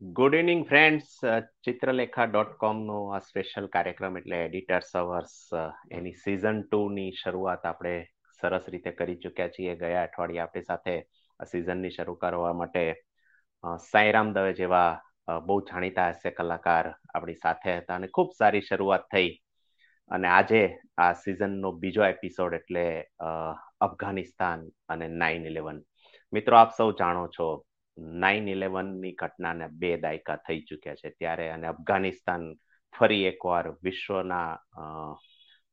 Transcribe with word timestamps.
Good 0.00 0.34
evening 0.34 0.62
friends 0.64 1.08
Chitralekha 1.64 2.24
dot 2.26 2.52
કોમનો 2.60 2.94
આ 3.14 3.18
special 3.20 3.66
કાર્યક્રમ 3.74 4.14
એટલે 4.16 4.38
એડિટર્સ 4.44 4.94
અવર્સ 4.96 5.34
એની 5.90 6.14
સિઝન 6.22 6.62
ટુની 6.62 7.12
શરૂઆત 7.12 7.66
આપણે 7.66 7.92
સરસ 8.40 8.68
રીતે 8.68 8.92
કરી 8.92 9.18
ચૂક્યા 9.24 9.48
છીએ. 9.48 9.74
ગયા 9.76 10.02
અઠવાડિયે 10.02 10.42
આપણી 10.44 10.68
સાથે 10.70 10.96
આ 11.40 11.50
સિઝનની 11.52 11.90
શરૂ 11.90 12.16
કરવા 12.16 12.54
માટે 12.54 12.84
સાંઈરામ 13.90 14.32
દવે 14.34 14.56
જેવા 14.62 14.90
બહુ 15.46 15.60
જાણીતા 15.68 16.08
હાસ્ય 16.08 16.32
કલાકાર 16.32 16.88
આપણી 16.88 17.38
સાથે 17.44 17.78
હતા 17.78 18.00
અને 18.00 18.08
ખૂબ 18.08 18.32
સારી 18.38 18.66
શરૂઆત 18.70 19.08
થઈ. 19.12 19.30
અને 20.10 20.28
આજે 20.28 20.62
આ 20.98 21.12
સિઝનનો 21.24 21.78
બીજો 21.82 22.06
એપિસોડ 22.06 22.54
એટલે 22.54 22.86
અફઘાનિસ્તાન 23.80 24.68
અને 24.88 25.08
નાઇન 25.08 25.44
ઇલેવન 25.46 25.84
મિત્રો, 26.32 26.56
આપ 26.56 26.72
સૌ 26.72 26.88
જાણો 26.92 27.26
છો 27.36 27.46
નાઇન 28.00 28.48
ઇલેવનની 28.48 29.14
ઘટનાને 29.14 29.68
બે 29.80 29.90
દાયકા 29.96 30.36
થઈ 30.36 30.60
ચૂક્યા 30.60 30.94
છે 30.94 31.10
ત્યારે 31.10 31.50
અને 31.50 31.66
અફઘાનિસ્તાન 31.66 32.44
ફરી 32.94 33.24
એકવાર 33.26 33.66
વિશ્વના 33.84 34.50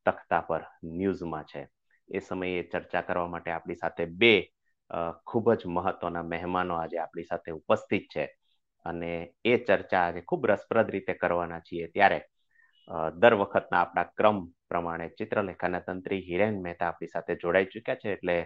તખતા 0.06 0.42
પર 0.42 0.62
ન્યૂઝમાં 0.84 1.44
છે. 1.44 1.62
એ 2.08 2.20
સમયે 2.20 2.62
ચર્ચા 2.62 3.02
કરવા 3.02 3.28
માટે 3.28 3.50
આપણી 3.50 3.76
સાથે 3.76 4.04
બે 4.20 4.34
ખૂબ 5.26 5.46
જ 5.54 5.62
મહત્વના 5.68 6.22
મહેમાનો 6.24 6.74
આજે 6.74 6.98
આપણી 6.98 7.24
સાથે 7.24 7.50
ઉપસ્થિત 7.50 8.06
છે 8.14 8.24
અને 8.84 9.10
એ 9.44 9.56
ચર્ચા 9.58 10.02
આજે 10.02 10.20
ખૂબ 10.20 10.46
રસપ્રદ 10.46 10.90
રીતે 10.90 11.14
કરવાના 11.14 11.60
છીએ. 11.60 11.88
ત્યારે 11.88 12.20
દર 13.14 13.34
વખતના 13.34 13.80
આપણા 13.80 14.12
ક્રમ 14.18 14.38
પ્રમાણે 14.68 15.08
ચિત્રલેખાના 15.08 15.80
તંત્રી 15.80 16.22
હિરેન 16.28 16.62
મહેતા 16.62 16.88
આપણી 16.88 17.08
સાથે 17.08 17.36
જોડાઈ 17.36 17.64
ચૂક્યા 17.64 18.00
છે 18.04 18.12
એટલે 18.12 18.36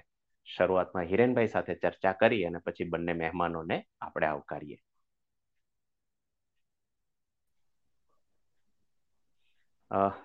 શરૂઆતમાં 0.49 1.07
હિરેનભાઈ 1.07 1.49
સાથે 1.49 1.75
ચર્ચા 1.77 2.15
કરી 2.21 2.45
અને 2.47 2.59
પછી 2.61 2.89
બંને 2.91 3.15
મહેમાનોને 3.17 3.79
આપણે 4.01 4.27
આવકારીએ. 4.27 4.79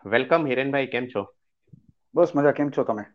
વેલકમ 0.06 0.46
હિરેનભાઈ 0.48 0.88
કેમ 0.88 1.08
છો? 1.08 1.24
બસ 2.16 2.36
મજા 2.36 2.52
કેમ 2.54 2.70
છો 2.72 2.84
તમે? 2.84 3.06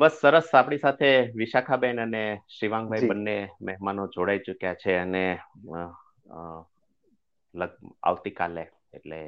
બસ 0.00 0.20
સરસ 0.20 0.48
આપણી 0.54 0.78
સાથે 0.78 1.10
વિશાખાબેન 1.36 2.00
અને 2.00 2.22
શિવાંગભાઈ 2.50 3.08
બંને 3.08 3.36
મહેમાનો 3.60 4.06
જોડાઈ 4.08 4.44
ચુક્યા 4.46 4.80
છે 4.82 4.96
અને 4.98 5.24
આવતીકાલે 8.02 8.64
એટલે 8.92 9.20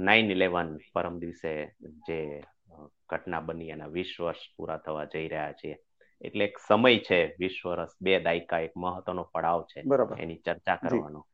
નાઇન 0.00 0.30
ઇલેવન 0.30 0.70
પરમ 0.94 1.18
દિવસે 1.18 1.52
જે 2.06 2.18
ઘટના 3.08 3.40
બની 3.40 3.68
એના 3.68 3.86
વીસ 3.86 4.16
વર્ષ 4.20 4.38
પૂરા 4.56 4.76
થવા 4.76 5.04
જઈ 5.04 5.28
રહ્યા 5.28 5.52
છે. 5.52 5.78
એટલે 6.20 6.44
એક 6.44 6.58
સમય 6.58 6.98
છે 6.98 7.36
વીસ 7.38 7.56
વર્ષ 7.66 7.92
બે 8.00 8.20
દાયકા 8.20 8.60
એક 8.60 8.72
મહત્વનો 8.76 9.22
પડાવ 9.22 9.62
છે 9.62 9.80
એની 10.18 10.36
ચર્ચા 10.36 10.76
કરવાનો. 10.76 11.26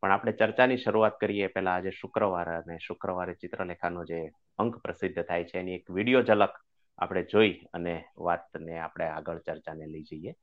પણ 0.00 0.12
આપણે 0.12 0.32
ચર્ચાની 0.32 0.76
શરૂઆત 0.76 1.20
કરીએ 1.20 1.46
પેલા 1.46 1.74
આજે 1.74 1.90
શુક્રવાર 1.90 2.48
અને 2.48 2.78
શુક્રવારે 2.78 3.34
ચિત્રલેખાનો 3.34 4.04
જે 4.04 4.30
અંક 4.58 4.76
પ્રસિદ્ધ 4.76 5.22
થાય 5.22 5.44
છે 5.44 5.58
એની 5.58 5.74
એક 5.74 5.90
વીડિયો 5.90 6.22
ઝલક 6.22 6.54
આપણે 6.98 7.22
જોઈ 7.22 7.60
અને 7.72 8.04
વાતને 8.18 8.78
આપણે 8.78 9.04
આગળ 9.04 9.38
ચર્ચાને 9.38 9.86
લઈ 9.86 10.02
જઈએ. 10.02 10.34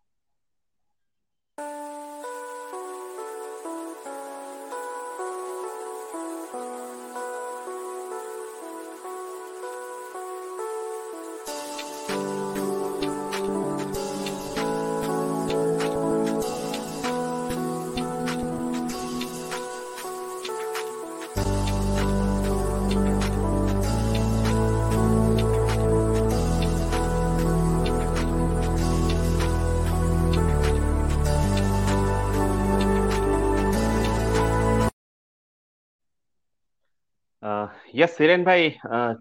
યસ 37.94 38.14
હિરેનભાઈ 38.20 38.70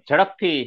ઝડપથી 0.08 0.60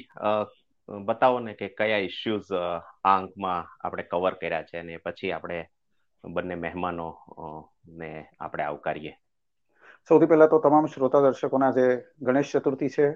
બતાવો 0.88 1.38
ને 1.40 1.54
કે 1.60 1.68
કયા 1.80 2.02
ઇશ્યુઝ 2.08 2.50
આ 2.58 3.14
અંકમાં 3.14 3.70
આપણે 3.84 4.04
કવર 4.12 4.36
કર્યા 4.42 4.68
છે 4.68 4.82
અને 4.82 4.98
પછી 5.06 5.32
આપણે 5.32 5.62
બંને 6.24 6.56
મહેમાનો 6.56 7.08
ને 8.00 8.10
આપણે 8.40 8.64
આવકારીએ. 8.66 9.14
સૌથી 10.10 10.30
પહેલા 10.32 10.48
તો 10.48 10.60
તમામ 10.60 10.88
શ્રોતા 10.88 11.22
દર્શકોના 11.24 11.72
જે 11.78 11.86
ગણેશ 12.22 12.52
ચતુર્થી 12.52 12.90
છે 12.90 13.08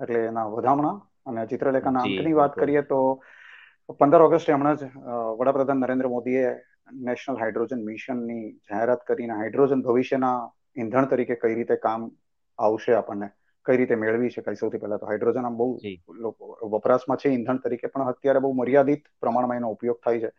એટલે 0.00 0.22
એના 0.28 0.46
વધામણા 0.54 0.94
અને 1.26 1.44
ચિત્રલેખાના 1.50 2.04
અંકની 2.08 2.38
વાત 2.40 2.56
કરીએ 2.62 2.82
તો 2.92 3.00
પંદર 3.98 4.24
ઓગસ્ટે 4.26 4.54
હમણાં 4.54 4.80
જ 4.80 4.88
વડાપ્રધાન 5.40 5.82
નરેન્દ્ર 5.82 6.08
મોદીએ 6.14 6.46
નેશનલ 7.08 7.40
હાઇડ્રોજન 7.42 7.84
મિશનની 7.90 8.46
જાહેરાત 8.70 9.04
કરીને 9.04 9.36
હાઇડ્રોજન 9.42 9.84
ભવિષ્યના 9.88 10.38
ઈંધણ 10.78 11.10
તરીકે 11.12 11.38
કઈ 11.44 11.54
રીતે 11.60 11.76
કામ 11.84 12.08
આવશે 12.58 12.96
આપણને. 13.00 13.30
કઈ 13.70 13.80
રીતે 13.80 13.98
મેળવી 14.02 14.30
શકાય? 14.30 14.60
સૌથી 14.60 14.82
પહેલા 14.84 14.96
તો 14.96 15.06
હાઇડ્રોજન 15.06 15.46
આમ 15.46 15.56
બહુ 15.56 15.68
વપરાશમાં 16.68 17.24
છે 17.24 17.28
ઈંધણ 17.30 17.64
તરીકે 17.64 17.86
પણ 17.86 18.12
અત્યારે 18.12 18.44
બહુ 18.46 18.52
મર્યાદિત 18.52 19.10
પ્રમાણમાં 19.20 19.56
એનો 19.56 19.70
ઉપયોગ 19.70 20.00
થાય 20.04 20.20
છે. 20.20 20.30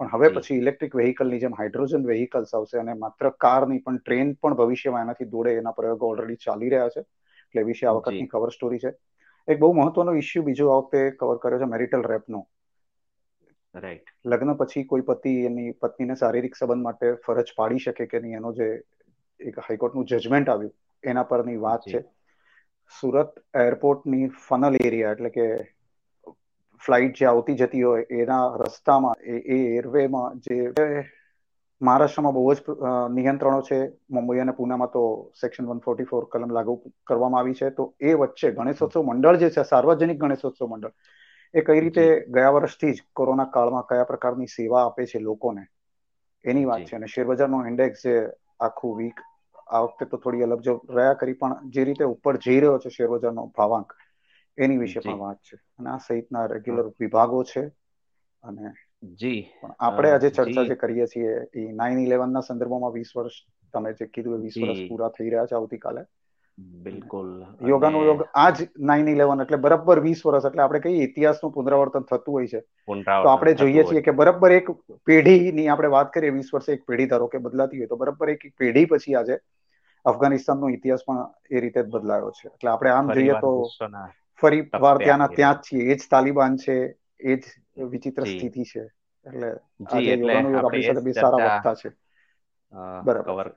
પણ 0.00 0.10
હવે 0.12 0.28
પછી 0.28 0.54
ઇલેક્ટ્રિક 0.54 0.96
વેહિકલની 0.96 1.38
જેમ 1.40 1.54
હાઇડ્રોજન 1.58 2.06
વેહિકલ્સ 2.06 2.54
આવશે 2.54 2.78
અને 2.78 2.92
માત્ર 2.94 3.28
કાર 3.44 3.68
નહીં 3.68 3.82
પણ 3.82 3.96
ટ્રેન 3.98 4.32
પણ 4.42 4.54
ભવિષ્યમાં 4.54 5.02
એનાથી 5.02 5.24
દોડે 5.24 5.54
એના 5.54 5.70
પ્રયોગો 5.70 6.08
ઓલરેડી 6.08 6.42
ચાલી 6.46 6.68
રહ્યા 6.68 6.88
છે. 6.88 7.00
એટલે 7.00 7.62
વિશે 7.62 7.86
આ 7.86 7.92
વખતની 7.92 8.26
કવર 8.26 8.48
સ્ટોરી 8.48 8.78
છે. 8.78 8.92
એક 9.48 9.58
બહુ 9.58 9.72
મહત્વનો 9.72 10.14
ઇસ્યુ 10.14 10.42
બીજો 10.42 10.68
આ 10.68 10.76
વખતે 10.76 11.10
કવર 11.10 11.36
કર્યો 11.36 11.58
છે 11.58 11.64
મેરિટલ 11.64 12.02
રેપનો. 12.02 12.42
રાઈટ 13.74 14.12
લગ્ન 14.26 14.52
પછી 14.54 14.84
કોઈ 14.84 15.00
પતિ 15.00 15.32
એની 15.44 15.70
પત્નીને 15.70 16.14
શારીરિક 16.14 16.56
સંબંધ 16.56 16.82
માટે 16.82 17.12
ફરજ 17.26 17.54
પાડી 17.56 17.78
શકે 17.78 18.06
કે 18.06 18.20
નહીં 18.20 18.36
એનો 18.36 18.52
જે 18.52 18.68
એક 19.40 19.58
હાઈકોર્ટનું 19.58 20.04
જજમેન્ટ 20.04 20.48
આવ્યું 20.48 20.74
એના 21.04 21.22
પરની 21.22 21.56
વાત 21.56 21.80
છે. 21.94 22.00
સુરત 22.92 23.32
એરપોર્ટની 23.58 24.28
ફનલ 24.40 24.78
એરિયા 24.80 25.12
એટલે 25.12 25.30
કે 25.30 25.46
ફ્લાઇટ 26.82 27.16
જે 27.16 27.26
આવતી 27.26 27.56
જતી 27.56 27.82
હોય 27.82 28.06
એના 28.16 28.56
રસ્તામાં 28.58 29.16
એ 29.26 29.60
એરવેમાં 29.76 30.40
જે 30.40 30.58
મહારાષ્ટ્રમાં 31.80 32.34
બહુ 32.34 32.44
જ 32.54 32.60
નિયંત્રણો 33.12 33.60
છે. 33.62 33.78
મુંબઈ 34.10 34.40
અને 34.40 34.52
પુનામાં 34.52 34.90
તો 34.90 35.02
સેક્શન 35.40 35.66
વન 35.66 35.80
ફોર્ટી 35.80 36.04
ફોર 36.04 36.28
કલમ 36.28 36.50
લાગુ 36.50 36.74
કરવામાં 37.06 37.40
આવી 37.40 37.54
છે. 37.54 37.70
તો 37.72 37.84
એ 38.00 38.14
વચ્ચે 38.14 38.52
ગણેશોત્સવ 38.52 39.02
મંડળ 39.04 39.36
જે 39.38 39.50
છે 39.50 39.64
સાર્વજનિક 39.64 40.18
ગણેશોત્સવ 40.18 40.66
મંડળ 40.66 40.94
એ 41.54 41.62
કઈ 41.62 41.80
રીતે 41.80 42.04
ગયા 42.30 42.50
વર્ષથી 42.50 42.92
જ 42.92 43.04
કોરોના 43.12 43.50
કાળમાં 43.50 43.86
કયા 43.86 44.04
પ્રકારની 44.04 44.48
સેવા 44.48 44.84
આપે 44.84 45.06
છે 45.06 45.18
લોકોને? 45.20 45.64
એની 46.44 46.64
વાત 46.64 46.84
છે. 46.84 46.96
અને 46.96 47.06
શેરબજારનો 47.08 47.58
ઇન્ડેક્સ 47.66 48.04
જે 48.04 48.14
આખું 48.60 48.96
વીક 48.98 49.20
આ 49.66 49.80
વખતે 49.80 50.04
તો 50.04 50.16
થોડી 50.16 50.42
અલગ 50.42 50.60
જો 50.60 50.82
રહ્યા 50.90 51.14
કરી 51.14 51.32
પણ 51.32 51.70
જે 51.70 51.84
રીતે 51.84 52.04
ઉપર 52.04 52.36
જઈ 52.36 52.60
રહ્યો 52.60 52.78
છે 52.78 52.88
શેરબજારનો 52.88 53.52
ભાવાંક 53.56 53.92
એની 54.58 54.76
વિશે 54.76 55.00
પણ 55.00 55.18
વાત 55.18 55.36
છે. 55.36 55.56
અને 55.78 55.90
આ 55.90 55.96
સહિતના 55.96 56.46
રેગ્યુલર 56.46 56.86
વિભાગો 57.00 57.44
છે. 57.44 57.66
અને 58.42 58.72
જી. 59.14 59.48
પણ 59.62 59.74
આપણે 59.78 60.10
આજે 60.10 60.30
ચર્ચા 60.30 60.64
જે. 60.64 60.74
કરીએ 60.74 61.06
છીએ 61.06 61.32
એ 61.54 61.72
નાઇન 61.72 61.98
ઇલેવન 61.98 62.32
ના 62.32 62.40
સંદર્ભમાં 62.40 62.92
વીસ 62.92 63.12
વર્ષ 63.16 63.32
તમે 63.72 63.92
જે 63.92 64.06
કીધું 64.06 64.40
વીસ 64.40 64.54
વર્ષ 64.62 64.78
પૂરા 64.88 65.08
થઈ 65.08 65.30
રહ્યા 65.30 65.46
છે 65.46 65.54
આવતીકાલે. 65.54 66.00
બિલકુલ. 66.58 67.28
યોગાનો 67.62 67.98
યોગ 68.04 68.20
આ 68.34 68.50
જ 68.52 68.58
નાઇન 68.84 69.08
ઇલેવન 69.08 69.42
એટલે 69.44 69.58
બરાબર 69.60 70.00
વીસ 70.02 70.22
વર્ષ 70.24 70.48
એટલે 70.48 70.64
આપણે 70.64 70.80
કહીએ 70.82 71.06
ઇતિહાસનું 71.06 71.54
પુનરાવર્તન 71.54 72.06
થતું 72.06 72.32
હોય 72.32 72.48
છે. 72.48 72.60
તો 73.18 73.28
આપણે 73.28 73.54
જોઈએ 73.56 73.84
છીએ 73.84 74.02
કે 74.02 74.14
બરાબર 74.14 74.52
એક 74.52 74.70
પેઢીની 75.06 75.68
આપણે 75.68 75.90
વાત 75.90 76.10
કરીએ 76.10 76.32
વીસ 76.32 76.50
વર્ષે 76.50 76.76
એક 76.76 76.86
પેઢી 76.86 77.08
ધારો 77.08 77.28
કે 77.28 77.38
બદલાતી 77.40 77.78
હોય 77.78 77.88
તો 77.88 77.98
બરાબર 77.98 78.28
એક 78.30 78.48
પેઢી 78.56 78.86
પછી 78.88 79.16
આજે 79.16 79.38
અફઘાનિસ્તાનનો 80.04 80.68
ઇતિહાસ 80.70 81.04
પણ 81.04 81.22
એ 81.50 81.60
રીતે 81.60 81.82
જ 81.82 81.90
બદલાયો 81.90 82.30
છે. 82.32 82.48
એટલે 82.48 82.70
આપણે 82.70 82.90
આમ 82.92 83.10
જોઈએ 83.12 83.36
તો 83.36 83.50
ફરી 84.42 84.62
વાર 84.78 84.98
ત્યાંના 85.00 85.28
ત્યાં 85.30 85.58
જ 85.58 85.64
છીએ. 85.64 85.82
એ 85.84 85.96
જ 85.96 86.08
તાલિબાન 86.08 86.56
છે 86.58 86.76
એ 87.22 87.36
જ 87.36 87.44
વિચિત્ર 87.92 88.26
સ્થિતિ 88.26 88.64
છે. 88.64 88.84
એટલે 89.26 89.50
આપણી 90.60 90.84
સાથે 90.84 91.02
બે 91.02 91.12
સારા 91.14 91.44
વક્તા 91.46 91.74
છે. 91.76 91.88
કવર 93.26 93.48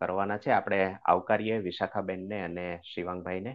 કરવાના 0.00 0.38
છે. 0.38 0.50
આપણે 0.52 0.80
આવકારીએ 1.04 1.62
વિશાખાબેન 1.68 2.28
ને 2.30 2.42
અને 2.42 2.66
શિવાંગભાઈને. 2.84 3.52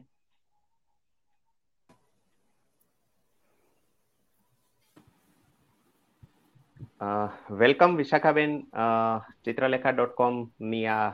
વેલકમ 7.59 7.95
વિશાખાબેન. 7.95 8.51
ચિત્રલેખા 9.45 9.93
ડોટ 9.93 10.13
કોમની 10.15 10.85
આ 10.87 11.07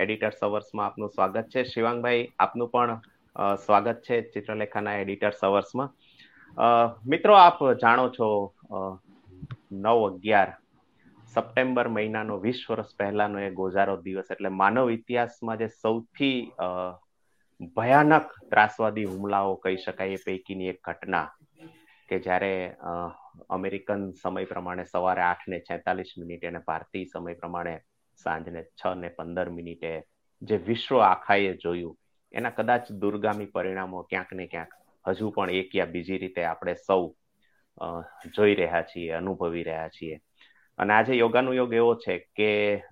એડિટર્સ 0.00 0.40
અવર્સમાં 0.42 0.86
આપનું 0.86 1.10
સ્વાગત 1.10 1.46
છે. 1.48 1.64
શિવાંગભાઈ 1.64 2.22
આપનું 2.38 2.70
પણ 2.70 3.00
સ્વાગત 3.56 4.02
છે 4.08 4.20
ચિત્રલેખાના 4.34 4.96
એડિટર્સ 4.96 5.40
અવર્સમાં 5.44 5.90
મિત્રો 7.06 7.34
આપ 7.36 7.58
જાણો 7.82 8.06
છો 8.10 8.28
નવ 9.84 9.98
અગિયાર 10.08 10.50
સપ્ટેમ્બર 11.34 11.88
મહિનાનો, 11.88 12.34
વીસ 12.44 12.60
વર્ષ 12.68 12.96
પહેલાનો 12.98 13.38
એ 13.38 13.50
ગોઝારો 13.60 13.96
દિવસ. 14.04 14.30
એટલે 14.30 14.50
માનવ 14.60 14.90
ઇતિહાસમાં 14.96 15.58
જે 15.58 15.68
સૌથી 15.82 16.38
ભયાનક 17.76 18.28
ત્રાસવાદી 18.52 19.08
હુમલાઓ 19.12 19.56
કહી 19.64 19.78
શકાય 19.84 20.18
એ 20.18 20.24
પૈકીની 20.26 20.70
એક 20.72 20.80
ઘટના 20.82 21.28
કે 22.08 22.16
જ્યારે 22.24 22.52
અમેરિકન 23.56 24.02
સમય 24.22 24.50
પ્રમાણે 24.52 24.84
સવારે 24.84 25.22
આઠ 25.22 25.46
ને 25.48 25.60
છેતાલીસ 25.68 26.12
મિનિટે 26.22 26.50
અને 26.50 26.60
ભારતીય 26.68 27.12
સમય 27.12 27.40
પ્રમાણે 27.42 27.74
સાંજને 28.18 28.62
છ 28.80 28.82
ને 29.02 29.08
પંદર 29.18 29.48
મિનિટે 29.50 29.92
જે 30.42 30.56
વિશ્વ 30.68 30.98
આખાએ 31.02 31.52
જોયું, 31.64 31.96
એના 32.34 32.56
કદાચ 32.58 32.90
દુર્ગામી 33.02 33.52
પરિણામો 33.54 34.02
ક્યાંક 34.10 34.32
ને 34.32 34.46
ક્યાંક 34.52 34.72
હજુ 35.04 35.30
પણ 35.36 35.54
એક 35.60 35.74
યા 35.78 35.92
બીજી 35.94 36.18
રીતે 36.18 36.42
આપણે 36.44 36.74
સૌ 36.86 37.04
જોઈ 38.36 38.54
રહ્યા 38.54 38.84
છીએ, 38.90 39.10
અનુભવી 39.20 39.64
રહ્યા 39.68 39.94
છીએ. 39.96 40.16
અને 40.78 40.92
આજે 40.94 41.14
યોગાનુયોગ 41.16 41.72
એવો 41.80 41.92
છે 42.04 42.14
કે 42.36 42.50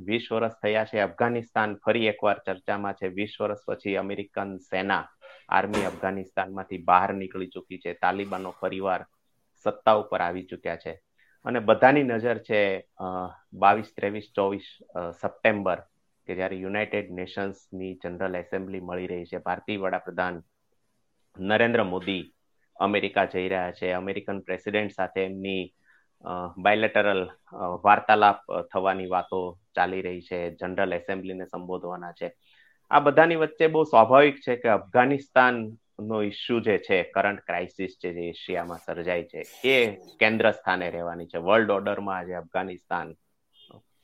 વીસ 0.08 0.26
વર્ષ 0.32 0.55
થયા 0.62 0.88
છે 0.90 0.99
અફઘાનિસ્તાન 1.00 1.70
ફરી 1.84 2.06
એકવાર 2.12 2.38
ચર્ચામાં 2.46 2.99
છે. 2.99 3.08
વીસ 3.19 3.34
વર્ષ 3.40 3.62
પછી 3.69 3.96
અમેરિકન 3.96 4.50
સેના 4.70 5.05
આર્મી 5.49 5.88
અફઘાનિસ્તાનમાંથી 5.90 6.84
બહાર 6.90 7.11
નીકળી 7.14 7.52
ચૂકી 7.55 7.81
છે. 7.84 7.94
તાલિબાનો 8.02 8.50
ફરીવાર 8.61 9.02
સત્તા 9.64 9.96
ઉપર 10.02 10.20
આવી 10.20 10.46
ચૂક્યા 10.50 10.82
છે. 10.84 10.94
અને 11.44 11.58
બધાની 11.69 12.02
નજર 12.02 12.38
છે 12.38 12.61
બાવીસ, 13.52 13.90
ત્રેવીસ, 13.96 14.26
ચોવીસ 14.37 14.69
સપ્ટેમ્બર 15.20 15.78
કે 16.28 16.32
જ્યારે 16.38 16.56
યુનાઇટેડ 16.64 17.11
નેશન્સની 17.11 17.99
જનરલ 18.02 18.35
એસેમ્બલી 18.44 18.87
મળી 18.88 19.11
રહી 19.12 19.31
છે. 19.31 19.38
ભારતીય 19.46 19.82
વડાપ્રધાન 19.82 20.43
નરેન્દ્ર 21.37 21.82
મોદી 21.85 22.25
અમેરિકા 22.76 23.25
જઈ 23.32 23.49
રહ્યા 23.49 23.76
છે. 23.78 23.93
અમેરિકન 23.93 24.38
પ્રેસિડેન્ટ 24.46 24.94
સાથે 24.99 25.25
એમની 25.25 25.62
બાયલેટરલ 26.59 27.23
વાર્તાલાપ 27.85 28.41
થવાની 28.73 29.09
વાતો 29.09 29.41
ચાલી 29.75 30.03
રહી 30.03 30.23
છે 30.23 30.39
જનરલ 30.57 30.93
એસેમ્બલીને 30.93 31.47
સંબોધવાના 31.47 32.13
છે. 32.13 32.29
આ 32.91 33.01
બધાની 33.01 33.41
વચ્ચે 33.43 33.67
બહુ 33.67 33.85
સ્વાભાવિક 33.85 34.37
છે 34.41 34.57
કે 34.57 34.69
અફઘાનિસ્તાન 34.71 35.57
નો 36.01 36.19
ઇસ્યુ 36.23 36.61
જે 36.61 36.77
છે 36.79 36.97
કરંટ 37.15 37.43
ક્રાઇસિસ 37.47 37.93
જે 38.03 38.11
એશિયામાં 38.29 38.79
સર્જાય 38.79 39.25
છે, 39.25 39.41
એ 39.65 39.77
કેન્દ્ર 40.21 40.51
સ્થાને 40.51 40.87
રહેવાની 40.91 41.27
છે. 41.27 41.39
વર્લ્ડ 41.39 41.71
ઓર્ડરમાં 41.71 42.17
આજે 42.19 42.35
અફઘાનિસ્તાન 42.35 43.09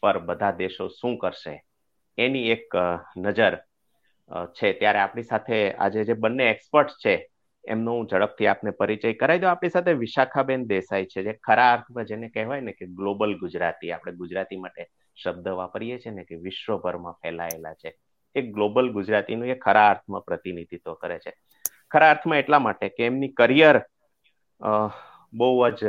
પર 0.03 0.19
બધા 0.19 0.59
દેશો 0.59 0.89
શું 0.91 1.17
કરશે, 1.19 1.55
એની 2.19 2.51
એક 2.51 2.77
નજર 3.17 3.55
છે. 4.57 4.69
ત્યારે 4.73 4.99
આપણી 4.99 5.31
સાથે 5.33 5.59
આજે 5.75 6.05
જે 6.05 6.15
બંને 6.15 6.51
એક્સપર્ટ 6.51 6.91
છે 7.05 7.15
એમનો 7.69 7.93
ઝડપથી 8.05 8.49
આપને 8.49 8.73
પરિચય 8.75 9.13
કરાવી 9.15 9.41
દઉં 9.41 9.51
આપણી 9.51 9.71
સાથે 9.71 9.95
વિશાખાબેન 9.97 10.67
દેસાઈ 10.69 11.07
છે, 11.07 11.23
જે 11.23 11.35
ખરા 11.41 11.71
અર્થમાં 11.73 12.07
જેને 12.07 12.31
કહેવાય 12.31 12.63
ને 12.63 12.73
કે 12.75 12.87
ગ્લોબલ 12.93 13.35
ગુજરાતી, 13.37 13.93
આપણે 13.93 14.17
ગુજરાતી 14.17 14.59
માટે 14.59 14.89
શબ્દ 15.19 15.57
વાપરીએ 15.57 15.99
છીએ 15.99 16.13
ને 16.13 16.25
કે 16.25 16.41
વિશ્વભરમાં 16.41 17.19
ફેલાયેલા 17.19 17.75
છે. 17.77 17.91
એ 18.37 18.43
ગ્લોબલ 18.51 18.89
ગુજરાતીનું 18.91 19.49
એ 19.49 19.59
ખરા 19.59 19.89
અર્થમાં 19.91 20.25
પ્રતિનિધિત્વ 20.25 20.95
કરે 20.97 21.19
છે. 21.21 21.33
ખરા 21.91 22.11
અર્થમાં 22.11 22.41
એટલા 22.41 22.61
માટે 22.61 22.89
કે 22.91 23.07
એમની 23.07 23.35
કરિયર 23.35 23.77
બહુ 25.33 25.49
જ 25.73 25.83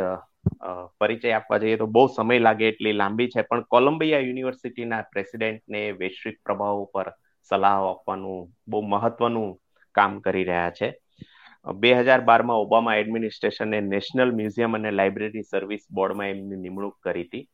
પરિચય 0.99 1.35
આપવા 1.35 1.59
જઈએ 1.59 1.77
તો 1.77 1.87
બહુ 1.89 2.03
સમય 2.09 2.39
લાગે 2.39 2.65
એટલી 2.69 2.93
લાંબી 2.93 3.29
છે. 3.29 3.43
પણ 3.43 3.63
કોલંબિયા 3.67 4.21
યુનિવર્સિટીના 4.21 5.03
પ્રેસિડેન્ટને 5.07 5.81
વૈશ્વિક 5.95 6.37
પ્રભાવો 6.43 6.85
પર 6.89 7.07
સલાહ 7.51 7.77
આપવાનું 7.83 8.39
બહુ 8.67 8.79
મહત્વનું 8.87 9.49
કામ 9.95 10.13
કરી 10.21 10.45
રહ્યા 10.45 10.71
છે. 10.73 10.87
બે 11.65 11.91
હજાર 11.97 12.21
બારમાં 12.21 12.59
ઓબામા 12.59 12.95
એડમિનિસ્ટ્રેશને 12.95 13.79
નેશનલ 13.83 14.31
મ્યુઝિયમ 14.33 14.75
અને 14.75 14.91
લાઇબ્રેરી 14.91 15.43
સર્વિસ 15.45 15.83
બોર્ડમાં 15.91 16.29
એમની 16.29 16.59
નિમણૂક 16.59 16.95
કરી 17.01 17.25
હતી. 17.25 17.45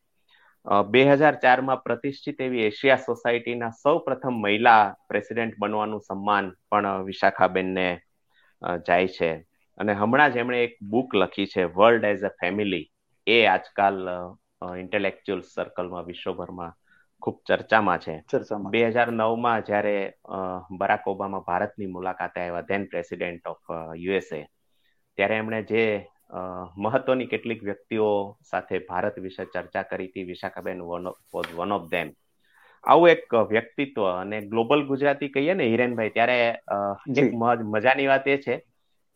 બે 0.88 1.02
હજાર 1.06 1.36
ચારમાં 1.38 1.84
પ્રતિષ્ઠિત 1.84 2.40
એવી 2.42 2.66
એશિયા 2.66 3.06
સોસાયટીના 3.06 3.72
સૌ 3.74 3.96
પ્રથમ 4.02 4.36
મહિલા 4.40 4.84
પ્રેસિડેન્ટ 5.08 5.60
બનવાનું 5.60 6.02
સન્માન 6.02 6.54
પણ 6.70 7.06
વિશાખાબેનને 7.06 7.88
જાય 8.86 9.10
છે. 9.10 9.32
અને 9.78 9.94
હમણાં 9.96 10.32
જ 10.32 10.38
એમણે 10.38 10.60
એક 10.64 10.76
બુક 10.92 11.16
લખી 11.16 11.48
છે 11.48 11.64
વર્લ્ડ 11.72 12.06
એઝ 12.06 12.24
અ 12.24 12.32
ફેમિલી 12.40 12.86
એ 13.28 13.38
આજકાલ 13.48 13.98
ઇન્ટેલેક્ચ્યુઅલ 14.76 15.42
સર્કલમાં 15.46 16.06
વિશ્વભરમાં 16.06 16.74
ખૂબ 17.26 17.38
ચર્ચામાં 17.44 18.00
છે. 18.00 18.16
બે 18.66 18.82
હજાર 18.88 19.10
નવમાં 19.12 19.64
જ્યારે 19.64 19.96
બરાક 20.78 21.08
ઓબામા 21.08 21.44
ભારતની 21.44 21.88
મુલાકાતે 21.90 22.40
આવ્યા 22.42 22.68
ધેન 22.68 22.88
પ્રેસિડેન્ટ 22.88 23.48
ઓફ 23.48 23.70
યુએસએ 23.98 24.42
ત્યારે 25.18 25.38
એમણે 25.38 25.62
જે 25.66 25.84
મહત્વની 26.78 27.28
કેટલીક 27.28 27.62
વ્યક્તિઓ 27.62 28.08
સાથે 28.44 28.80
ભારત 28.84 29.18
વિશે 29.20 29.46
ચર્ચા 29.48 29.84
કરી 29.86 30.08
હતી 30.08 30.26
વિશાખાબેન 30.26 30.82
વન 30.84 31.08
ઓફ 31.72 31.88
ધેમ 31.88 32.14
આવું 32.84 33.10
એક 33.12 33.24
વ્યક્તિત્વ 33.50 34.06
અને 34.12 34.42
ગ્લોબલ 34.44 34.86
ગુજરાતી 34.86 35.30
કહીએ 35.30 35.54
ને 35.56 35.66
હિરેનભાઈ 35.66 36.12
ત્યારે 36.12 36.38
એક 37.18 37.30
મજાની 37.68 38.08
વાત 38.08 38.28
એ 38.28 38.38
છે 38.40 38.56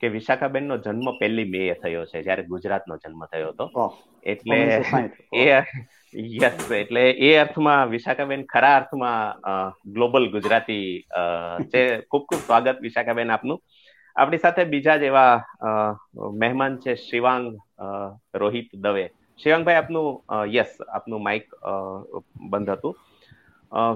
કે 0.02 0.10
વિશાખાબેન 0.10 0.66
નો 0.66 0.78
જન્મ 0.80 1.08
પહેલી 1.20 1.48
મે 1.48 1.76
થયો 1.76 2.06
છે 2.06 2.22
જયારે 2.22 2.44
ગુજરાતનો 2.46 2.98
જન્મ 2.98 3.26
થયો 3.28 3.52
હતો. 3.52 3.66
એટલે 4.26 4.60
એ 5.34 5.46
યસ 6.14 6.58
એટલે 6.72 7.04
એ 7.20 7.30
અર્થમાં 7.38 7.90
વિશાખાબેન 7.92 8.44
ખરા 8.48 8.76
અર્થમાં 8.78 9.74
ગ્લોબલ 9.94 10.26
ગુજરાતી 10.32 10.88
છે. 11.72 11.82
ખૂબ 12.10 12.24
ખૂબ 12.28 12.42
સ્વાગત 12.42 12.78
વિશાખાબેન 12.82 13.30
આપનું. 13.32 13.60
આપણી 14.16 14.42
સાથે 14.42 14.66
બીજા 14.72 14.98
જ 14.98 15.04
એવા 15.06 15.34
મહેમાન 16.42 16.74
છે 16.80 16.96
શિવાંગ 16.98 17.48
રોહિત 18.36 18.70
દવે. 18.78 19.06
શિવાંગભાઈ, 19.40 19.80
આપનું 19.80 20.08
યસ 20.54 20.72
આપનું 20.90 21.24
માઇક 21.24 21.46
બંધ 22.52 22.72
હતું. 22.72 22.96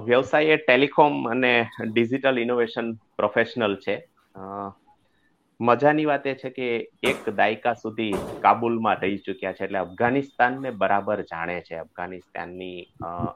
વ્યવસાય 0.06 0.54
એ 0.54 0.62
ટેલિકોમ 0.62 1.14
અને 1.26 1.52
ડિજિટલ 1.88 2.38
ઇનોવેશન 2.38 2.88
પ્રોફેશનલ 3.16 3.74
છે. 3.84 3.96
મજાની 5.60 6.06
વાત 6.06 6.26
એ 6.26 6.34
છે 6.34 6.50
કે 6.50 6.68
એક 7.02 7.30
દાયકા 7.32 7.74
સુધી 7.74 8.12
કાબુલમાં 8.42 8.98
રહી 8.98 9.18
ચુક્યા 9.18 9.52
છે 9.52 9.64
એટલે 9.64 9.78
અફઘાનિસ્તાનને 9.78 10.72
બરાબર 10.72 11.22
જાણે 11.22 11.60
છે 11.62 11.78
અફઘાનિસ્તાનની 11.78 12.88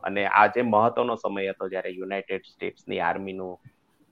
અને 0.03 0.27
આ 0.29 0.47
જે 0.49 0.63
મહત્વનો 0.65 1.17
સમય 1.17 1.53
હતો 1.53 1.69
જ્યારે 1.69 1.91
યુનાઇટેડ 1.91 2.45
સ્ટેટ્સની 2.45 3.01
આર્મીનું 3.01 3.57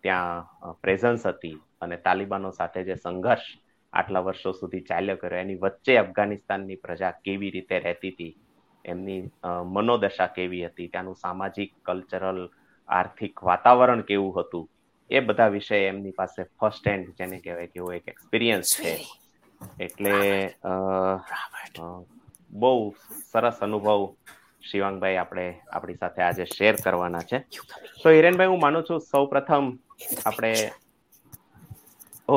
ત્યાં 0.05 0.77
પ્રેઝન્સ 0.83 1.27
હતી 1.27 1.57
અને 1.81 1.97
તાલિબાનો 1.99 2.53
સાથે 2.53 2.85
જે 2.85 2.97
સંઘર્ષ 2.97 3.59
આટલા 3.93 4.23
વર્ષો 4.23 4.53
સુધી 4.53 4.81
ચાલ્યો 4.83 5.17
કર્યો 5.17 5.41
એની 5.41 5.59
વચ્ચે 5.59 5.99
અફઘાનિસ્તાનની 5.99 6.77
પ્રજા 6.77 7.13
કેવી 7.25 7.51
રીતે 7.51 7.79
રહેતી 7.79 8.13
હતી, 8.13 8.33
એમની 8.85 9.21
મનોદશા 9.67 10.29
કેવી 10.29 10.65
હતી, 10.65 10.89
ત્યાંનું 10.89 11.17
સામાજિક, 11.17 11.71
કલ્ચરલ, 11.83 12.41
આર્થિક 12.89 13.43
વાતાવરણ 13.43 14.03
કેવું 14.03 14.35
હતું 14.35 14.69
એ 15.11 15.21
બધા 15.21 15.49
વિષય 15.49 15.79
એમની 15.89 16.11
પાસે 16.13 16.41
ફર્સ્ટ 16.59 16.89
હેન્ડ 16.89 17.09
જેને 17.19 17.39
કહેવાય 17.41 17.73
કે 17.73 17.79
એવો 17.79 17.91
એક 17.93 18.09
એક્સપિરિયન્સ 18.09 18.69
છે. 18.77 18.95
એટલે 19.81 20.17
બહુ 22.61 22.73
સરસ 23.31 23.59
અનુભવ 23.61 24.03
શિવાંગભાઈ 24.63 25.17
આપણે 25.17 25.47
આપણી 25.71 26.01
સાથે 26.01 26.23
આજે 26.23 26.45
શેર 26.57 26.75
કરવાના 26.85 27.29
છે. 27.31 27.39
તો 28.03 28.09
હિરેનભાઈ 28.11 28.53
હું 28.53 28.61
માનું 28.61 28.85
છું 28.85 29.01
સૌ 29.03 29.25
પ્રથમ 29.27 29.65
આપણે 30.25 30.53
ઓ 32.29 32.37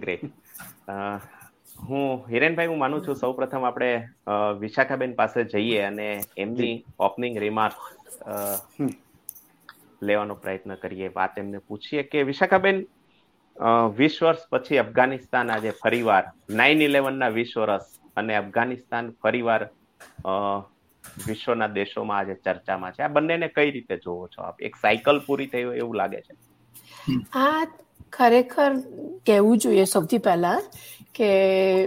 ગ્રેટ 0.00 0.22
હું 1.80 2.04
હિરેનભાઈ 2.30 2.66
હું 2.66 2.78
માનું 2.78 3.04
છું 3.06 3.16
સૌ 3.16 3.32
પ્રથમ 3.32 3.64
આપણે 3.64 3.90
વિશાખાબેન 4.60 5.14
પાસે 5.14 5.44
જઈએ 5.44 5.80
અને 5.82 6.08
એમની 6.36 6.74
ઓપનિંગ 7.00 7.34
રિમાર્ક 7.38 7.78
લેવાનો 10.02 10.34
પ્રયત્ન 10.36 10.76
કરીએ 10.78 11.08
વાત 11.12 11.38
એમને 11.38 11.60
પૂછીએ 11.62 12.02
કે 12.04 12.24
વિશાખાબેન 12.24 12.78
વીસ 13.94 14.16
વર્ષ 14.20 14.42
પછી 14.50 14.78
અફઘાનિસ્તાન 14.80 15.50
આજે 15.50 15.72
ફરીવાર 15.78 16.24
નાઇન 16.54 16.82
ઇલેવનના 16.82 17.30
વીસ 17.32 17.52
વર્ષ 17.56 17.86
અને 18.16 18.36
અફઘાનિસ્તાન 18.36 19.12
ફરીવાર 19.18 19.62
વિશ્વના 21.24 21.68
દેશોમાં 21.70 22.18
આજે 22.20 22.34
ચર્ચામાં 22.42 22.94
છે. 22.94 23.02
આ 23.02 23.08
બંનેને 23.10 23.48
કઈ 23.50 23.70
રીતે 23.72 23.96
જોવો 24.00 24.28
છો 24.28 24.40
આપ? 24.42 24.56
એક 24.60 24.74
સાયકલ 24.76 25.18
પૂરી 25.22 25.48
થઈ 25.48 25.64
હોય 25.64 25.78
એવું 25.78 25.96
લાગે 25.96 26.20
છે. 26.22 26.32
આ 27.34 27.62
ખરેખર 28.12 28.72
કહેવું 29.26 29.58
જોઈએ 29.58 29.86
સૌથી 29.86 30.20
પહેલા 30.20 30.58
કે 31.14 31.30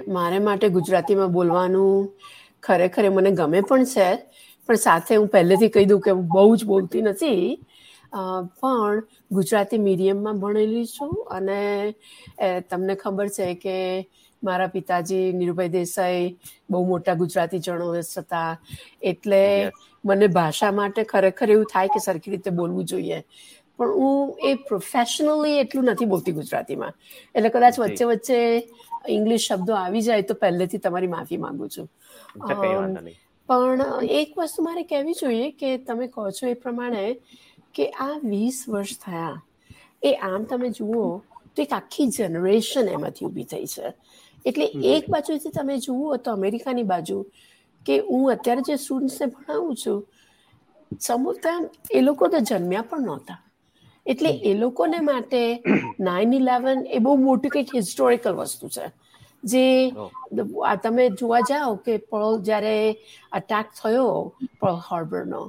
મારે 0.09 0.39
માટે 0.41 0.67
ગુજરાતીમાં 0.71 1.31
બોલવાનું 1.31 2.09
ખરેખર 2.63 3.03
મને 3.09 3.31
ગમે 3.33 3.61
પણ 3.63 3.85
છે. 3.87 4.07
પણ 4.69 4.79
સાથે 4.79 5.13
હું 5.13 5.27
પહેલેથી 5.29 5.71
કહી 5.71 5.87
દઉં 5.87 6.01
કે 6.01 6.11
હું 6.11 6.25
બહુ 6.29 6.45
જ 6.55 6.65
બોલતી 6.65 7.03
નથી. 7.03 7.43
પણ 8.11 9.01
ગુજરાતી 9.31 9.79
મીડિયમમાં 9.79 10.39
ભણેલી 10.39 10.87
છું 10.87 11.11
અને 11.29 11.59
તમને 12.69 12.95
ખબર 12.97 13.29
છે 13.29 13.47
કે 13.57 13.75
મારા 14.43 14.69
પિતાજી 14.69 15.25
નીરુભાઈ 15.33 15.73
દેસાઈ 15.73 16.25
બહુ 16.69 16.83
મોટા 16.85 17.15
ગુજરાતી 17.15 17.61
જર્નલિસ્ટ 17.61 18.19
હતા. 18.19 18.51
એટલે 19.03 19.41
મને 20.03 20.27
ભાષા 20.29 20.71
માટે 20.73 21.03
ખરેખર 21.05 21.49
એવું 21.49 21.65
થાય 21.67 21.89
કે 21.89 21.99
સરખી 22.01 22.31
રીતે 22.31 22.51
બોલવું 22.53 22.85
જોઈએ. 22.85 23.19
પણ 23.79 23.93
હું 23.95 24.17
એ 24.41 24.55
પ્રોફેશનલી 24.63 25.59
એટલું 25.59 25.89
નથી 25.91 26.07
બોલતી 26.07 26.33
ગુજરાતીમાં. 26.33 26.93
એટલે 27.35 27.49
કદાચ 27.51 27.79
વચ્ચે 27.79 28.05
વચ્ચે 28.07 28.39
ઇંગ્લિશ 29.09 29.47
શબ્દો 29.47 29.73
આવી 29.75 30.03
જાય 30.03 30.23
તો 30.23 30.35
પહેલેથી 30.37 30.81
તમારી 30.81 31.07
માફી 31.09 31.37
માંગુ 31.39 31.67
છું. 31.69 31.87
પણ 33.49 33.81
એક 34.11 34.33
વસ્તુ 34.37 34.63
મારે 34.63 34.83
કહેવી 34.85 35.15
જોઈએ 35.15 35.51
કે 35.53 35.69
તમે 35.85 36.07
કહો 36.09 36.25
છો 36.31 36.47
એ 36.47 36.55
પ્રમાણે 36.57 37.05
કે 37.75 37.85
આ 37.99 38.13
વીસ 38.25 38.57
વર્ષ 38.67 38.97
થયા. 38.99 39.35
એ 40.01 40.11
આમ 40.21 40.45
તમે 40.45 40.69
જુઓ 40.71 41.03
તો 41.53 41.61
એક 41.61 41.73
આખી 41.73 42.07
જનરેશન 42.11 42.87
એમાંથી 42.89 43.25
ઊભી 43.25 43.47
થઈ 43.47 43.67
છે. 43.67 43.87
એટલે 44.45 44.65
એક 44.91 45.03
બાજુથી 45.07 45.53
તમે 45.53 45.75
જુઓ 45.79 46.17
તો 46.19 46.29
અમેરિકાની 46.33 46.85
બાજુ 46.85 47.17
કે 47.85 47.99
હું 48.05 48.25
અત્યારે 48.33 48.63
જે 48.63 48.75
સ્ટુડન્ટ્સને 48.77 49.27
ભણાવું 49.29 49.75
છું 49.77 49.99
સમૂહતા 51.01 51.57
એ 51.91 52.01
લોકો 52.01 52.23
તો 52.29 52.39
જન્મ્યા 52.43 52.89
પણ 52.89 53.05
નહોતા. 53.05 53.39
એટલે 54.05 54.31
એ 54.43 54.53
લોકોને 54.55 54.99
માટે 55.01 55.41
નાઇન 55.99 56.33
ઇલેવન 56.33 56.79
એ 56.89 56.99
બહુ 57.01 57.15
મોટી 57.19 57.51
કંઈક 57.51 57.73
હિસ્ટોરિકલ 57.73 58.33
વસ્તુ 58.35 58.69
છે. 58.69 58.85
જે 59.43 59.65
તમે 60.83 61.03
જોવા 61.11 61.41
જાઓ 61.43 61.75
કે 61.79 61.97
પળ 62.07 62.41
જ્યારે 62.43 62.75
અટેક 63.31 63.67
થયો 63.73 64.09
પર્લ 64.59 64.77
હાર્બરનો 64.87 65.41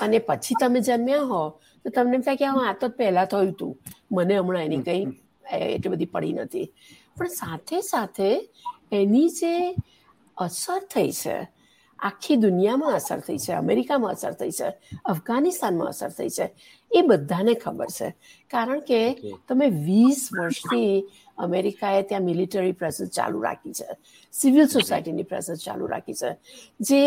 અને 0.00 0.18
પછી 0.28 0.58
તમે 0.60 0.80
જન્મ્યા 0.88 1.28
હો 1.30 1.42
તો 1.84 1.90
તમને 1.90 2.16
એમ 2.16 2.22
થાય 2.22 2.40
કે 2.40 2.46
આ 2.64 2.74
તો 2.80 2.88
પહેલા 2.98 3.26
થયું 3.26 3.52
હતું. 3.52 3.72
મને 4.12 4.34
હમણાં 4.38 4.64
એની 4.64 4.82
કંઈ 4.82 5.04
એટલી 5.68 5.92
બધી 5.94 6.12
પડી 6.14 6.34
નથી. 6.38 6.66
પણ 7.16 7.32
સાથે 7.34 7.78
સાથે 7.84 8.28
એની 8.92 9.30
જે 9.38 9.54
અસર 10.36 10.80
થઈ 10.92 11.12
છે 11.12 11.36
આખી 11.98 12.36
દુનિયામાં 12.36 12.94
અસર 12.98 13.20
થઈ 13.26 13.38
છે 13.38 13.52
અમેરિકામાં 13.54 14.12
અસર 14.12 14.34
થઈ 14.40 14.52
છે 14.58 14.68
અફઘાનિસ્તાનમાં 15.04 15.88
અસર 15.88 16.10
થઈ 16.18 16.30
છે 16.36 16.46
એ 16.90 17.02
બધાને 17.02 17.54
ખબર 17.54 17.90
છે. 17.96 18.08
કારણ 18.50 18.80
કે 18.80 19.00
તમે 19.48 19.66
વીસ 19.88 20.20
વર્ષથી 20.32 20.94
અમેરિકાએ 21.38 22.00
ત્યાં 22.02 22.24
મિલિટરી 22.24 22.72
પ્રેઝન્સ 22.72 23.10
ચાલુ 23.10 23.42
રાખી 23.42 23.72
છે 23.72 23.88
સિવિલ 24.34 24.66
સોસાયટીની 24.68 25.28
પ્રેઝન્સ 25.32 25.64
ચાલુ 25.66 25.86
રાખી 25.86 26.18
છે 26.20 26.30
જે 26.80 27.02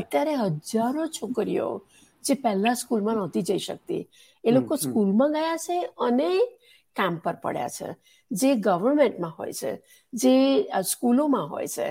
અત્યારે 0.00 0.34
હજારો 0.64 1.04
છોકરીઓ 1.18 1.68
જે 2.26 2.34
પહેલા 2.36 2.74
સ્કૂલમાં 2.76 3.16
નહોતી 3.18 3.42
જઈ 3.44 3.58
શકતી. 3.60 4.02
એ 4.44 4.50
લોકો 4.50 4.76
સ્કૂલમાં 4.78 5.32
ગયા 5.32 5.58
છે 5.58 5.76
અને 5.98 6.28
કામ 6.96 7.14
પર 7.18 7.36
પડ્યા 7.36 7.68
છે. 7.70 7.88
જે 8.30 8.54
ગવર્મેન્ટમાં 8.58 9.32
હોય 9.32 9.52
છે 9.52 9.70
જે 10.12 10.34
સ્કૂલોમાં 10.84 11.48
હોય 11.48 11.68
છે. 11.68 11.86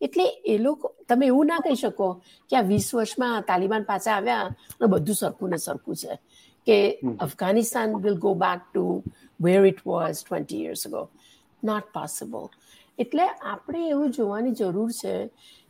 એટલે 0.00 0.24
એ 0.44 0.58
લોકો 0.58 0.86
તમે 1.06 1.26
એવું 1.26 1.46
ના 1.46 1.60
કહી 1.60 1.76
શકો 1.76 2.08
કે 2.50 2.56
આ 2.56 2.64
વીસ 2.64 2.86
વર્ષમાં 2.92 3.44
તાલિબાન 3.44 3.84
પાછા 3.84 4.16
આવ્યા 4.16 4.46
અને 4.74 4.86
બધું 4.88 5.16
સરખું 5.16 5.50
ને 5.50 5.58
સરખું 5.58 5.96
છે. 5.96 6.12
કે 6.66 6.76
Afghanistan 7.18 7.90
will 7.98 8.18
go 8.18 8.34
back 8.36 8.60
to 8.66 8.84
where 9.40 9.62
it 9.64 9.80
was 9.84 10.18
twenty 10.20 10.64
years 10.64 10.84
go 10.88 11.02
not 11.62 11.86
possible 11.92 12.44
એટલે 12.98 13.26
આપણે 13.44 13.82
એવું 13.88 14.12
જોવાની 14.12 14.54
જરૂર 14.54 14.90
છે 14.94 15.14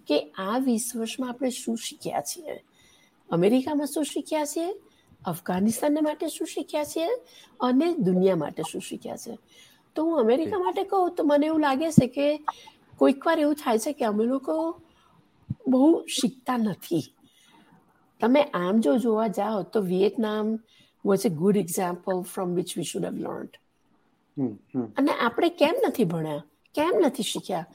કે 0.09 0.17
આ 0.39 0.57
વીસ 0.61 0.87
વર્ષમાં 0.95 1.31
આપણે 1.31 1.51
શું 1.53 1.79
શીખ્યા 1.79 2.25
છીએ? 2.25 2.57
અમેરિકામાં 3.31 3.89
શું 3.89 4.07
શીખ્યા 4.07 4.47
છે? 4.49 4.67
અફઘાનિસ્તાનને 5.23 6.01
માટે 6.03 6.29
શું 6.31 6.49
શીખ્યા 6.49 6.85
છે? 6.87 7.07
અને 7.61 7.87
દુનિયા 8.01 8.37
માટે 8.37 8.63
શું 8.65 8.83
શીખ્યા 8.83 9.23
છે? 9.25 9.33
તો 9.97 10.05
હું 10.05 10.21
અમેરિકા 10.21 10.61
માટે 10.61 10.83
કહું 10.87 11.15
તો 11.15 11.23
મને 11.25 11.47
એવું 11.47 11.63
લાગે 11.63 11.89
છે 11.93 12.07
કે 12.11 12.27
કોઈક 13.01 13.21
વાર 13.23 13.39
એવું 13.39 13.57
થાય 13.57 13.79
છે 13.81 13.93
કે 13.95 14.05
અમે 14.07 14.25
લોકો 14.27 14.55
બહુ 15.69 15.83
શીખતા 16.11 16.59
નથી. 16.59 17.05
તમે 18.21 18.41
આમ 18.55 18.77
જો 18.81 18.93
જોવા 18.99 19.29
જાઓ 19.31 19.63
તો 19.69 19.83
Vietnam 19.83 20.47
was 21.05 21.25
a 21.25 21.33
good 21.35 21.57
example 21.59 22.23
from 22.27 22.55
which 22.55 22.71
we 22.73 22.85
should 22.87 23.05
have 23.05 23.17
learned 23.19 23.55
અને 24.97 25.13
આપણે 25.19 25.51
કેમ 25.57 25.77
નથી 25.83 26.07
ભણ્યા? 26.07 26.43
કેમ 26.75 26.95
નથી 27.03 27.23
શીખ્યા? 27.25 27.67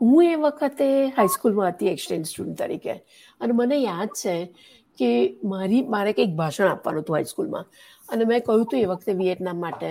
હું 0.00 0.24
એ 0.24 0.36
વખતે 0.38 0.86
હાઈસ્કૂલમાં 1.12 1.72
હતી 1.72 1.90
એક્સચેન્જ 1.90 2.24
સ્ટુડન્ટ 2.26 2.60
તરીકે. 2.60 2.94
અને 3.40 3.52
મને 3.54 3.76
યાદ 3.80 4.10
છે 4.14 4.34
કે 4.98 5.10
મારી 5.44 5.82
મારે 5.86 6.12
કંઈક 6.12 6.34
ભાષણ 6.36 6.68
આપવાનું 6.68 7.02
હતું 7.02 7.16
હાઈસ્કૂલમાં 7.16 7.66
અને 8.08 8.24
મેં 8.24 8.42
કહ્યું 8.42 8.64
હતું 8.64 8.80
એ 8.80 8.86
વખતે 8.86 9.12
વિયેતનામ 9.14 9.58
માટે 9.58 9.90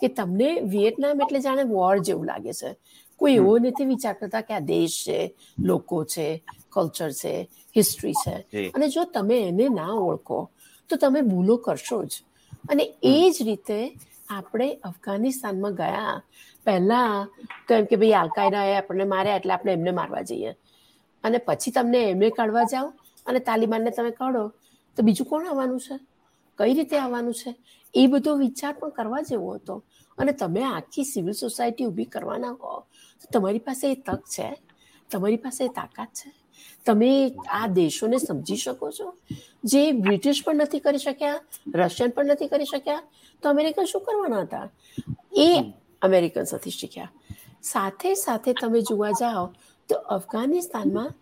કે 0.00 0.08
તમને 0.10 0.50
વિયેતનામ 0.66 1.20
એટલે 1.20 1.40
જાણે 1.40 1.64
વોર 1.66 1.96
જેવું 2.00 2.26
લાગે 2.26 2.52
છે. 2.52 2.70
કોઈ 3.20 3.34
એવો 3.34 3.52
નથી 3.60 3.86
વિચાર 3.86 4.14
કરતા 4.14 4.42
કે 4.42 4.52
આ 4.54 4.66
દેશ 4.66 4.98
છે 5.00 5.18
લોકો 5.60 5.98
છે 6.06 6.26
કલ્ચર 6.70 7.10
છે 7.12 7.32
હિસ્ટ્રી 7.76 8.16
છે. 8.16 8.36
અને 8.74 8.86
જો 8.88 9.04
તમે 9.06 9.36
એને 9.48 9.66
ના 9.70 9.94
ઓળખો 10.02 10.38
તો 10.90 10.96
તમે 10.96 11.20
ભૂલો 11.22 11.56
કરશો 11.58 11.98
જ. 12.04 12.12
અને 12.64 12.84
એ 13.04 13.30
જ 13.30 13.36
રીતે 13.42 13.78
આપણે 14.28 14.68
અફઘાનિસ્તાનમાં 14.82 15.74
ગયા. 15.74 16.14
પહેલા 16.66 17.12
કેમ 17.68 17.86
કે 17.86 17.96
ભાઈ 17.96 18.18
અલકાયદાએ 18.20 18.76
આપણને 18.76 19.06
માર્યા 19.06 19.36
એટલે 19.36 19.52
આપણે 19.52 19.72
એમને 19.72 19.92
મારવા 19.92 20.24
જઈએ. 20.24 20.52
અને 21.24 21.38
પછી 21.40 21.72
તમને 21.72 22.00
એમને 22.10 22.30
કાઢવા 22.30 22.64
જાઓ. 22.66 22.88
અને 23.26 23.38
તાલિબાનને 23.38 23.90
તમે 23.90 24.10
કાઢો, 24.10 24.48
તો 24.96 25.02
બીજું 25.02 25.26
કોણ 25.26 25.48
આવવાનું 25.48 25.80
છે? 25.80 25.96
કઈ 26.58 26.74
રીતે 26.74 26.98
આવવાનું 26.98 27.34
છે? 27.34 27.56
એ 27.94 28.06
બધો 28.06 28.36
વિચાર 28.36 28.72
પણ 28.72 28.88
કરવા 28.88 29.20
જેવો 29.20 29.54
હતો. 29.54 29.84
અને 30.18 30.32
તમે 30.32 30.62
આખી 30.62 31.04
સિવિલ 31.04 31.32
સોસાયટી 31.32 31.84
ઊભી 31.84 32.04
કરવાના 32.04 32.50
હો, 32.50 32.80
તો 33.20 33.38
તમારી 33.38 33.58
પાસે 33.58 33.92
એ 33.92 33.94
તક 33.94 34.20
છે? 34.20 34.62
તમારી 35.10 35.36
પાસે 35.36 35.64
એ 35.64 35.68
તાકાત 35.68 36.08
છે? 36.08 36.32
તમે 36.86 37.36
આ 37.48 37.66
દેશોને 37.66 38.18
સમજી 38.18 38.56
શકો 38.56 38.90
છો? 38.90 39.14
જે 39.64 39.92
બ્રિટિશ 39.92 40.44
પણ 40.44 40.54
નથી 40.54 40.78
કરી 40.78 40.98
શક્યા, 40.98 41.40
રશિયન 41.74 42.10
પણ 42.10 42.26
નથી 42.26 42.46
કરી 42.46 42.64
શક્યા, 42.64 43.02
તો 43.42 43.48
અમેરિકન 43.48 43.84
શું 43.84 44.00
કરવાના 44.00 44.40
હતા? 44.40 44.70
એ 45.36 45.72
અમેરિકન્સ 46.02 46.54
નથી 46.54 46.70
શીખ્યા. 46.70 47.12
સાથે 47.62 48.14
સાથે 48.14 48.52
તમે 48.52 48.80
જોવા 48.80 49.10
જાઓ, 49.10 49.46
તો 49.88 49.94
અફઘાનિસ્તાનમાં 49.94 51.12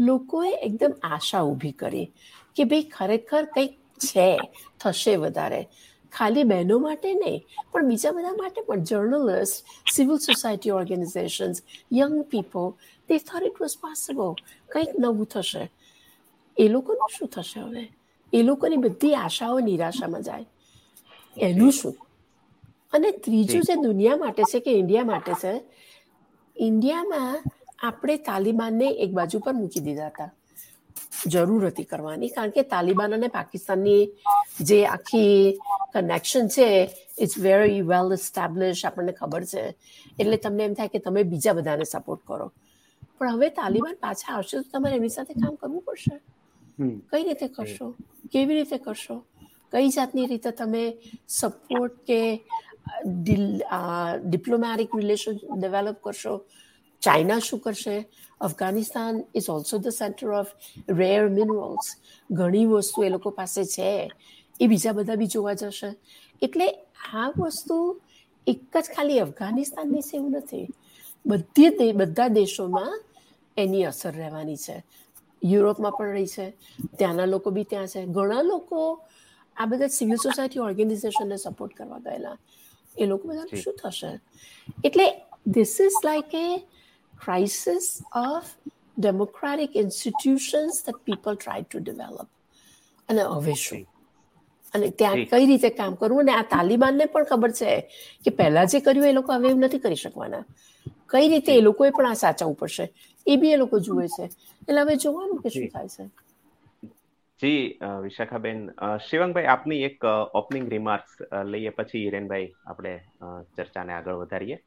લોકોએ 0.00 0.50
એકદમ 0.50 0.92
આશા 1.02 1.42
ઊભી 1.42 1.72
કરી 1.72 2.12
કે 2.56 2.64
ભાઈ 2.64 2.82
ખરેખર 2.82 3.44
કંઈક 3.44 3.78
છે 3.98 4.38
થશે 4.80 5.16
વધારે. 5.16 5.68
ખાલી 6.12 6.44
બહેનો 6.44 6.78
માટે 6.78 7.14
નહીં 7.14 7.46
પણ 7.72 7.88
બીજા 7.88 8.10
બધા 8.10 8.32
માટે 8.32 8.60
પણ 8.60 8.82
journalist 8.82 9.64
civil 9.94 10.16
society 10.16 10.70
organisations 10.70 11.62
young 11.92 12.22
people 12.22 12.70
they 13.08 13.18
thought 13.18 13.42
it 13.42 13.60
was 13.60 13.78
possible 13.78 14.32
કંઈક 14.72 14.88
નવું 14.98 15.26
થશે. 15.26 15.70
એ 16.56 16.68
લોકોનું 16.68 17.08
શું 17.18 17.28
થશે 17.28 17.60
હવે? 17.60 17.88
એ 18.32 18.42
લોકોની 18.42 18.76
બધી 18.76 19.14
આશાઓ 19.14 19.60
નિરાશામાં 19.60 20.22
જાય. 20.22 20.46
એનું 21.36 21.72
શું? 21.72 21.96
અને 22.92 23.10
ત્રીજું 23.10 23.62
જે 23.62 23.74
દુનિયા 23.74 24.16
માટે 24.16 24.44
છે 24.44 24.60
કે 24.60 24.72
ઇન્ડિયા 24.72 25.04
માટે 25.04 25.34
છે 25.34 25.62
ઇન્ડિયામાં 26.56 27.42
આપણે 27.78 28.16
તાલિબાનને 28.28 28.88
એક 29.04 29.10
બાજુ 29.18 29.40
પર 29.44 29.54
મૂકી 29.60 29.82
દીધા 29.86 30.10
હતા. 30.12 30.30
જરૂર 31.32 31.62
હતી 31.68 31.88
કરવાની 31.92 32.30
કારણ 32.36 32.54
કે 32.56 32.62
તાલિબાન 32.74 33.12
અને 33.16 33.28
પાકિસ્તાનની 33.36 34.02
જે 34.68 34.78
આખી 34.94 35.36
કનેક્શન 35.94 36.48
છે 36.54 36.66
ઇટ્સ 37.22 37.36
વેરી 37.46 37.80
વેલ 37.90 38.08
એસ્ટાબ્લિશ 38.18 38.82
આપણને 38.84 39.12
ખબર 39.20 39.42
છે. 39.52 39.62
એટલે 40.20 40.36
તમને 40.44 40.64
એમ 40.68 40.74
થાય 40.78 40.94
કે 40.94 41.00
તમે 41.06 41.24
બીજા 41.32 41.54
બધાને 41.58 41.86
સપોર્ટ 41.92 42.22
કરો. 42.28 42.46
પણ 43.18 43.34
હવે 43.36 43.48
તાલિબાન 43.60 43.96
પાછા 44.04 44.34
આવશે 44.36 44.54
તો 44.56 44.66
તમારે 44.72 44.94
એમની 44.98 45.16
સાથે 45.16 45.34
કામ 45.40 45.54
કરવું 45.62 45.82
પડશે. 45.88 46.14
કઈ 47.10 47.22
રીતે 47.28 47.48
કરશો? 47.56 47.86
કેવી 48.32 48.56
રીતે 48.58 48.78
કરશો? 48.86 49.16
કઈ 49.72 49.88
જાતની 49.96 50.26
રીતે 50.32 50.50
તમે 50.60 50.84
સપોર્ટ 51.38 51.96
કે 52.08 52.20
ડિપ્લોમેટિક 54.30 54.90
રિલેશન 55.00 55.34
ડેવલપ 55.60 55.98
કરશો? 56.06 56.34
ચાઇના 57.02 57.40
શું 57.40 57.60
કરશે 57.60 57.96
Afghanistan 58.40 59.14
is 59.34 59.48
also 59.48 59.78
the 59.78 59.92
centre 59.92 60.28
of 60.32 60.50
rare 60.96 61.28
minerals 61.30 61.86
ઘણી 62.30 62.66
વસ્તુ 62.68 62.98
એ 63.02 63.10
લોકો 63.10 63.30
પાસે 63.32 63.62
છે. 63.66 63.90
એ 64.60 64.66
બીજા 64.66 64.92
બધા 64.94 65.16
બી 65.16 65.26
જોવા 65.28 65.56
જશે. 65.56 65.90
એટલે 66.42 66.66
આ 67.14 67.28
વસ્તુ 67.38 67.76
એક 68.46 68.60
જ 68.74 68.86
ખાલી 68.88 69.20
અફઘાનિસ્તાનની 69.20 70.02
છે 70.02 70.16
એવું 70.16 70.32
નથી. 70.34 70.66
બધી 71.24 71.70
બધા 71.94 72.28
દેશોમાં 72.30 72.98
એની 73.56 73.84
અસર 73.86 74.12
રહેવાની 74.14 74.56
છે. 74.58 74.76
યુરોપમાં 75.42 75.92
પણ 75.92 76.12
રહી 76.12 76.26
છે. 76.28 76.46
ત્યાંના 76.96 77.26
લોકો 77.26 77.48
બી 77.50 77.64
ત્યાં 77.64 77.88
છે. 77.88 78.06
ઘણા 78.08 78.42
લોકો 78.44 78.80
આ 79.56 79.66
બધા 79.66 79.90
સિવિલ 79.90 80.18
સોસાયટી 80.18 80.60
ઓર્ગેનાઇઝેશનને 80.60 81.36
સપોર્ટ 81.38 81.74
કરવા 81.74 82.00
ગયેલા. 82.00 82.36
એ 82.96 83.06
લોકો 83.06 83.24
બધા 83.28 83.48
શું 83.54 83.74
થશે? 83.76 84.10
એટલે 84.84 85.06
this 85.48 85.74
is 85.80 85.98
like 86.02 86.32
a 86.36 86.46
crisis 87.24 87.86
of 88.22 88.42
democratic 89.06 89.70
institutions 89.84 90.82
that 90.86 90.96
people 91.04 91.36
try 91.46 91.60
to 91.72 91.78
develop. 91.90 92.28
અને 93.08 93.22
હવે 93.34 93.54
શું 93.64 93.84
અને 94.74 94.88
ત્યાં 95.00 95.24
કઈ 95.32 95.44
રીતે 95.50 95.68
કામ 95.78 95.98
કરવું 96.00 96.22
અને 96.24 96.32
આ 96.34 96.46
તાલિબાનને 96.54 97.04
પણ 97.12 97.28
ખબર 97.30 97.52
છે 97.60 97.70
કે 98.24 98.30
પહેલા 98.40 98.66
જે 98.72 98.80
કર્યું 98.86 99.10
એ 99.10 99.12
લોકો 99.18 99.30
હવે 99.36 99.48
એવું 99.50 99.64
નથી 99.66 99.84
કરી 99.84 100.00
શકવાના. 100.04 100.44
કઈ 101.12 101.26
રીતે 101.32 101.52
એ 101.54 101.60
લોકોએ 101.60 101.90
પણ 101.96 102.10
આ 102.10 102.20
સાચવવું 102.24 102.56
પડશે? 102.62 102.86
એ 103.26 103.36
બી 103.40 103.52
એ 103.52 103.60
લોકો 103.62 103.76
જુએ 103.86 104.06
છે. 104.16 104.24
એટલે 104.62 104.80
હવે 104.82 104.94
જોવાનું 105.04 105.42
કે 105.42 105.50
શું 105.50 105.68
થાય 105.74 105.90
છે. 105.94 106.04
જી 107.40 107.60
વિશાખાબેન 108.04 108.60
શિવંગભાઈ 109.06 109.50
આપની 109.52 109.80
એક 109.88 110.06
ઓપનિંગ 110.40 110.66
રિમાર્ક્સ 110.74 111.12
લઈએ 111.52 111.72
પછી 111.78 112.04
હિરેનભાઈ 112.06 112.48
આપણે 112.72 112.94
ચર્ચાને 113.56 113.92
આગળ 113.96 114.20
વધારીએ. 114.22 114.58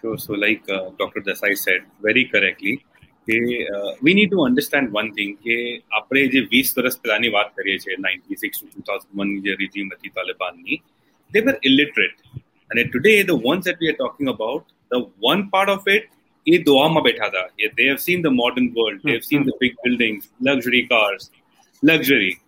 Sure. 0.00 0.18
So, 0.18 0.34
like 0.34 0.68
uh, 0.68 0.90
Dr. 0.98 1.20
Desai 1.20 1.56
said 1.56 1.82
very 2.08 2.26
correctly, 2.34 2.76
કે 3.28 3.36
we 4.06 4.12
need 4.16 4.28
to 4.32 4.42
understand 4.48 4.92
one 4.96 5.08
thing 5.16 5.30
કે 5.44 5.54
આપણે 5.98 6.20
જે 6.34 6.40
વીસ 6.52 6.68
વર્ષ 6.76 7.00
પહેલાની 7.04 7.30
વાત 7.36 7.48
કરીએ 7.56 7.78
છીએ 7.84 7.96
ninety 8.04 8.36
six 8.42 8.60
to 8.60 8.68
two 8.72 8.84
thousand 8.88 9.16
one 9.20 9.32
જે 9.46 9.54
રિઝીમ 9.62 9.88
હતી 9.94 10.12
તાલિબાનની 10.18 10.76
they 11.30 11.40
were 11.40 11.58
illiterate. 11.62 12.18
And 12.70 12.92
today, 12.92 13.22
the 13.22 13.36
ones 13.36 13.64
that 13.64 13.78
we 13.80 13.88
are 13.88 13.98
talking 14.04 14.28
about, 14.28 14.66
the 14.90 15.00
one 15.18 15.50
part 15.50 15.68
of 15.68 15.86
it, 15.86 16.04
ye 16.44 16.58
dua 16.58 16.88
ma 16.88 17.00
betha 17.00 17.30
tha. 17.32 17.44
They 17.76 17.86
have 17.86 18.00
seen 18.00 18.22
the 18.22 18.30
modern 18.30 18.72
world. 18.74 19.00
They 19.04 19.12
have 19.12 19.24
seen 19.24 19.44
the 19.44 19.54
big 19.60 19.74
buildings, 19.84 20.28
luxury 20.40 20.86
cars, 20.86 21.30
luxury. 21.82 22.38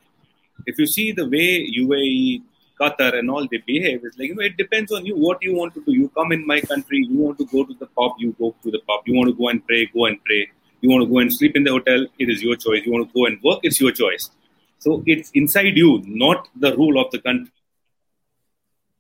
If 0.66 0.78
you 0.78 0.86
see 0.86 1.12
the 1.12 1.28
way 1.28 1.48
UAE, 1.82 2.42
Qatar 2.80 3.18
and 3.18 3.30
all 3.30 3.46
they 3.50 3.58
behave 3.66 4.04
is 4.04 4.16
like, 4.18 4.28
you 4.28 4.34
know, 4.34 4.42
it 4.42 4.56
depends 4.56 4.92
on 4.92 5.04
you 5.04 5.16
what 5.16 5.42
you 5.42 5.54
want 5.54 5.74
to 5.74 5.82
do. 5.84 5.92
You 5.92 6.08
come 6.10 6.32
in 6.32 6.46
my 6.46 6.60
country, 6.60 7.06
you 7.08 7.18
want 7.18 7.38
to 7.38 7.46
go 7.46 7.64
to 7.64 7.74
the 7.74 7.86
pub, 7.86 8.12
you 8.18 8.34
go 8.38 8.54
to 8.62 8.70
the 8.70 8.80
pub. 8.86 9.02
You 9.06 9.14
want 9.16 9.28
to 9.28 9.34
go 9.34 9.48
and 9.48 9.66
pray, 9.66 9.86
go 9.86 10.06
and 10.06 10.22
pray. 10.24 10.48
You 10.80 10.90
want 10.90 11.02
to 11.02 11.10
go 11.10 11.18
and 11.18 11.32
sleep 11.32 11.56
in 11.56 11.64
the 11.64 11.72
hotel, 11.72 12.06
it 12.18 12.30
is 12.30 12.42
your 12.42 12.56
choice. 12.56 12.84
You 12.86 12.92
want 12.92 13.08
to 13.08 13.14
go 13.14 13.26
and 13.26 13.42
work, 13.42 13.60
it's 13.62 13.80
your 13.80 13.92
choice. 13.92 14.30
So 14.78 15.02
it's 15.06 15.30
inside 15.34 15.76
you, 15.76 16.02
not 16.06 16.48
the 16.54 16.76
rule 16.76 17.00
of 17.04 17.10
the 17.10 17.18
country. 17.18 17.52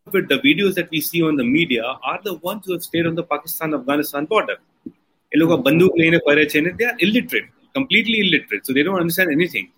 But 0.06 0.28
the 0.28 0.38
videos 0.38 0.74
that 0.74 0.90
we 0.90 1.00
see 1.00 1.22
on 1.22 1.36
the 1.36 1.44
media 1.44 1.84
are 1.84 2.20
the 2.24 2.34
ones 2.34 2.66
who 2.66 2.72
have 2.72 2.82
stayed 2.82 3.06
on 3.06 3.14
the 3.14 3.22
Pakistan 3.22 3.74
Afghanistan 3.74 4.24
border. 4.24 4.56
They 5.32 5.40
are 5.40 6.96
illiterate, 7.00 7.44
completely 7.74 8.20
illiterate. 8.20 8.66
So 8.66 8.72
they 8.72 8.82
don't 8.82 8.98
understand 8.98 9.30
anything. 9.30 9.70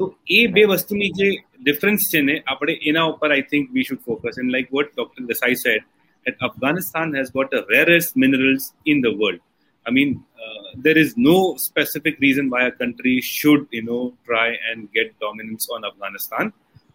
તો 0.00 0.04
એ 0.38 0.40
બે 0.56 0.64
વસ્તુની 0.72 1.10
જે 1.20 1.28
difference 1.66 2.04
છે 2.12 2.22
ને 2.28 2.36
આપણે 2.42 2.74
એના 2.90 3.08
ઉપર 3.12 3.30
I 3.30 3.48
think 3.52 3.66
we 3.76 3.86
should 3.88 4.04
focus 4.06 4.40
and 4.42 4.54
like 4.54 4.70
what 4.76 4.90
doctor 4.94 5.26
Desai 5.32 5.60
said 5.64 5.90
that 6.26 6.36
Afghanistan 6.48 7.08
has 7.12 7.28
got 7.30 7.48
the 7.50 7.62
rarest 7.70 8.12
minerals 8.16 8.64
in 8.92 8.98
the 9.06 9.10
world. 9.14 9.40
I 9.86 9.90
mean, 9.90 10.10
uh, 10.44 10.68
there 10.84 10.98
is 11.02 11.10
no 11.30 11.38
specific 11.58 12.14
reason 12.18 12.44
why 12.52 12.60
a 12.68 12.74
country 12.82 13.16
should, 13.20 13.62
you 13.70 13.84
know, 13.88 14.02
try 14.28 14.46
and 14.68 14.78
get 14.96 15.08
dominance 15.24 15.66
on 15.74 15.82
Afghanistan. 15.84 16.46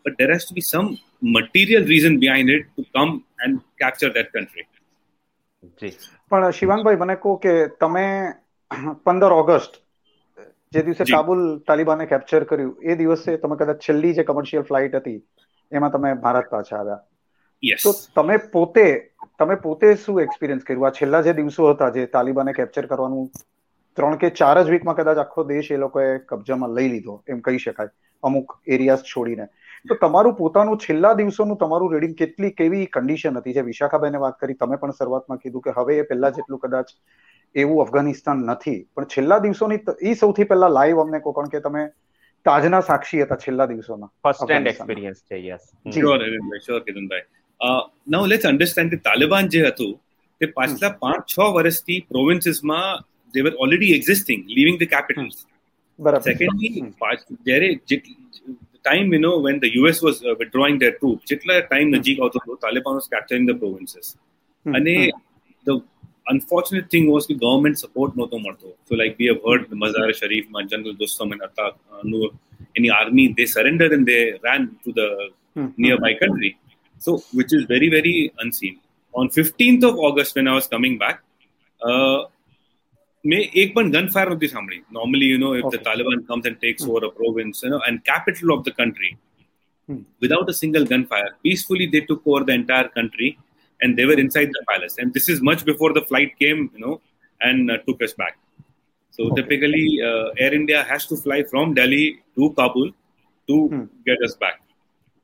but 0.05 0.17
there 0.17 0.31
has 0.31 0.45
to 0.45 0.53
be 0.53 0.61
some 0.61 0.97
material 1.21 1.83
reason 1.85 2.19
behind 2.19 2.49
it 2.49 2.65
to 2.75 2.85
come 2.95 3.23
and 3.39 3.61
capture 3.83 4.11
that 4.17 4.31
country. 4.37 4.65
પણ 6.31 6.51
શિવાંગભાઈ 6.57 6.99
મને 7.01 7.15
કહો 7.23 7.31
કે 7.43 7.53
તમે 7.81 8.05
પંદર 9.05 9.31
August 9.39 9.73
જે 10.73 10.81
દિવસે 10.83 11.03
Kabul 11.05 11.39
તાલિબાને 11.65 12.05
capture 12.07 12.43
કર્યું 12.45 12.73
એ 12.83 12.95
દિવસે 12.95 13.37
તમે 13.37 13.55
કદાચ 13.57 13.79
છેલ્લી 13.81 14.13
જે 14.13 14.23
કમર્શિયલ 14.23 14.65
ફ્લાઇટ 14.65 14.97
હતી 14.97 15.19
એમાં 15.71 15.91
તમે 15.91 16.11
ભારત 16.17 16.49
પાછા 16.49 16.79
આવ્યા. 16.79 16.99
તો 17.79 17.93
તમે 18.15 18.35
પોતે 18.49 18.85
તમે 19.35 19.55
પોતે 19.57 19.87
શું 19.97 20.19
એક્સપિરિયન્સ 20.21 20.63
કર્યું? 20.63 20.85
આ 20.85 20.91
છેલ્લા 20.91 21.23
જે 21.23 21.33
દિવસો 21.33 21.71
હતા 21.71 21.89
જે 21.91 22.05
તાલિબાને 22.07 22.53
કેપ્ચર 22.53 22.87
કરવાનું 22.87 23.31
ત્રણ 23.97 24.17
કે 24.17 24.29
ચાર 24.33 24.57
જ 24.59 24.67
વીકમાં 24.69 24.99
કદાચ 24.99 25.23
આખો 25.23 25.45
દેશ 25.45 25.71
એ 25.71 25.77
લોકોએ 25.77 26.05
કબજામાં 26.27 26.75
લઈ 26.75 26.91
લીધો 26.91 27.15
એમ 27.27 27.41
કહી 27.41 27.63
શકાય 27.65 27.91
અમુક 28.23 28.53
એરિયાઝ 28.67 29.03
છોડીને. 29.05 29.47
તો 29.85 29.97
તમારું 29.97 30.37
પોતાનું 30.37 30.79
છેલ્લા 30.79 31.15
દિવસોનું 31.15 31.57
તમારું 31.57 31.91
રીડિંગ 31.93 32.15
કેટલી 32.15 32.53
કેવી 32.53 32.85
કન્ડિશન 32.89 33.41
હતી? 33.41 33.53
જે 33.53 33.63
વિશાખાબેને 33.63 34.21
વાત 34.25 34.37
કરી 34.37 34.57
તમે 34.57 34.77
પણ 34.77 34.93
શરૂઆતમાં 34.93 35.41
કીધું 35.43 35.65
કે 35.65 35.75
હવે 35.77 35.99
એ 36.03 36.07
પહેલા 36.09 36.31
જેટલું 36.37 36.61
કદાચ 36.61 36.95
એવું 37.55 37.81
અફઘાનિસ્તાન 37.81 38.45
નથી. 38.45 38.79
પણ 38.95 39.05
છેલ્લા 39.05 39.39
દિવસોની 39.39 39.79
એ 40.01 40.13
સૌથી 40.13 40.43
પહેલા 40.43 40.69
લાઈવ 40.69 41.01
અમને 41.01 41.19
કહો 41.19 41.31
કારણ 41.31 41.49
કે 41.49 41.59
તમે 41.59 41.83
તાજના 42.45 42.81
સાક્ષી 42.81 43.21
હતા 43.21 43.39
છેલ્લા 43.45 43.67
દિવસોના 43.67 44.09
ફર્સ્ટ 44.23 44.53
હેન્ડ 44.55 44.71
એક્સપિરિયન્સ 44.73 45.19
છે 45.23 45.41
yes 45.45 45.63
sure 45.93 46.17
Ravibhai 46.19 46.63
sure 46.65 46.81
Kiranbhai 46.81 47.25
now 48.07 48.25
let's 48.25 48.45
understand 48.45 48.95
કે 48.95 49.01
તાલિબાન 49.09 49.51
જે 49.55 49.63
હતું 49.67 49.93
તે 50.41 50.51
પાછલા 50.57 50.91
પાંચ 51.01 51.23
છ 51.27 51.53
વર્ષથી 51.57 51.99
પ્રોવિન્સીસમાં 52.09 53.05
they 53.33 53.45
were 53.45 53.53
already 53.57 53.93
existing 53.93 54.45
living 54.57 54.77
the 54.77 54.91
capitals 54.95 55.37
બરાબર. 55.99 56.23
સેકન્ડલી 56.23 56.71
જ્યારે 57.45 57.69
time 58.79 59.13
you 59.13 59.21
know 59.21 59.31
when 59.41 59.59
the 59.59 59.77
US 59.77 60.03
was 60.03 60.19
withdrawing 60.41 60.77
their 60.79 60.93
their 60.95 61.15
જેટલા 61.31 61.61
ટાઈમ 61.61 61.95
નજીક 61.95 62.17
આવતો 62.19 62.43
હતો 62.43 62.59
Taliban 62.65 62.99
was 62.99 63.09
capturing 63.09 63.51
the 63.51 63.59
provinces 63.63 64.09
અને 64.65 64.95
the 65.65 65.75
unfortunate 66.32 66.86
thing 66.92 67.06
was 67.14 67.24
કે 67.30 67.36
government 67.46 67.76
support 67.84 68.10
નહોતો 68.18 68.38
મળતો. 68.44 68.68
So 68.88 68.92
like 69.00 69.14
we 69.20 69.26
have 69.30 69.40
heard 69.46 69.64
the 69.72 69.78
Mazar 69.82 70.08
Sharif, 70.20 70.44
General 70.72 70.94
Dostum 71.00 71.32
and 71.34 71.42
Atta 71.48 71.66
Noor, 72.10 72.28
any 72.78 72.90
army, 73.00 73.26
they 73.38 73.46
surrendered 73.54 73.92
and 73.96 74.06
they 74.12 74.22
ran 74.48 74.62
to 74.84 74.92
the 75.00 75.08
nearby 75.84 76.12
country. 76.22 76.52
So 77.06 77.12
which 77.38 77.52
is 77.56 77.64
very, 77.74 77.88
very 77.96 78.16
unseen. 78.44 78.76
On 79.14 79.26
15th 79.38 79.84
of 79.90 79.96
August 80.08 80.32
when 80.36 80.48
I 80.52 80.54
was 80.60 80.66
coming 80.74 80.96
back, 81.04 81.18
uh, 81.80 82.20
મેં 83.24 83.42
એક 83.60 83.68
પણ 83.74 83.86
gun 83.92 84.08
fire 84.14 84.28
નથી 84.32 84.48
સાંભળી 84.54 84.80
normally 84.96 85.28
you 85.32 85.38
know 85.44 85.50
if 85.60 85.68
the 85.74 85.84
Taliban 85.86 86.24
comes 86.30 86.48
and 86.50 86.58
takes 86.62 86.82
over 86.92 87.04
a 87.08 87.10
province 87.18 87.62
you 87.64 87.70
know 87.74 87.78
and 87.90 88.00
capital 88.08 88.50
of 88.54 88.64
the 88.66 88.76
country 88.80 89.14
without 90.22 90.46
a 90.52 90.54
single 90.60 90.84
gunfire 90.90 91.30
peacefully 91.44 91.86
they 91.94 92.02
took 92.10 92.22
over 92.30 92.42
the 92.48 92.54
entire 92.60 92.88
country 92.98 93.28
and 93.81 93.97
they 93.97 94.05
were 94.05 94.19
inside 94.19 94.49
the 94.49 94.63
palace. 94.69 94.95
And 94.97 95.13
this 95.13 95.29
is 95.29 95.41
much 95.41 95.65
before 95.65 95.93
the 95.93 96.01
flight 96.01 96.37
came, 96.39 96.69
you 96.73 96.79
know, 96.79 97.01
and 97.41 97.71
uh, 97.71 97.77
took 97.87 98.01
us 98.03 98.13
back. 98.13 98.37
So 99.11 99.31
okay. 99.31 99.41
typically, 99.41 99.99
uh, 100.03 100.29
Air 100.37 100.53
India 100.53 100.83
has 100.83 101.05
to 101.07 101.17
fly 101.17 101.43
from 101.43 101.73
Delhi 101.73 102.21
to 102.35 102.53
Kabul 102.53 102.91
to 103.47 103.67
hmm. 103.67 103.83
get 104.05 104.17
us 104.23 104.35
back. 104.35 104.61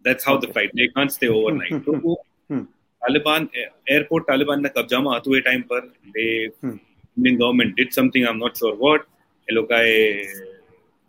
That's 0.04 0.24
how 0.24 0.36
okay. 0.36 0.48
the 0.48 0.54
flight. 0.54 0.72
They 0.74 0.88
can't 0.90 1.12
stay 1.12 1.28
overnight. 1.28 1.72
Hmm. 1.72 1.84
So, 1.86 2.18
hmm. 2.50 2.64
Taliban 3.04 3.50
eh, 3.54 3.70
airport 3.88 4.28
Taliban 4.28 4.62
na 4.62 4.70
कब्जा 4.70 5.00
में 5.02 5.12
आते 5.12 5.44
time 5.46 5.64
par 5.64 5.84
they 6.14 6.50
hmm. 6.62 6.78
Indian 7.18 7.38
government 7.38 7.76
did 7.76 7.94
something. 7.94 8.26
I'm 8.26 8.40
not 8.40 8.58
sure 8.58 8.76
what. 8.76 9.06
ये 9.50 9.68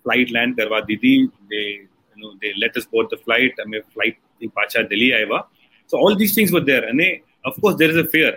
flight 0.04 0.30
land 0.30 0.56
flight 0.56 0.60
land 0.60 0.86
di 0.86 1.28
they 1.50 1.86
you 2.14 2.22
know 2.22 2.32
they 2.42 2.52
let 2.58 2.76
us 2.76 2.86
board 2.86 3.08
the 3.10 3.16
flight 3.16 3.52
हमें 3.60 3.80
flight 3.94 4.18
Pacha 4.54 4.82
Delhi 4.88 5.12
आया 5.12 5.42
so 5.86 5.98
all 5.98 6.14
these 6.14 6.34
things 6.34 6.52
were 6.52 6.60
there 6.60 6.84
and 6.84 7.00
they, 7.00 7.22
course 7.54 7.76
there 7.76 7.90
is 7.90 8.00
a 8.04 8.08
fear 8.14 8.32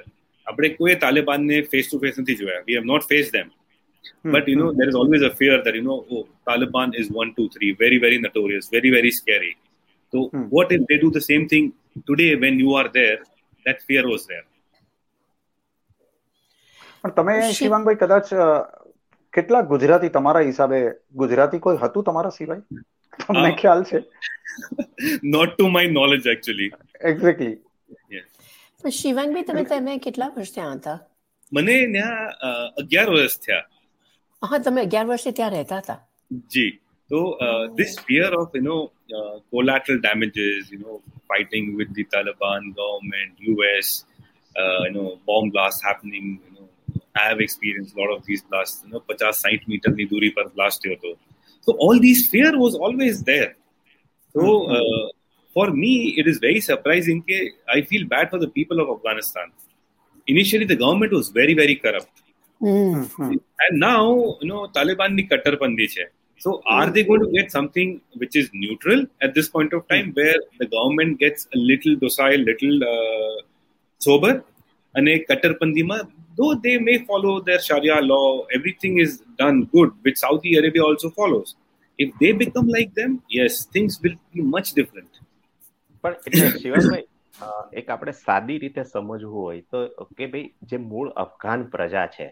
આપણે 0.48 0.69
કોઈ 0.80 0.95
તાલિબાનને 1.06 1.58
face 1.72 1.88
to 1.88 2.00
face 2.04 2.19
નથી 2.22 2.36
જોયા 2.41 2.62
we 2.67 2.76
have 2.78 2.88
not 2.93 3.04
faced 3.12 3.34
them 3.38 3.50
but 4.34 4.48
you 4.48 4.58
know 4.60 4.69
there 4.74 4.89
is 4.89 4.98
always 5.02 5.24
a 5.30 5.34
fear 5.39 5.58
that 5.65 5.76
you 5.80 5.86
know 5.88 5.98
oh 6.12 6.24
taliban 6.50 6.89
is 7.02 7.08
one 7.22 7.32
two 7.38 7.48
three 7.56 7.72
very 7.84 7.98
very 8.06 8.19
notorious 8.26 8.67
very 8.78 8.91
very 8.98 9.12
scary 9.19 9.54
so 10.13 10.19
what 10.56 10.72
if 10.72 10.84
they 10.89 10.98
do 11.06 11.12
the 11.12 11.26
same 11.32 11.45
thing 11.54 11.65
today 12.10 12.32
when 12.36 12.58
you 12.60 12.74
are 12.82 12.88
there 13.00 13.17
that 13.65 13.80
fear 13.89 14.06
was 14.13 14.24
there 14.32 14.45
પણ 17.04 17.15
તમે 17.17 17.36
શિવાંગભાઈ 17.60 18.00
કદાચ 18.00 18.30
કેટલા 19.34 19.62
ગુજરાતી 19.69 20.10
તમારા 20.17 20.48
હિસાબે 20.50 20.80
ગુજરાતી 21.22 21.60
કોઈ 21.65 21.80
હતું 21.84 22.08
તમારા 22.10 22.34
સિવાય 22.38 22.62
તમને 23.24 23.52
ખ્યાલ 23.62 23.84
છે 23.91 24.04
not 25.36 25.54
to 25.54 25.69
my 25.76 25.91
knowledge 26.00 26.30
actually 26.34 26.72
exactly 27.12 27.56
Shivangbhai 28.88 29.44
તમે 29.44 29.63
તમે 29.63 29.98
કેટલા 29.98 30.28
વર્ષ 30.36 30.54
ત્યાં 30.54 30.78
હતા 30.78 31.00
મને 31.54 31.76
ત્યાં 31.94 32.30
અગિયાર 32.82 33.10
વર્ષ 33.10 33.39
થયા 33.39 33.65
હા 34.42 34.60
તમે 34.68 34.82
અગિયાર 34.82 35.08
વર્ષે 35.08 35.32
ત્યાં 35.32 35.52
રહેતા 35.52 35.80
હતા 35.80 35.98
જી 36.56 36.72
તો 37.10 37.20
this 37.80 37.98
fear 38.08 38.30
of 38.42 38.56
you 38.58 38.63
know 38.68 38.80
uh, 39.18 39.36
collateral 39.52 40.00
damages 40.08 40.72
you 40.72 40.80
know 40.84 40.96
fighting 41.32 41.65
with 41.80 41.92
the 41.98 42.06
taliban 42.13 42.72
government 42.80 43.34
us 43.50 43.89
uh, 44.56 44.82
you 44.86 44.94
know 44.96 45.08
bomb 45.26 45.52
blasts 45.56 45.84
happening 45.89 46.28
you 46.46 46.54
know 46.56 46.68
I 47.22 47.30
have 47.30 47.42
experienced 47.42 47.96
a 47.96 48.00
lot 48.02 48.12
of 48.15 48.26
these 48.26 48.42
blasts, 48.50 48.84
you 48.86 48.92
know, 48.92 49.02
50 49.08 49.32
60 49.34 49.65
meter 49.68 49.92
ની 49.92 50.06
દૂરી 50.06 50.30
પર 50.30 50.48
blast 50.58 50.82
થયો 50.84 50.94
હતો. 50.94 51.18
So 51.68 51.72
all 51.84 51.98
these 52.00 52.22
fear 52.34 52.52
was 52.65 52.76
always 52.86 53.24
there. 53.24 53.52
So 54.36 54.44
uh, 54.76 55.06
for 55.53 55.70
me, 55.70 56.14
it 56.18 56.27
is 56.27 56.38
very 56.38 56.61
surprising 56.61 57.22
that 57.29 57.50
I 57.72 57.83
feel 57.83 58.07
bad 58.07 58.31
for 58.31 58.38
the 58.38 58.48
people 58.48 58.81
of 58.81 58.88
Afghanistan. 58.96 59.53
Initially, 60.27 60.64
the 60.64 60.77
government 60.77 61.12
was 61.12 61.29
very, 61.29 61.55
very 61.55 61.77
corrupt. 61.77 62.22
Mm-hmm. 62.61 63.35
And 63.64 63.81
now, 63.81 64.38
you 64.40 64.48
know, 64.48 64.66
Taliban 64.74 65.14
ni 65.14 65.27
kattarpandi 65.27 65.88
hai. 65.96 66.07
So 66.38 66.62
are 66.66 66.90
they 66.90 67.05
going 67.05 67.20
to 67.20 67.31
get 67.31 67.53
something 67.53 68.00
which 68.16 68.35
is 68.37 68.50
neutral 68.53 69.07
at 69.22 69.35
this 69.35 69.48
point 69.48 69.72
of 69.72 69.87
time 69.88 70.12
where 70.14 70.37
the 70.59 70.66
government 70.66 71.18
gets 71.18 71.46
a 71.55 71.59
little 71.59 71.94
docile, 71.96 72.40
little 72.50 72.77
uh, 72.94 73.37
sober? 73.98 74.35
અને 74.98 75.12
કટ્ટરપંથીમાં 75.29 75.96
though 76.38 76.55
they 76.64 76.77
may 76.87 76.96
follow 77.09 77.33
their 77.46 77.61
Sharia 77.66 77.96
law, 78.12 78.27
everything 78.57 78.94
is 79.05 79.12
done 79.42 79.59
good, 79.74 79.90
which 80.05 80.18
Saudi 80.24 80.57
Arabia 80.61 80.83
also 80.83 81.09
follows. 81.11 81.48
If 82.05 82.09
they 82.20 82.33
become 82.33 82.68
like 82.77 82.92
them, 83.00 83.12
yes, 83.38 83.53
things 83.74 83.92
will 84.03 84.16
be 84.35 84.42
much 84.55 84.68
different. 84.79 85.12
પણ 86.03 86.19
એટલે 86.25 86.51
શિવાભાઈ 86.57 87.07
એક 87.73 87.89
આપણે 87.89 88.15
સાદી 88.17 88.59
રીતે 88.59 88.83
સમજવું 88.85 89.31
હોય 89.35 89.62
તો 89.71 90.09
કે 90.13 90.27
ભાઈ 90.27 90.51
જે 90.63 90.81
મૂળ 90.83 91.15
અફઘાન 91.17 91.65
પ્રજા 91.69 92.05
છે 92.07 92.27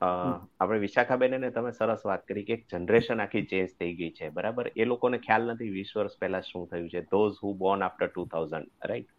આપણે 0.00 0.78
વિશાખાબેન 0.78 1.38
ને 1.38 1.50
તમે 1.50 1.72
સરસ 1.72 2.04
વાત 2.04 2.26
કરી 2.26 2.44
કે 2.44 2.52
એક 2.52 2.66
જનરેશન 2.72 3.20
આખી 3.20 3.46
ચેન્જ 3.46 3.72
થઈ 3.74 3.92
ગઈ 3.94 4.10
છે 4.10 4.30
બરાબર? 4.30 4.66
એ 4.76 4.84
લોકોને 4.84 5.18
ખ્યાલ 5.18 5.54
નથી 5.54 5.70
વીસ 5.70 5.94
વર્ષ 5.96 6.20
પહેલા 6.20 6.42
શું 6.42 6.68
થયું 6.68 6.88
છે 6.88 7.06
those 7.06 7.40
who 7.42 7.54
born 7.54 7.82
after 7.82 8.08
two 8.08 8.26
thousand 8.26 8.70
right 8.84 9.10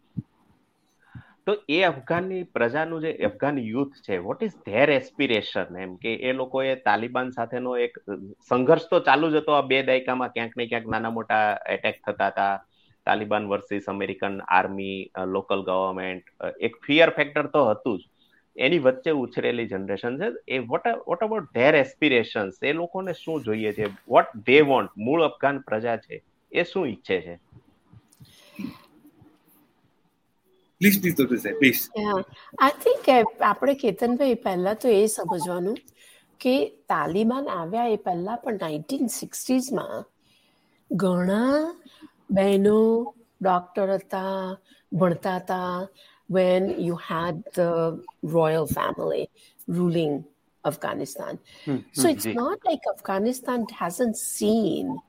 તો 1.46 1.54
એ 1.68 1.78
અફઘાનની 1.82 2.42
પ્રજાનું 2.50 3.02
જે 3.02 3.12
અફઘાન 3.24 3.62
યુથ 3.64 3.94
છે 4.00 4.18
વોટ 4.18 4.42
ઇઝ 4.42 4.58
ધેર 4.66 4.88
એસ્પિરેશન 4.90 5.78
એમ 5.78 5.94
કે 5.96 6.16
એ 6.22 6.34
લોકોએ 6.34 6.74
તાલિબાન 6.84 7.32
સાથેનો 7.32 7.72
એક 7.76 8.02
સંઘર્ષ 8.48 8.90
તો 8.90 9.00
ચાલુ 9.02 9.30
જ 9.30 9.42
હતો 9.42 9.56
આ 9.56 9.64
બે 9.66 9.80
દાયકામાં 9.84 10.34
ક્યાંક 10.34 10.54
ને 10.56 10.66
ક્યાંક 10.66 10.86
નાના 10.88 11.10
મોટા 11.10 11.42
એટેક 11.68 11.98
થતા 12.04 12.30
હતા 12.30 12.52
Taliban 13.06 13.50
versus 13.52 13.90
American 13.92 14.40
army 14.58 14.96
local 15.34 15.62
government 15.68 16.24
એક 16.68 16.80
ફિયર 16.86 17.10
ફેક્ટર 17.18 17.46
તો 17.54 17.62
હતું 17.70 17.98
જ. 17.98 18.02
એની 18.56 18.82
વચ્ચે 18.86 19.12
ઉછરેલી 19.22 19.68
જનરેશન 19.68 20.18
છે. 20.20 20.28
એ 20.48 20.58
what 20.72 20.86
what 21.08 21.24
about 21.26 21.48
their 21.54 21.74
aspirations 21.74 22.62
એ 22.62 22.72
લોકોને 22.72 23.12
શું 23.14 23.44
જોઈએ 23.44 23.72
છે? 23.72 23.86
વોટ 24.08 24.36
ધે 24.46 24.60
વોન્ટ 24.72 24.90
મૂળ 24.98 25.28
અફઘાન 25.28 25.64
પ્રજા 25.70 25.96
છે. 25.96 26.22
એ 26.52 26.64
શું 26.64 26.88
ઈચ્છે 26.88 27.18
છે? 27.20 27.34
પ્લીઝ 30.80 30.98
પ્લીઝ 31.00 31.16
ડોક્ટર 31.16 31.36
સાહેબ 31.36 31.58
પ્લીઝ 31.58 31.82
આઈ 32.60 32.78
થિંક 32.84 33.42
આપણે 33.42 33.74
કેતનભાઈ 33.82 34.38
પહેલા 34.46 34.74
તો 34.74 34.88
એ 35.00 35.02
સમજવાનું 35.06 35.76
કે 36.40 36.54
તાલિબાન 36.88 37.50
આવ્યા 37.56 37.92
એ 37.96 37.98
પહેલા 38.06 38.36
પણ 38.36 38.58
નાઇન્ટીન 38.62 39.12
સિક્સટીઝમાં 39.16 40.00
ઘણા 40.90 41.60
બહેનો 42.31 42.79
ડોક્ટર 43.41 43.89
હતા 43.97 44.23
ભણતા 44.93 45.37
હતા 45.39 45.89
when 46.29 46.63
you 46.85 46.95
had 46.95 47.35
the 47.53 47.71
royal 48.21 48.65
family 48.67 49.29
ruling 49.67 50.25
Afghanistan. 50.65 51.39
Mm-hmm. 51.65 52.01
So 52.01 52.09
it's 52.09 52.25
not 52.25 52.59
like 52.65 52.81
Afghanistan 52.95 53.65
hasn't 53.71 54.17
seen 54.17 54.99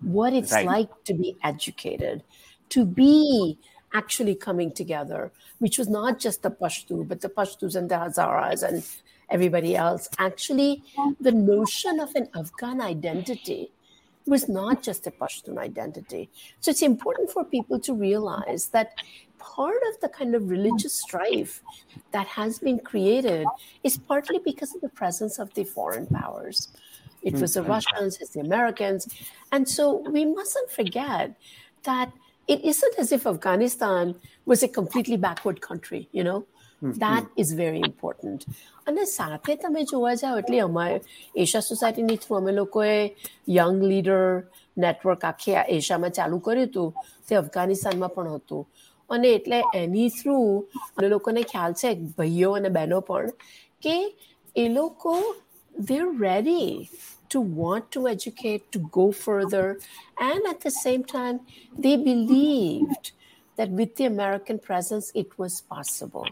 what 0.00 0.32
it's 0.32 0.52
right. 0.52 0.66
like 0.66 0.90
to 1.04 1.14
be 1.14 1.36
educated, 1.42 2.22
to 2.70 2.84
be 2.84 3.58
actually 3.94 4.34
coming 4.34 4.72
together, 4.72 5.32
which 5.58 5.78
was 5.78 5.88
not 5.88 6.18
just 6.18 6.42
the 6.42 6.50
Pashto, 6.50 7.06
but 7.06 7.20
the 7.20 7.28
Pashtus 7.28 7.76
and 7.76 7.88
the 7.88 7.94
Hazaras 7.94 8.62
and 8.62 8.84
everybody 9.30 9.76
else. 9.76 10.08
Actually, 10.18 10.82
the 11.20 11.32
notion 11.32 12.00
of 12.00 12.14
an 12.14 12.28
Afghan 12.34 12.80
identity 12.80 13.70
was 14.25 14.47
not 14.47 14.83
just 14.83 15.07
a 15.07 15.11
Pashtun 15.11 15.57
identity. 15.57 16.29
So 16.59 16.71
it's 16.71 16.81
important 16.81 17.31
for 17.31 17.43
people 17.43 17.79
to 17.79 17.93
realize 17.93 18.67
that 18.67 18.93
part 19.39 19.81
of 19.89 19.99
the 20.01 20.09
kind 20.09 20.35
of 20.35 20.49
religious 20.49 20.93
strife 20.93 21.61
that 22.11 22.27
has 22.27 22.59
been 22.59 22.79
created 22.79 23.47
is 23.83 23.97
partly 23.97 24.39
because 24.39 24.75
of 24.75 24.81
the 24.81 24.89
presence 24.89 25.39
of 25.39 25.53
the 25.55 25.63
foreign 25.63 26.05
powers. 26.07 26.69
It 27.23 27.33
was 27.35 27.53
the 27.53 27.61
mm-hmm. 27.61 27.71
Russians, 27.71 28.17
it's 28.21 28.31
the 28.31 28.39
Americans. 28.39 29.07
And 29.51 29.67
so 29.67 29.97
we 30.09 30.25
mustn't 30.25 30.71
forget 30.71 31.35
that 31.83 32.11
it 32.47 32.63
isn't 32.63 32.95
as 32.97 33.11
if 33.11 33.25
Afghanistan 33.25 34.15
was 34.45 34.63
a 34.63 34.67
completely 34.67 35.17
backward 35.17 35.61
country, 35.61 36.09
you 36.11 36.23
know? 36.23 36.45
Mm-hmm. 36.82 36.98
That 37.04 37.24
is 37.42 37.52
very 37.62 37.80
important. 37.90 38.46
અને 38.90 39.04
સાથે 39.12 39.52
તમે 39.62 39.84
જોવા 39.92 40.14
જાઓ 40.22 40.40
એટલે 40.42 40.58
અમારે 40.64 40.98
Asia 41.44 41.68
સોસાયટીની 41.68 42.18
through 42.24 42.36
અમે 42.40 42.52
લોકોએ 42.58 42.98
યંગ 43.58 43.80
લીડર 43.92 44.20
નેટવર્ક 44.84 45.24
આખી 45.30 45.56
એશિયામાં 45.78 46.16
ચાલુ 46.18 46.42
કર્યું 46.48 46.68
હતું 46.68 46.92
તે 47.30 47.40
અફઘાનિસ્તાનમાં 47.42 48.14
પણ 48.18 48.36
હતું 48.36 48.62
અને 49.10 49.32
એટલે 49.38 49.58
એની 49.82 50.10
થ્રુ 50.18 50.36
અમે 50.96 51.08
લોકોને 51.14 51.42
ખ્યાલ 51.54 51.80
છે 51.82 51.96
ભાઈઓ 52.20 52.54
અને 52.60 52.70
બહેનો 52.78 53.02
પણ 53.10 53.34
કે 53.86 53.96
એ 54.64 54.68
લોકો 54.78 55.16
they're 55.78 56.14
ready 56.28 56.90
to 57.28 57.40
want 57.40 57.90
to 57.90 58.08
educate, 58.08 58.70
to 58.72 58.78
go 58.78 59.12
further, 59.12 59.78
and 60.18 60.46
at 60.46 60.60
the 60.60 60.70
same 60.70 61.04
time, 61.04 61.40
they 61.76 61.96
believed 61.96 63.12
that 63.56 63.70
with 63.70 63.96
the 63.96 64.04
American 64.04 64.58
presence, 64.58 65.10
it 65.14 65.38
was 65.38 65.60
possible. 65.60 66.28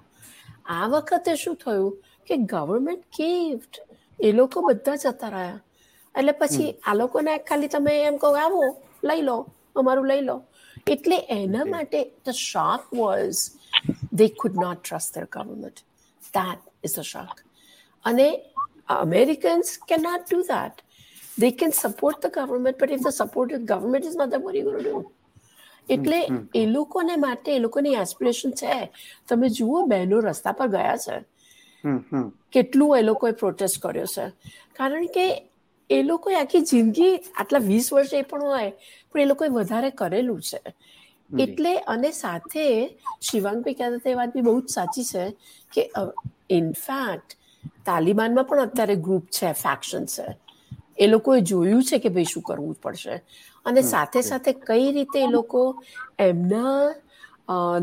આ 0.70 0.88
વખતે 0.88 1.36
શું 1.36 1.56
થયું 1.56 1.98
કે 2.28 2.38
ગવર્મેન્ટ 2.54 3.04
ગિફ્ટ 3.18 3.80
એ 4.20 4.32
લોકો 4.32 4.62
બધા 4.62 4.96
જતા 4.96 5.30
રહ્યા. 5.30 5.60
એટલે 6.16 6.32
પછી 6.32 6.72
આ 6.88 6.94
લોકોને 6.94 7.38
ખાલી 7.38 7.68
તમે 7.68 7.96
એમ 8.02 8.18
કહો 8.18 8.32
આવો 8.44 8.64
લઈ 9.04 9.22
લો 9.22 9.38
અમારું 9.76 10.08
લઈ 10.08 10.22
લો. 10.22 10.38
એટલે 10.88 11.18
એના 11.38 11.66
માટે 11.66 12.00
the 12.26 12.30
shock 12.30 12.82
was 12.94 13.40
they 14.14 14.28
could 14.28 14.56
not 14.66 14.84
trust 14.84 15.14
their 15.16 15.26
government 15.38 15.84
that 16.38 16.62
is 16.84 17.00
a 17.00 17.08
shock 17.14 17.42
અને 18.06 18.28
અમેરિકન્સ 18.88 19.78
કે 19.88 19.98
not 19.98 20.32
do 20.32 20.44
they 21.42 21.52
can 21.52 21.72
support 21.72 22.22
the 22.22 22.30
government, 22.30 22.78
but 22.78 22.92
if 22.92 23.02
the 23.02 23.12
support 23.12 23.52
of 23.54 23.66
government 23.66 24.04
is 24.04 24.16
not 24.16 24.30
there, 24.30 24.40
what 24.40 24.54
are 24.54 24.58
you 24.58 24.64
going 24.64 24.84
to 24.84 24.90
do? 24.92 25.12
એટલે 25.90 26.20
એ 26.54 26.66
લોકોને 26.68 27.16
માટે 27.18 27.56
એ 27.56 27.60
લોકોની 27.60 27.96
aspiration 27.96 28.52
છે. 28.54 28.76
તમે 29.28 29.50
જુઓ 29.52 29.86
બહેનો 29.86 30.20
રસ્તા 30.22 30.52
પર 30.54 30.68
ગયા 30.70 30.98
છે. 31.00 31.16
કેટલું 32.54 32.98
એ 32.98 33.02
લોકોએ 33.02 33.32
પ્રોટેસ્ટ 33.34 33.82
કર્યો 33.82 34.08
છે. 34.08 34.26
કારણ 34.74 35.08
કે 35.08 35.26
એ 35.90 36.02
લોકોએ 36.04 36.36
આખી 36.36 36.62
જિંદગી 36.64 37.14
આટલા 37.36 37.66
વીસ 37.66 37.94
વર્ષ 37.94 38.14
એ 38.14 38.22
પણ 38.24 38.46
હોય 38.46 38.72
પણ 39.12 39.22
એ 39.22 39.26
લોકોએ 39.26 39.50
વધારે 39.50 39.90
કરેલું 39.94 40.42
છે. 40.42 40.62
એટલે 41.40 41.74
અને 41.88 42.12
સાથે 42.14 42.66
શિવાંગભાઈ 43.22 43.74
કહેતા 43.76 44.12
એ 44.12 44.16
વાત 44.16 44.34
બી 44.34 44.42
બહુ 44.42 44.56
જ 44.62 44.68
સાચી 44.70 45.06
છે 45.06 45.26
કે 45.72 45.84
ઇનફેક્ટ 46.50 47.38
તાલિબાનમાં 47.86 48.46
પણ 48.46 48.66
અત્યારે 48.66 48.96
ગ્રુપ 48.98 49.26
છે 49.32 49.54
ફેક્શન 49.56 50.06
છે. 50.08 50.28
એ 50.98 51.08
લોકોએ 51.08 51.42
જોયું 51.44 51.84
છે 51.84 52.00
કે 52.00 52.10
ભાઈ 52.10 52.26
શું 52.26 52.44
કરવું 52.44 52.76
પડશે. 52.82 53.16
અને 53.65 53.83
સાથે 53.93 54.21
સાથે 54.31 54.53
કઈ 54.71 54.93
રીતે 54.99 55.19
એ 55.23 55.31
લોકો 55.37 55.65
એમના 56.29 56.79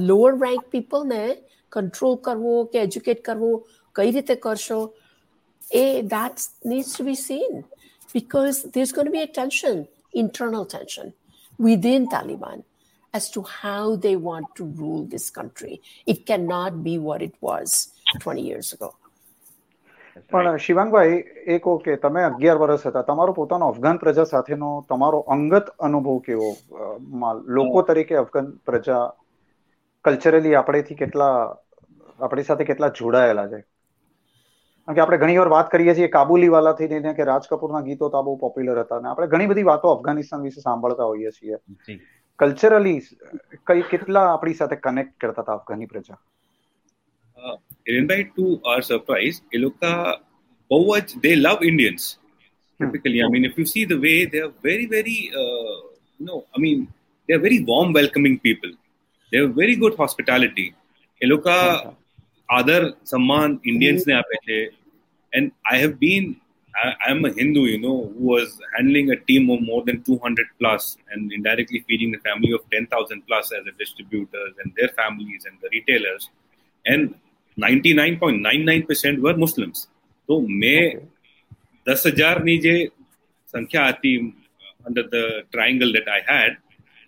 લોઅર 0.09 0.31
રેન્ક 0.45 0.71
પીપલને 0.75 1.23
કંટ્રોલ 1.71 2.17
કરવો 2.29 2.55
કે 2.73 2.83
એજ્યુકેટ 2.87 3.23
કરવો 3.29 3.51
કઈ 3.95 4.15
રીતે 4.17 4.35
કરશો 4.47 4.81
એ 5.83 5.85
that 6.15 6.49
needs 6.71 6.95
to 6.95 7.09
be 7.11 7.21
seen 7.27 7.63
because 8.13 8.63
there's 8.63 8.91
going 8.91 9.05
to 9.05 9.11
be 9.11 9.21
a 9.21 9.27
tension, 9.27 9.87
internal 10.13 10.65
tension 10.65 11.13
within 11.57 12.07
Taliban 12.07 12.63
as 13.13 13.29
to 13.31 13.43
how 13.43 13.95
they 13.95 14.15
want 14.15 14.47
to 14.55 14.65
rule 14.65 15.05
this 15.05 15.29
country. 15.29 15.81
It 16.05 16.25
cannot 16.25 16.83
be 16.83 16.97
what 16.97 17.21
it 17.21 17.35
was 17.41 17.89
20 18.19 18.41
years 18.41 18.73
ago. 18.73 18.95
પણ 20.30 20.58
શિવાંગભાઈ 20.58 21.16
એક 21.54 21.66
okay 21.68 21.96
તમે 21.98 22.22
અગિયાર 22.24 22.58
વર્ષ 22.58 22.86
હતા. 22.86 23.02
તમારો 23.04 23.34
પોતાનો 23.34 23.68
અફઘાન 23.68 23.98
પ્રજા 23.98 24.26
સાથેનો 24.26 24.70
તમારો 24.88 25.20
અંગત 25.28 25.70
અનુભવ 25.80 26.18
કેવો? 26.22 26.50
લોકો 27.52 27.82
તરીકે 27.84 28.16
અફઘાન 28.16 28.52
પ્રજા 28.64 29.02
કલ્ચરલી 30.04 30.54
આપણેથી 30.56 30.96
કેટલા 30.96 31.34
આપણી 32.18 32.44
સાથે 32.44 32.64
કેટલા 32.66 32.92
જોડાયેલા 32.96 33.48
છે? 33.48 33.60
કારણ 34.88 34.96
કે 34.96 35.02
આપણે 35.02 35.18
ઘણી 35.18 35.38
વાર 35.38 35.50
વાત 35.50 35.70
કરીએ 35.70 35.94
છીએ 35.94 36.08
કાબુલી 36.10 36.50
વાલાથી 36.50 36.88
લઈને 36.88 37.14
કે 37.14 37.26
રાજ 37.26 37.48
કપૂરના 37.48 37.82
ગીતો 37.84 38.08
તો 38.10 38.22
બહુ 38.22 38.36
પોપ્યુલર 38.38 38.80
હતા. 38.80 38.98
અને 38.98 39.08
આપણે 39.08 39.28
ઘણી 39.28 39.48
બધી 39.48 39.66
વાતો 39.66 39.92
અફઘાનિસ્તાન 39.92 40.42
વિશે 40.42 40.60
સાંભળતા 40.62 41.06
હોઈએ 41.06 41.32
છીએ. 41.32 41.60
કલ્ચરલી 42.38 42.98
કઈ 43.66 43.82
કેટલા 43.90 44.24
આપણી 44.28 44.56
સાથે 44.56 44.80
કનેક્ટ 44.82 45.14
કરતા 45.18 45.42
હતા 45.42 45.58
અફઘાની 45.58 45.88
પ્રજા? 45.88 46.18
હિરેનભાઈ 47.88 48.28
ટુ 48.28 48.46
આર 48.72 48.80
સરપ્રાઇઝ 48.90 49.38
એ 49.56 49.60
લોકો 49.64 49.90
બહુ 50.70 50.80
જ 51.08 51.20
they 51.26 51.32
love 51.46 51.58
Indians 51.72 52.06
typically 52.80 53.20
i 53.26 53.28
mean 53.32 53.44
if 53.48 53.54
you 53.60 53.66
see 53.74 53.84
the 53.92 53.98
way 54.06 54.16
they 54.32 54.40
are 54.46 54.54
very 54.68 54.86
very 54.94 55.18
uh, 55.42 55.76
you 56.18 56.24
know 56.28 56.38
i 56.54 56.58
mean 56.64 56.80
they 57.26 57.34
are 57.36 57.44
very 57.46 57.60
warm 57.70 57.88
welcoming 57.98 58.34
people 58.46 58.72
they 59.30 59.38
have 59.42 59.52
very 59.62 59.76
good 59.82 59.94
hospitality 60.02 60.66
એ 61.24 61.28
લોકો 61.32 61.54
આદર 62.56 62.82
સન્માન 63.12 63.52
ઇન્ડિયન્સને 63.70 64.12
આપે 64.18 64.36
છે 64.46 64.58
and 65.38 65.48
I 65.70 65.80
have 65.84 65.94
been 66.04 66.26
I 66.78 67.10
am 67.10 67.20
a 67.24 67.32
Hindu, 67.32 67.60
you 67.72 67.78
know, 67.78 68.12
who 68.14 68.24
was 68.34 68.48
handling 68.76 69.10
a 69.10 69.16
team 69.28 69.44
of 69.52 69.60
more 69.62 69.82
than 69.86 70.02
200 70.02 70.46
plus 70.58 70.98
and 71.10 71.32
indirectly 71.32 71.82
feeding 71.88 72.10
the 72.12 72.18
family 72.18 72.52
of 72.52 72.60
10,000 72.70 73.22
plus 73.28 73.46
as 73.58 73.64
a 73.66 73.74
distributors 73.82 74.52
and 74.62 74.72
their 74.78 74.90
families 75.00 75.46
and 75.48 75.56
the 75.62 75.70
retailers. 75.76 76.28
And 76.84 77.14
99.99% 77.58 79.20
were 79.20 79.36
Muslims. 79.36 79.78
તો 80.28 80.34
મેં 80.56 81.00
દસ 81.86 82.04
હજારની 82.18 82.58
જે 82.58 82.74
સંખ્યા 83.54 83.92
હતી 83.92 84.18
under 84.86 85.04
the 85.06 85.26
triangle 85.44 85.90
that 85.96 86.08
I 86.08 86.26
had 86.30 86.54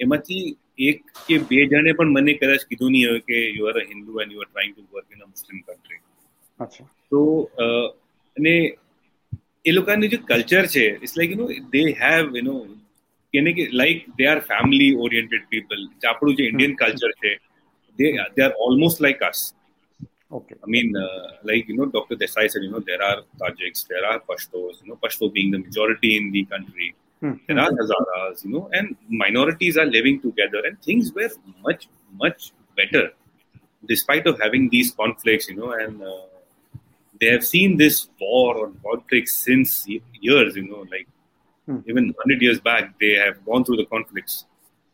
એમાંથી 0.01 0.43
એક 0.81 1.01
કે 1.21 1.39
બે 1.51 1.61
જણે 1.65 1.93
પણ 1.93 2.13
મને 2.17 2.35
કદાચ 2.35 2.65
કીધું 2.65 2.93
નહીં 2.95 3.09
હોય 3.09 3.25
કે 3.29 3.39
you 3.59 3.71
are 3.71 3.77
a 3.77 3.85
Hindu 3.85 4.21
and 4.25 4.35
you 4.35 4.43
are 4.43 4.51
trying 4.51 4.75
to 4.75 4.85
work 4.93 5.09
in 5.15 5.25
a 5.25 5.29
Muslim 5.29 5.57
country 5.61 6.01
તો 7.11 7.23
અને 8.37 8.55
એ 9.65 9.73
લોકોની 9.73 10.13
જે 10.15 10.21
કલ્ચર 10.25 10.65
છે 10.75 10.85
it's 10.97 11.17
like 11.19 11.35
you 11.35 11.41
know 11.43 11.49
they 11.75 11.85
have 12.03 12.25
you 12.33 12.45
know 12.45 12.57
એને 13.35 13.51
કે 13.53 13.69
like 13.73 14.09
they 14.19 14.31
are 14.31 14.41
family 14.51 14.97
oriented 15.07 15.47
people 15.53 15.85
આપણું 16.07 16.39
જે 16.39 16.51
ઇન્ડિયન 16.53 16.75
કલ્ચર 16.77 17.13
છે 17.23 17.33
they 17.99 18.13
they 18.35 18.45
are 18.45 18.53
almost 18.67 19.05
like 19.07 19.25
us 19.31 19.41
Okay. 20.31 20.55
I 20.63 20.67
mean, 20.67 20.95
uh, 20.95 21.37
like, 21.43 21.69
you 21.69 21.77
know, 21.77 21.87
Dr. 21.87 22.17
Desai 22.17 22.51
said, 22.51 22.63
you 22.63 22.71
know, 22.71 22.81
there 22.81 23.03
are 23.03 23.23
Tajiks, 23.41 23.87
there 23.89 24.05
are 24.05 24.21
Pashtos, 24.21 24.83
you 24.83 24.89
know, 24.89 24.99
Pashto 25.03 25.33
being 25.33 25.51
the 25.51 25.59
majority 25.59 26.17
in 26.19 26.31
the 26.33 26.45
country. 26.45 26.95
Hmm. 27.21 27.33
There 27.47 27.59
are 27.59 27.71
Hazaras, 27.71 28.45
you 28.45 28.51
know, 28.51 28.69
and 28.73 28.95
minorities 29.09 29.79
are 29.79 29.87
living 29.87 30.21
together, 30.21 30.63
and 30.67 30.81
things 30.83 31.13
were 31.13 31.31
much, 31.63 31.89
much 32.13 32.53
better 32.77 33.11
despite 33.87 34.27
of 34.27 34.41
having 34.41 34.69
these 34.71 34.93
conflicts, 34.93 35.49
you 35.49 35.57
know, 35.57 35.73
and 35.73 36.03
uh, 36.03 36.27
they 37.21 37.27
have 37.27 37.45
seen 37.45 37.77
this 37.77 38.09
war 38.21 38.57
or 38.57 38.73
conflict 38.85 39.29
since 39.29 39.87
years, 40.21 40.57
you 40.57 40.69
know, 40.69 40.85
like 40.91 41.09
hmm. 41.67 41.79
even 41.87 42.07
100 42.07 42.43
years 42.43 42.61
back, 42.61 42.95
they 43.01 43.15
have 43.15 43.45
gone 43.45 43.65
through 43.65 43.77
the 43.77 43.87
conflicts. 43.87 44.47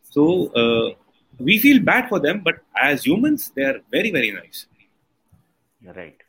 So 0.09 0.47
uh, 0.53 0.95
we 1.39 1.59
feel 1.59 1.81
bad 1.81 2.09
for 2.09 2.19
them, 2.19 2.41
but 2.43 2.59
as 2.79 3.05
humans, 3.05 3.51
they 3.55 3.63
are 3.63 3.79
very, 3.91 4.11
very 4.11 4.31
nice. 4.31 4.67
Right. 5.87 6.21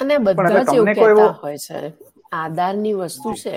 અને 0.00 0.14
બધા 0.38 0.64
જ 0.64 0.72
એવું 0.74 0.92
કહેતા 0.92 1.32
હોય 1.34 1.58
છે 1.60 1.78
આધારની 2.34 2.94
વસ્તુ 3.00 3.30
છે 3.36 3.54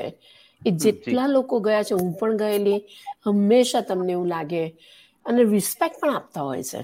એ 0.62 0.72
જેટલા 0.80 1.28
લોકો 1.30 1.56
ગયા 1.62 1.84
છે 1.84 1.96
હું 1.96 2.12
પણ 2.16 2.38
ગયેલી 2.38 2.80
હંમેશા 3.26 3.84
તમને 3.84 4.14
એવું 4.14 4.30
લાગે 4.30 4.64
અને 5.26 5.42
રિસ્પેક્ટ 5.46 6.00
પણ 6.00 6.16
આપતા 6.16 6.44
હોય 6.44 6.64
છે 6.66 6.82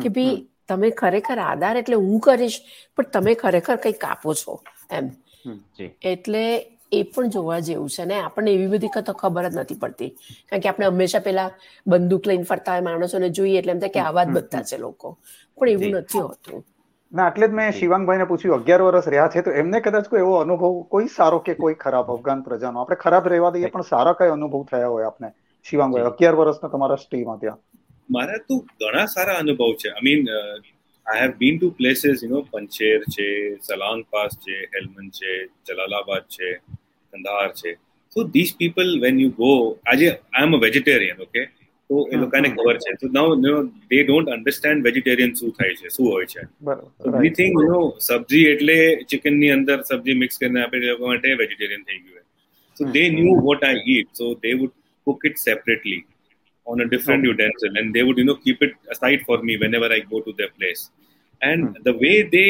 કે 0.00 0.08
ભાઈ 0.10 0.34
તમે 0.64 0.88
ખરેખર 0.92 1.38
આધાર 1.40 1.76
એટલે 1.76 1.96
હું 1.98 2.20
કરીશ 2.20 2.58
પણ 2.96 3.10
તમે 3.12 3.34
ખરેખર 3.36 3.76
કંઈક 3.78 4.04
આપો 4.04 4.34
છો 4.36 4.54
એમ. 4.90 5.06
એટલે 6.04 6.44
એ 6.92 7.02
પણ 7.04 7.28
જોવા 7.28 7.60
જેવું 7.60 7.88
છે 7.88 8.04
ને? 8.04 8.16
આપણને 8.20 8.50
એવી 8.50 8.66
બધી 8.68 9.02
તો 9.02 9.12
ખબર 9.14 9.48
જ 9.48 9.56
નથી 9.56 9.74
પડતી. 9.76 10.10
કારણ 10.48 10.62
કે 10.62 10.68
આપણે 10.68 10.86
હંમેશા 10.86 11.20
પેલા 11.20 11.48
બંદૂક 11.86 12.26
લઈને 12.26 12.44
ફરતા 12.44 12.72
હોય 12.72 12.82
માણસોને 12.82 13.28
જોઈએ 13.30 13.58
એટલે 13.58 13.72
એમ 13.72 13.80
થાય 13.80 13.90
કે 13.90 14.00
આવા 14.00 14.24
જ 14.26 14.36
બધા 14.36 14.62
છે 14.62 14.76
લોકો. 14.78 15.08
પણ 15.58 15.68
એવું 15.68 15.90
નથી 15.94 16.20
હોતું. 16.20 16.60
ના 17.12 17.28
એટલે 17.28 17.46
જ 17.48 17.52
મેં 17.52 17.72
શિવાંગભાઈને 17.72 18.26
પૂછ્યું 18.26 18.56
અગિયાર 18.56 18.82
વર્ષ 18.82 19.06
રહ્યા 19.06 19.28
છે 19.28 19.42
તો 19.42 19.50
એમને 19.52 19.80
કદાચ 19.80 20.08
કોઈ 20.08 20.20
એવો 20.20 20.34
અનુભવ 20.38 20.64
કોઈ 20.88 21.08
સારો 21.08 21.38
કે 21.40 21.54
કોઈ 21.56 21.76
ખરાબ 21.76 22.10
અફઘાન 22.10 22.42
પ્રજાનો? 22.42 22.80
આપણે 22.80 22.96
ખરાબ 22.96 23.28
રહેવા 23.28 23.52
દઈએ 23.52 23.68
પણ 23.68 23.82
સારા 23.84 24.14
કઈ 24.14 24.30
અનુભવ 24.30 24.62
થયા 24.66 24.88
હોય 24.88 25.06
આપણે 25.06 25.28
શિવાંગભાઈ 25.66 26.10
અગિયાર 26.10 26.36
વર્ષના 26.36 26.70
તમારા 26.70 26.96
સ્ટેમાં 26.98 27.40
ત્યાં. 27.40 27.60
મારા 28.08 28.40
તો 28.48 28.54
ઘણા 28.80 29.06
સારા 29.08 29.38
અનુભવ 29.38 29.72
છે. 29.76 29.88
I 29.90 30.04
mean 30.06 30.22
I 31.06 31.22
have 31.22 31.32
been 31.40 31.58
to 31.58 31.70
places 31.70 32.22
you 32.24 32.30
know 32.30 32.40
Panjshir 32.52 33.00
છે 33.08 33.26
સલાંગ 33.60 34.04
પાસ 34.10 34.38
છે 34.38 34.56
હેલમંદ 34.74 35.10
છે 35.12 35.32
જલાલાબાદ 35.66 36.24
છે 36.28 36.48
કંધાર 37.12 37.50
છે 37.52 37.70
so 38.16 38.24
this 38.28 38.54
people 38.56 38.90
when 39.00 39.20
you 39.20 39.30
go 39.32 39.52
આજે 39.84 40.08
I 40.08 40.42
am 40.42 40.54
a 40.54 40.58
vegetarian 40.58 41.20
okay 41.20 41.42
તો 41.90 41.96
એ 42.12 42.16
લોકોને 42.16 42.48
ખબર 42.48 42.76
છે 42.78 42.94
તો 43.00 43.08
now 43.08 43.34
no 43.36 43.54
they 43.90 43.98
don't 44.02 44.28
understand 44.28 44.86
vegetarian 44.88 45.34
શું 45.34 45.52
થાય 45.52 45.74
છે 45.74 45.90
શું 45.90 46.06
હોય 46.06 46.26
છે. 46.26 46.42
We 47.18 47.30
think 47.30 47.60
you 47.60 47.68
know 47.68 47.82
sabzi 48.00 48.46
એટલે 48.46 48.78
ચિકનની 49.06 49.50
અંદર 49.50 49.78
સબ્જી 49.82 50.14
મિક્સ 50.14 50.38
કરીને 50.38 50.60
આપે 50.62 50.76
લોકો 50.82 51.04
માટે 51.06 51.28
વેજીટેરિયન 51.42 51.84
થઈ 51.84 52.00
ગયું 52.04 52.24
so 52.76 52.90
they 52.94 53.04
knew 53.10 53.36
what 53.40 53.62
I 53.62 53.84
eat 53.86 54.10
so 54.14 54.34
they 54.42 54.54
would 54.54 54.74
cook 55.06 55.24
it 55.24 55.38
separately. 55.38 55.98
on 56.65 56.81
a 56.81 56.87
different 56.93 57.21
okay. 57.21 57.31
utensil 57.33 57.77
and 57.79 57.93
they 57.95 58.03
would 58.07 58.17
you 58.21 58.27
know 58.29 58.37
keep 58.45 58.61
it 58.67 58.73
aside 58.93 59.21
for 59.27 59.37
me 59.47 59.57
whenever 59.63 59.89
i 59.97 59.99
go 60.13 60.19
to 60.27 60.33
their 60.39 60.51
place 60.59 60.81
and 61.49 61.59
hmm. 61.67 61.83
the 61.87 61.93
way 62.03 62.15
they 62.35 62.49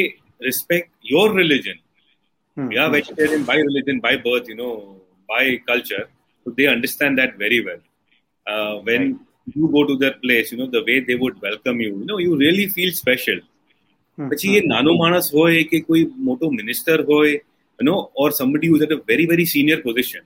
respect 0.50 0.90
your 1.14 1.28
religion 1.42 1.78
hmm. 2.56 2.68
we 2.72 2.78
are 2.84 2.90
vegetarian 2.98 3.44
by 3.52 3.58
religion 3.70 4.00
by 4.08 4.16
birth 4.28 4.48
you 4.52 4.58
know 4.62 4.74
by 5.34 5.44
culture 5.72 6.06
so 6.44 6.54
they 6.58 6.68
understand 6.76 7.18
that 7.22 7.38
very 7.46 7.60
well 7.68 7.82
uh, 8.52 8.76
when 8.88 9.02
right. 9.02 9.56
you 9.56 9.68
go 9.78 9.86
to 9.92 9.96
their 10.04 10.16
place 10.26 10.52
you 10.52 10.58
know 10.62 10.70
the 10.78 10.84
way 10.90 11.00
they 11.10 11.18
would 11.24 11.38
welcome 11.48 11.80
you 11.86 11.92
you 12.02 12.08
know 12.10 12.20
you 12.26 12.34
really 12.46 12.68
feel 12.78 12.92
special 13.04 13.40
પછી 14.32 14.50
એ 14.58 14.62
નાનો 14.72 14.92
માણસ 15.02 15.28
હોય 15.36 15.60
કે 15.72 15.78
કોઈ 15.90 16.02
મોટો 16.28 16.46
minister 16.60 16.98
હોય 17.10 17.36
you 17.80 17.86
know 17.88 18.00
or 18.22 18.28
somebody 18.40 18.68
who's 18.70 18.84
at 18.88 18.94
a 18.98 19.00
very 19.12 19.26
very 19.32 19.46
senior 19.54 19.80
position 19.88 20.24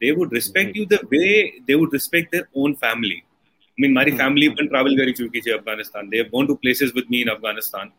they 0.00 0.12
would 0.12 0.32
respect 0.32 0.76
you 0.76 0.86
the 0.86 1.00
way 1.10 1.54
they 1.66 1.74
would 1.74 1.92
respect 1.92 2.32
their 2.32 2.48
own 2.54 2.76
family. 2.76 3.24
I 3.24 3.78
mean, 3.78 3.92
my 3.94 4.04
hmm. 4.04 4.16
family 4.16 4.46
even 4.46 4.68
travel 4.68 4.94
very 4.96 5.14
few 5.14 5.30
to 5.30 5.54
Afghanistan. 5.54 6.08
They 6.10 6.18
have 6.18 6.32
gone 6.32 6.46
to 6.48 6.56
places 6.56 6.92
with 6.94 7.08
me 7.08 7.22
in 7.22 7.28
Afghanistan. 7.28 7.92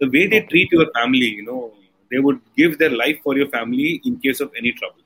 The 0.00 0.08
way 0.10 0.26
they 0.26 0.40
hmm. 0.40 0.48
treat 0.48 0.72
your 0.72 0.86
family, 0.92 1.26
you 1.26 1.44
know, 1.44 1.72
they 2.10 2.18
would 2.18 2.40
give 2.56 2.78
their 2.78 2.90
life 2.90 3.18
for 3.22 3.36
your 3.36 3.48
family 3.48 4.00
in 4.04 4.18
case 4.18 4.40
of 4.40 4.52
any 4.56 4.72
trouble. 4.72 5.02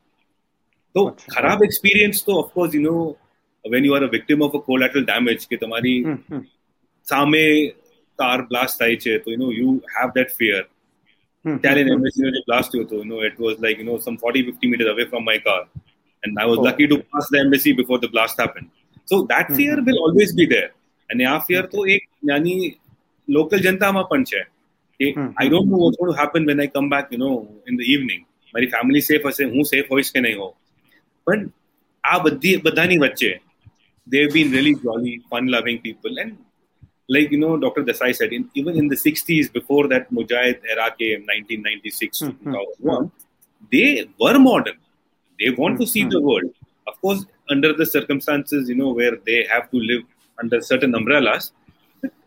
So, 0.95 1.17
harab 1.37 1.63
experience 1.63 2.23
though, 2.23 2.41
of 2.41 2.53
course 2.53 2.75
you 2.75 2.83
know 2.83 3.17
when 3.65 3.85
you 3.85 3.95
are 3.95 4.03
a 4.03 4.09
victim 4.09 4.43
of 4.43 4.55
a 4.55 4.61
collateral 4.61 5.05
damage 5.05 5.47
कि 5.49 5.57
तुम्हारी 5.57 5.95
सामे 7.11 7.73
blast 8.19 8.83
I 8.83 8.99
you 9.27 9.37
know 9.37 9.51
you 9.51 9.83
have 9.99 10.13
that 10.15 10.33
fear. 10.33 10.65
Hmm, 11.45 11.55
Italian 11.55 11.91
embassy 11.93 12.31
blast 12.47 12.75
you 12.75 13.05
know 13.05 13.21
it 13.21 13.39
was 13.39 13.59
like 13.61 13.79
you 13.79 13.85
know 13.85 13.99
some 13.99 14.19
40 14.19 14.51
50 14.51 14.67
meters 14.69 14.89
away 14.89 15.07
from 15.07 15.25
my 15.25 15.39
car. 15.39 15.67
and 16.24 16.40
I 16.44 16.46
was 16.46 16.60
oh. 16.60 16.66
lucky 16.68 16.88
to 16.88 16.98
pass 17.12 17.30
the 17.30 17.40
embassy 17.40 17.74
before 17.74 18.00
the 18.00 18.10
blast 18.16 18.40
happened. 18.40 18.70
So 19.06 19.24
that 19.32 19.46
mm-hmm. 19.46 19.56
fear 19.56 19.76
will 19.84 20.00
always 20.08 20.34
be 20.42 20.48
there. 20.56 20.72
અને 21.10 21.24
આ 21.32 21.40
fear 21.48 21.64
તો 21.72 21.82
એક 21.96 22.06
નાની 22.30 22.54
local 23.28 23.60
જનતામાં 23.66 24.06
પણ 24.12 24.24
છે 24.30 24.40
કે 25.00 25.08
I 25.26 25.50
don't 25.52 25.70
know 25.74 25.82
what's 25.82 25.98
going 26.00 26.14
to 26.14 26.20
happen 26.22 26.48
when 26.50 26.62
I 26.64 26.72
come 26.76 26.88
back 26.94 27.12
you 27.16 27.20
know 27.24 27.32
in 27.70 27.78
the 27.82 27.92
evening 27.96 28.24
મારી 28.54 28.72
family 28.76 29.06
safe 29.10 29.28
હશે 29.32 29.50
હું 29.54 29.68
સેફ 29.74 29.92
હોઈશ 29.96 30.12
કે 30.16 30.24
નહીં 30.26 30.40
હોઉં 30.44 30.54
પણ 31.28 31.44
આ 32.04 32.18
બધી 32.26 32.56
બધાની 32.66 33.02
વચ્ચે 33.04 33.32
they 34.08 34.22
have 34.24 34.34
been 34.34 34.52
really 34.52 34.76
jolly, 34.76 35.22
fun 35.30 35.48
loving 35.48 35.82
people. 35.82 36.18
And 36.20 36.38
like, 37.10 37.32
you 37.32 37.40
know, 37.40 37.58
Dr. 37.58 37.84
Desai 37.84 38.16
said, 38.16 38.34
in, 38.34 38.50
even 38.54 38.78
in 38.78 38.88
the 38.88 38.96
60s, 38.96 39.52
before 39.52 39.88
that 39.88 40.12
Mujahid 40.12 40.60
era 40.70 40.94
came, 40.98 41.22
1996 41.22 42.22
mm-hmm. 42.22 42.54
2001, 42.54 43.12
they 43.72 44.08
were 44.20 44.40
modern. 44.40 44.78
They 45.40 45.52
want 45.52 45.76
mm-hmm. 45.76 45.84
to 45.84 45.88
see 45.88 46.04
the 46.06 46.22
world. 46.22 46.52
Of 46.88 47.00
course, 47.02 47.26
under 47.50 47.74
the 47.74 47.86
circumstances, 47.86 48.70
you 48.70 48.76
know, 48.76 48.92
where 48.92 49.18
they 49.26 49.48
have 49.52 49.70
to 49.72 49.78
live 49.78 50.04
under 50.38 50.62
certain 50.62 50.94
umbrellas, 50.96 51.52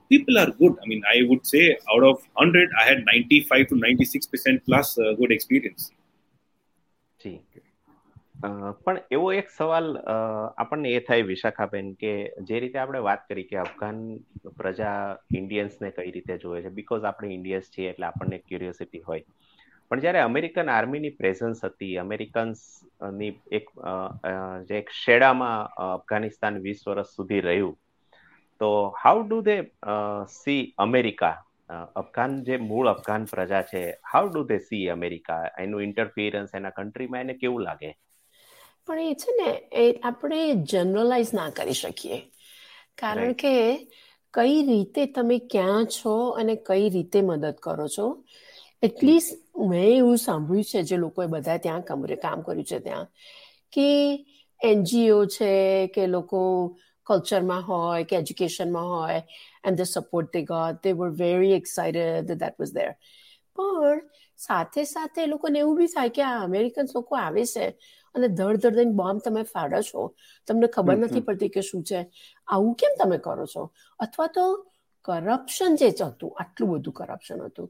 people 0.08 0.38
are 0.38 0.50
good. 0.50 0.74
I 0.82 0.87
mean, 0.87 1.02
I 1.14 1.22
would 1.28 1.46
say 1.46 1.78
out 1.94 2.02
of 2.02 2.16
100, 2.34 2.68
I 2.80 2.84
had 2.88 3.04
95 3.04 3.68
to 3.68 3.74
96% 3.74 4.64
plus 4.66 4.98
uh, 4.98 5.14
good 5.14 5.32
experience. 5.32 5.92
જી 7.20 7.38
પણ 8.84 8.98
એવો 9.11 9.28
એક 9.38 9.48
સવાલ 9.50 9.87
આપણને 10.64 10.90
એ 10.98 11.00
થાય 11.06 11.28
વિશાખાબેન 11.30 11.87
કે 12.02 12.12
જે 12.48 12.61
રીતે 12.64 12.78
આપણે 12.82 13.00
વાત 13.06 13.22
કરી 13.30 13.46
કે 13.50 13.56
અફઘાન 13.64 13.98
પ્રજા 14.61 14.92
ઇન્ડિયન્સને 15.40 15.90
કઈ 15.96 16.12
રીતે 16.16 16.34
જોવે 16.44 16.58
છે 16.64 16.70
બીકોઝ 16.78 17.08
આપણે 17.11 17.32
ઇન્ડિયન્સ 17.38 17.72
છીએ 17.74 17.88
એટલે 17.92 18.06
આપણને 18.11 18.38
ક્યુરિયોસિટી 18.48 19.02
હોય 19.08 19.24
પણ 19.93 20.01
જ્યારે 20.01 20.21
અમેરિકન 20.21 20.69
આર્મીની 20.69 21.10
પ્રેઝન્સ 21.13 21.60
હતી 21.63 21.97
અમેરિકન્સની 21.99 23.27
એક 23.51 23.67
જે 24.67 24.77
એક 24.77 24.89
શેડામાં 24.95 25.60
અફઘાનિસ્તાન 25.88 26.62
વીસ 26.62 26.82
વર્ષ 26.88 27.15
સુધી 27.15 27.41
રહ્યું 27.41 27.75
તો 28.62 28.69
how 28.95 29.19
do 29.23 29.39
they 29.43 29.58
see 30.34 30.56
America 30.79 31.36
Afghan 31.95 32.39
જે 32.43 32.58
મૂળ 32.63 32.88
અફઘાન 32.89 33.27
પ્રજા 33.27 33.63
છે 33.65 33.82
how 34.12 34.25
do 34.29 34.43
they 34.45 34.60
see 34.62 34.84
America 34.89 35.25
એનું 35.60 35.86
ઇન્ટરફિયરન્સ 35.86 36.51
એના 36.53 36.73
કન્ટ્રીમાં 36.73 37.21
એને 37.21 37.36
કેવું 37.36 37.63
લાગે? 37.63 37.91
પણ 38.88 38.99
એ 39.03 39.15
છે 39.15 39.32
ને 39.34 39.49
એ 39.77 39.86
આપણે 40.01 40.39
જનરલાઇઝ 40.65 41.32
ના 41.34 41.49
કરી 41.51 41.73
શકીએ. 41.75 42.17
કારણ 42.97 43.34
કે 43.36 43.53
કઈ 44.34 44.58
રીતે 44.63 45.03
તમે 45.13 45.38
ક્યાં 45.47 45.86
છો 45.89 46.13
અને 46.34 46.56
કઈ 46.67 46.86
રીતે 46.89 47.19
મદદ 47.23 47.56
કરો 47.60 47.88
છો 47.89 48.06
એટલીસ્ટ 48.84 49.42
મેં 49.55 49.87
એવું 49.91 50.17
સાંભળ્યું 50.17 50.63
છે 50.65 50.83
જે 50.85 50.97
લોકોએ 50.97 51.27
બધા 51.27 51.57
ત્યાં 51.59 51.83
કામ 51.83 52.03
કર્યું 52.43 52.63
છે 52.63 52.79
ત્યાં 52.79 53.07
કે 53.73 53.87
એનજીઓ 54.61 55.19
છે 55.27 55.51
કે 55.89 56.07
લોકો 56.07 56.41
કલ્ચરમાં 57.07 57.63
હોય 57.63 58.05
કે 58.05 58.15
એજ્યુકેશનમાં 58.17 58.89
હોય 58.89 59.19
and 59.63 59.77
the 59.77 59.87
support 59.87 60.31
they 60.31 60.41
got 60.43 60.81
they 60.81 60.93
were 60.93 61.11
very 61.17 61.53
excited 61.55 62.33
that 62.35 62.55
was 62.57 62.73
there 62.73 62.91
પણ 63.55 64.01
સાથે 64.39 64.85
સાથે 64.85 65.19
એ 65.19 65.27
લોકોને 65.27 65.59
એવું 65.59 65.77
બી 65.77 65.89
થાય 65.89 66.09
કે 66.11 66.23
આ 66.23 66.43
અમેરિકન્સ 66.43 66.95
લોકો 66.95 67.15
આવે 67.17 67.43
છે 67.45 67.65
અને 68.15 68.27
ધડ 68.29 68.61
ધડ 68.61 68.75
દઈને 68.75 68.95
બોમ્બ 68.95 69.21
તમે 69.21 69.43
ફાડો 69.45 69.81
છો. 69.83 70.03
તમને 70.47 70.67
ખબર 70.69 70.97
નથી 70.99 71.23
પડતી 71.23 71.51
કે 71.51 71.61
શું 71.63 71.83
છે? 71.83 71.99
આવું 72.47 72.75
કેમ 72.75 72.93
તમે 72.97 73.17
કરો 73.19 73.45
છો? 73.47 73.63
અથવા 73.99 74.29
તો 74.29 74.45
કરપ્શન 75.05 75.77
જે 75.77 75.89
હતું 75.91 76.31
આટલું 76.35 76.73
બધું 76.73 76.93
કરપ્શન 76.95 77.39
હતું. 77.43 77.69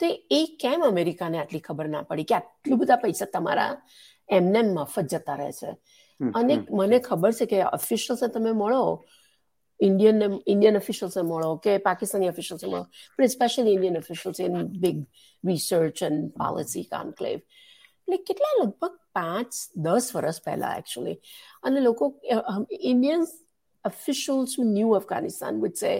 તો 0.00 0.06
એ 0.30 0.56
કેમ 0.60 0.82
અમેરિકાને 0.82 1.38
આટલી 1.38 1.60
ખબર 1.60 1.88
ના 1.88 2.02
પડી 2.02 2.24
કે 2.24 2.34
આટલું 2.34 2.78
બધા 2.78 2.96
પૈસા 2.96 3.24
તમારા 3.32 3.82
એમને 4.28 4.62
મફત 4.62 5.04
જતા 5.04 5.34
રહે 5.34 5.52
છે? 5.52 5.70
અને 6.34 6.54
મને 6.70 6.98
ખબર 6.98 7.32
છે 7.32 7.46
કે 7.46 7.62
ઓફિશિયલ્સે 7.64 8.26
તમે 8.28 8.52
મળો 8.52 9.04
ઇન્ડિયન 9.80 10.22
ઇન્ડિયન 10.46 10.76
ઓફિશિયલ્સે 10.76 11.22
મળો 11.22 11.56
કે 11.56 11.78
પાકિસ્તાની 11.78 12.28
ઓફિશિયલ્સે 12.28 12.66
મળો 12.66 12.82
પણ 13.18 13.26
specially 13.26 13.72
Indian 13.72 13.96
officials 13.96 14.40
in 14.40 14.66
big 14.80 14.98
research 15.44 16.02
and 16.02 16.30
policy 16.32 16.82
conclave 16.82 17.38
એટલે 17.38 18.16
કેટલા 18.16 18.64
લગભગ 18.64 18.94
પાંચ 19.12 19.52
દસ 19.76 20.10
વર્ષ 20.14 20.42
પહેલા 20.44 20.76
એકચ્યુઅલી 20.76 21.20
અને 21.62 21.80
લોકો 21.80 22.20
Indian 22.80 23.24
officials 23.84 24.56
new 24.58 24.92
Afghanistan 24.92 25.62
which 25.62 25.76
say 25.76 25.92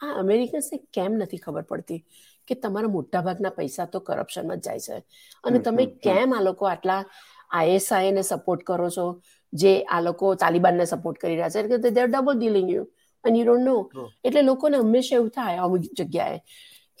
આ 0.00 0.12
અમેરિકન્સને 0.14 0.78
કેમ 0.92 1.12
નથી 1.12 1.36
ખબર 1.36 1.62
પડતી? 1.62 2.04
કે 2.48 2.54
તમારા 2.56 2.90
મોટા 2.90 3.22
ભાગના 3.22 3.52
પૈસા 3.52 3.86
તો 3.88 4.00
કરપ્શનમાં 4.02 4.58
જ 4.58 4.66
જાય 4.66 4.80
છે. 4.80 4.96
અને 5.44 5.58
તમે 5.60 5.84
કેમ 5.98 6.32
આ 6.32 6.42
લોકો 6.42 6.64
આટલા 6.66 7.02
આઈએસઆઈ 7.50 8.12
ને 8.12 8.22
સપોર્ટ 8.24 8.62
કરો 8.64 8.88
છો? 8.90 9.06
જે 9.52 9.72
આ 9.88 10.00
લોકો 10.00 10.34
તાલિબાનને 10.36 10.86
સપોર્ટ 10.86 11.18
કરી 11.18 11.36
રહ્યા 11.36 11.50
છે? 11.68 11.90
દે 11.90 12.06
ડબલ 12.06 12.34
ડીલિંગ 12.34 12.68
યુ 12.70 12.84
અને 13.24 13.38
યુ 13.38 13.46
ડોન્ટ 13.46 13.64
નો 13.64 13.76
એટલે 14.24 14.42
લોકોને 14.42 14.76
હંમેશા 14.78 15.16
એવું 15.16 15.30
થાય 15.32 15.58
અમુક 15.58 15.82
જગ્યાએ 15.98 16.38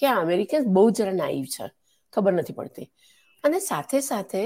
કે 0.00 0.06
અમેરિકન 0.14 0.64
બહુ 0.70 0.84
જરા 0.92 1.14
નાઈવ 1.14 1.46
છે. 1.48 1.66
ખબર 2.12 2.32
નથી 2.34 2.54
પડતી. 2.54 2.88
અને 3.44 3.58
સાથે 3.62 4.00
સાથે 4.02 4.42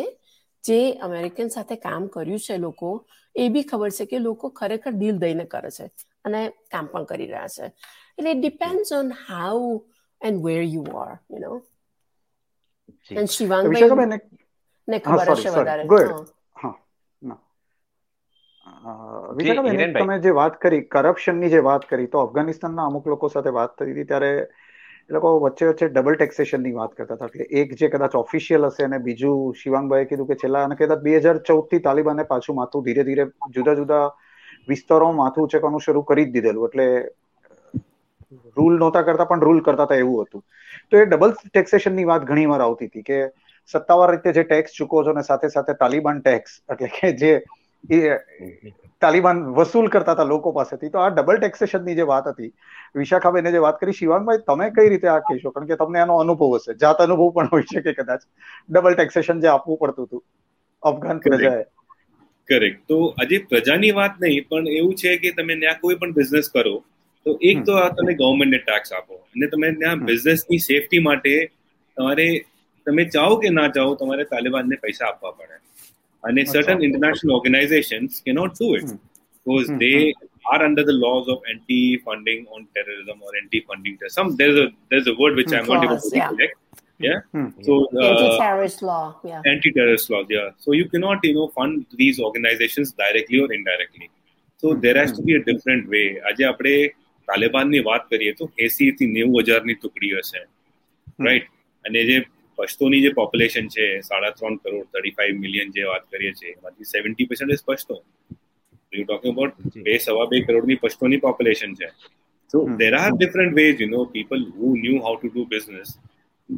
જે 0.65 0.79
અમેરિકન 1.01 1.49
સાથે 1.51 1.77
કામ 1.79 2.09
કર્યું 2.09 2.39
છે 2.41 2.57
લોકો 2.59 2.91
એ 3.35 3.49
બી 3.51 3.65
ખબર 3.65 3.91
છે 3.93 4.07
કે 4.07 4.19
લોકો 4.21 4.47
ખરેખર 4.53 4.93
દિલ 4.95 5.17
દઈને 5.19 5.45
કરે 5.47 5.71
છે. 5.71 5.87
અને 6.25 6.41
કામ 6.69 6.87
પણ 6.89 7.07
કરી 7.07 7.27
રહ્યા 7.27 7.49
છે. 7.51 7.67
એટલે 8.19 8.31
it 8.31 8.41
depends 8.41 8.93
on 8.93 9.09
how 9.23 9.61
and 10.25 10.43
where 10.43 10.63
you 10.65 10.85
are 10.99 11.13
you 11.31 11.41
know 11.43 11.53
અને 13.17 13.29
શિવાંગભાઈ 13.31 13.91
ને 14.89 14.99
ખબર 15.01 15.29
હશે 15.35 15.51
વધારે 15.57 15.85
વિશાખાબેન 19.37 19.79
તમે 19.95 20.19
જે 20.21 20.33
વાત 20.33 20.59
કરી 20.59 20.83
કરપ્શનની 20.89 21.51
જે 21.51 21.61
વાત 21.63 21.87
કરી 21.87 22.09
તો 22.09 22.21
અફઘાનિસ્તાનના 22.21 22.87
અમુક 22.87 23.07
લોકો 23.07 23.31
સાથે 23.31 23.53
વાત 23.53 23.75
થઈ 23.75 23.93
હતી 23.93 24.07
ત્યારે 24.07 24.31
એ 24.35 24.47
લોકો 25.11 25.33
વચ્ચે 25.41 25.69
વચ્ચે 25.69 25.89
ડબલ 25.91 26.17
ટેક્સેશનની 26.17 26.75
વાત 26.75 26.95
કરતા 26.95 27.17
હતા. 27.17 27.29
એટલે 27.29 27.49
એક 27.55 27.75
જે 27.77 27.91
કદાચ 27.91 28.15
ઓફિશિયલ 28.17 28.69
હશે 28.69 28.85
અને 28.85 28.99
બીજું 29.01 29.41
શિવાંગભાઈએ 29.55 30.07
કીધું 30.07 30.27
કે 30.27 30.37
છેલ્લા 30.37 30.65
અને 30.65 30.77
કદાચ 30.77 31.03
બે 31.03 31.19
હજાર 31.19 31.41
ચૌદથી 31.43 31.83
તાલિબાને 31.83 32.25
પાછું 32.27 32.57
માથું 32.57 32.85
ધીરે 32.85 33.05
ધીરે 33.05 33.27
જુદા 33.51 33.75
જુદા 33.77 34.05
વિસ્તારોમાં 34.69 35.17
માથું 35.19 35.47
ઉચકવાનું 35.47 35.81
શરૂ 35.81 36.05
કરી 36.05 36.27
જ 36.27 36.33
દીધેલું. 36.33 36.67
એટલે 36.67 36.87
રૂલ 38.57 38.77
નહોતા 38.79 39.03
કરતા 39.03 39.27
પણ 39.27 39.43
રૂલ 39.43 39.61
કરતા 39.63 39.87
હતા 39.87 39.99
એવું 39.99 40.27
હતું. 40.27 40.43
તો 40.89 40.97
એ 40.97 41.07
ડબલ 41.07 41.35
ટેક્સેશનની 41.41 42.07
વાત 42.07 42.25
ઘણી 42.25 42.47
વાર 42.47 42.61
આવતી 42.61 42.89
હતી 42.89 43.05
કે 43.05 43.19
સત્તાવાર 43.75 44.11
રીતે 44.11 44.33
જે 44.33 44.45
ટેક્સ 44.45 44.73
ચૂકો 44.75 45.05
છો 45.05 45.11
અને 45.11 45.23
સાથે 45.25 45.51
સાથે 45.51 45.75
તાલિબાન 45.77 46.21
ટેક્સ 46.21 46.57
એટલે 46.69 46.91
કે 46.91 47.13
જે 47.19 47.33
એ 47.91 48.01
તાલિબાન 49.03 49.41
વસૂલ 49.55 49.89
કરતા 49.89 50.15
હતા 50.15 50.27
લોકો 50.27 50.53
પાસેથી 50.53 50.91
તો 50.91 50.99
આ 50.99 51.11
ડબલ 51.11 51.39
ટેક્સેશનની 51.39 51.97
જે 51.97 52.07
વાત 52.07 52.29
હતી 52.29 52.51
વિશાખાબેને 52.95 53.53
જે 53.53 53.61
વાત 53.61 53.79
કરી 53.79 53.93
શિવાંગભાઈ 53.95 54.45
તમે 54.45 54.71
કઈ 54.73 54.89
રીતે 54.89 55.09
આ 55.09 55.21
કહેશો? 55.23 55.51
કારણ 55.51 55.69
કે 55.69 55.77
તમને 55.77 56.01
એનો 56.01 56.19
અનુભવ 56.21 56.57
હશે 56.57 56.77
જાત 56.79 57.01
અનુભવ 57.01 57.33
પણ 57.33 57.53
હોઈ 57.53 57.69
શકે 57.69 57.95
કદાચ 57.95 58.27
ડબલ 58.69 58.95
ટેક્સેશન 58.95 59.41
જે 59.41 59.51
આપવું 59.51 59.79
પડતું 59.79 60.07
હતું 60.07 60.25
અફઘાન 60.83 61.23
પ્રજાએ. 61.23 61.65
કરેક્ટ 62.49 62.83
તો 62.87 62.99
આજે 63.17 63.39
પ્રજાની 63.47 63.93
વાત 63.95 64.19
નહીં 64.19 64.49
પણ 64.49 64.73
એવું 64.75 64.95
છે 64.97 65.15
કે 65.19 65.33
તમે 65.35 65.55
ત્યાં 65.59 65.81
કોઈ 65.81 65.97
પણ 65.97 66.15
બિઝનેસ 66.15 66.51
કરો 66.51 66.75
તો 67.27 67.39
એક 67.51 67.65
તો 67.69 67.77
આ 67.83 67.89
તમે 67.99 68.15
ગવર્મેન્ટને 68.23 68.61
ટેક્સ 68.69 68.97
આપો 68.99 69.21
અને 69.35 69.47
તમે 69.47 69.71
ત્યાં 69.83 70.07
બિઝનેસની 70.11 70.63
સેફટી 70.69 71.05
માટે 71.09 71.33
તમારે 71.97 72.29
તમે 72.87 73.05
ચાહો 73.17 73.37
કે 73.45 73.55
ના 73.59 73.69
ચાહો 73.79 73.95
તમારે 74.03 74.25
તાલિબાનને 74.35 74.77
પૈસા 74.87 75.11
આપવા 75.11 75.37
પડે 75.39 75.55
And 76.25 76.49
certain 76.49 76.83
international 76.83 77.37
organizations 77.37 78.23
cannot 78.27 78.55
do 78.55 78.75
it 78.75 78.85
because 78.85 79.69
mm-hmm. 79.69 79.79
they 79.79 80.15
are 80.47 80.63
under 80.63 80.83
the 80.83 80.93
laws 80.93 81.29
of 81.29 81.39
anti-funding 81.51 82.47
on 82.55 82.67
terrorism 82.75 83.21
or 83.23 83.31
anti-funding 83.43 83.99
some 84.09 84.37
there's 84.37 84.59
a 84.59 84.69
there's 84.91 85.07
a 85.07 85.15
word 85.15 85.37
which 85.37 85.53
I'm 85.53 85.67
not 85.67 85.85
able 85.85 86.01
to 86.01 86.11
yeah. 86.13 86.23
recollect. 86.23 86.57
Yeah. 86.99 87.21
Mm-hmm. 87.35 87.63
So 87.63 87.73
uh, 88.01 88.07
anti-terrorist 88.07 88.83
law. 88.83 89.17
Yeah. 89.23 89.43
Anti-terrorist 89.45 90.09
laws. 90.11 90.27
Yeah. 90.31 90.51
So 90.59 90.73
you 90.73 90.89
cannot 90.89 91.25
you 91.25 91.35
know 91.35 91.49
fund 91.49 91.87
these 91.93 92.21
organizations 92.21 92.93
directly 92.93 93.41
or 93.41 93.53
indirectly. 93.53 94.11
So 94.57 94.69
mm-hmm. 94.69 94.81
there 94.81 94.97
has 94.97 95.13
to 95.13 95.23
be 95.23 95.35
a 95.35 95.43
different 95.51 95.89
way. 95.95 96.07
આજે 96.29 96.45
આપણે 96.51 96.77
તાલિબાનની 97.27 97.79
વાત 97.79 98.11
કરીએ 98.11 98.33
તો 98.33 98.51
એસી 98.59 98.91
થી 98.91 99.07
નેવું 99.07 99.41
હજારની 99.41 99.75
ટુકડીઓ 99.75 100.21
છે. 100.21 100.39
રાઈટ 101.25 101.45
અને 101.85 102.05
જે 102.05 102.25
પશ્તોની 102.57 103.01
જે 103.01 103.09
પોપ્યુલેશન 103.09 103.69
છે 103.69 104.01
સાડા 104.01 104.31
ત્રણ 104.31 104.57
કરોડ 104.57 104.85
થર્ટી 104.85 105.11
ફાઈવ 105.11 105.35
મિલિયન 105.37 105.71
જે 105.71 105.83
વાત 105.83 106.11
કરીએ 106.11 106.33
છીએ 106.33 106.51
એમાંથી 106.51 106.85
seventy 106.85 107.25
percent 107.25 107.53
is 107.53 107.65
Pashto. 107.65 108.05
You 108.95 109.05
talking 109.05 109.35
about 109.35 109.53
બે 109.77 109.99
સવા 109.99 110.25
બે 110.25 110.41
કરોડની 110.41 110.75
પશ્તોની 110.75 111.17
પોપ્યુલેશન 111.17 111.75
છે. 111.75 111.87
So 112.53 112.77
there 112.77 112.95
are 112.95 113.11
different 113.19 113.55
ways 113.55 113.81
you 113.81 113.89
know 113.89 114.05
people 114.05 114.45
who 114.57 114.77
who 114.77 114.99
how 114.99 115.21
to 115.21 115.29
do 115.29 115.45
business 115.45 115.75
business, 115.75 115.99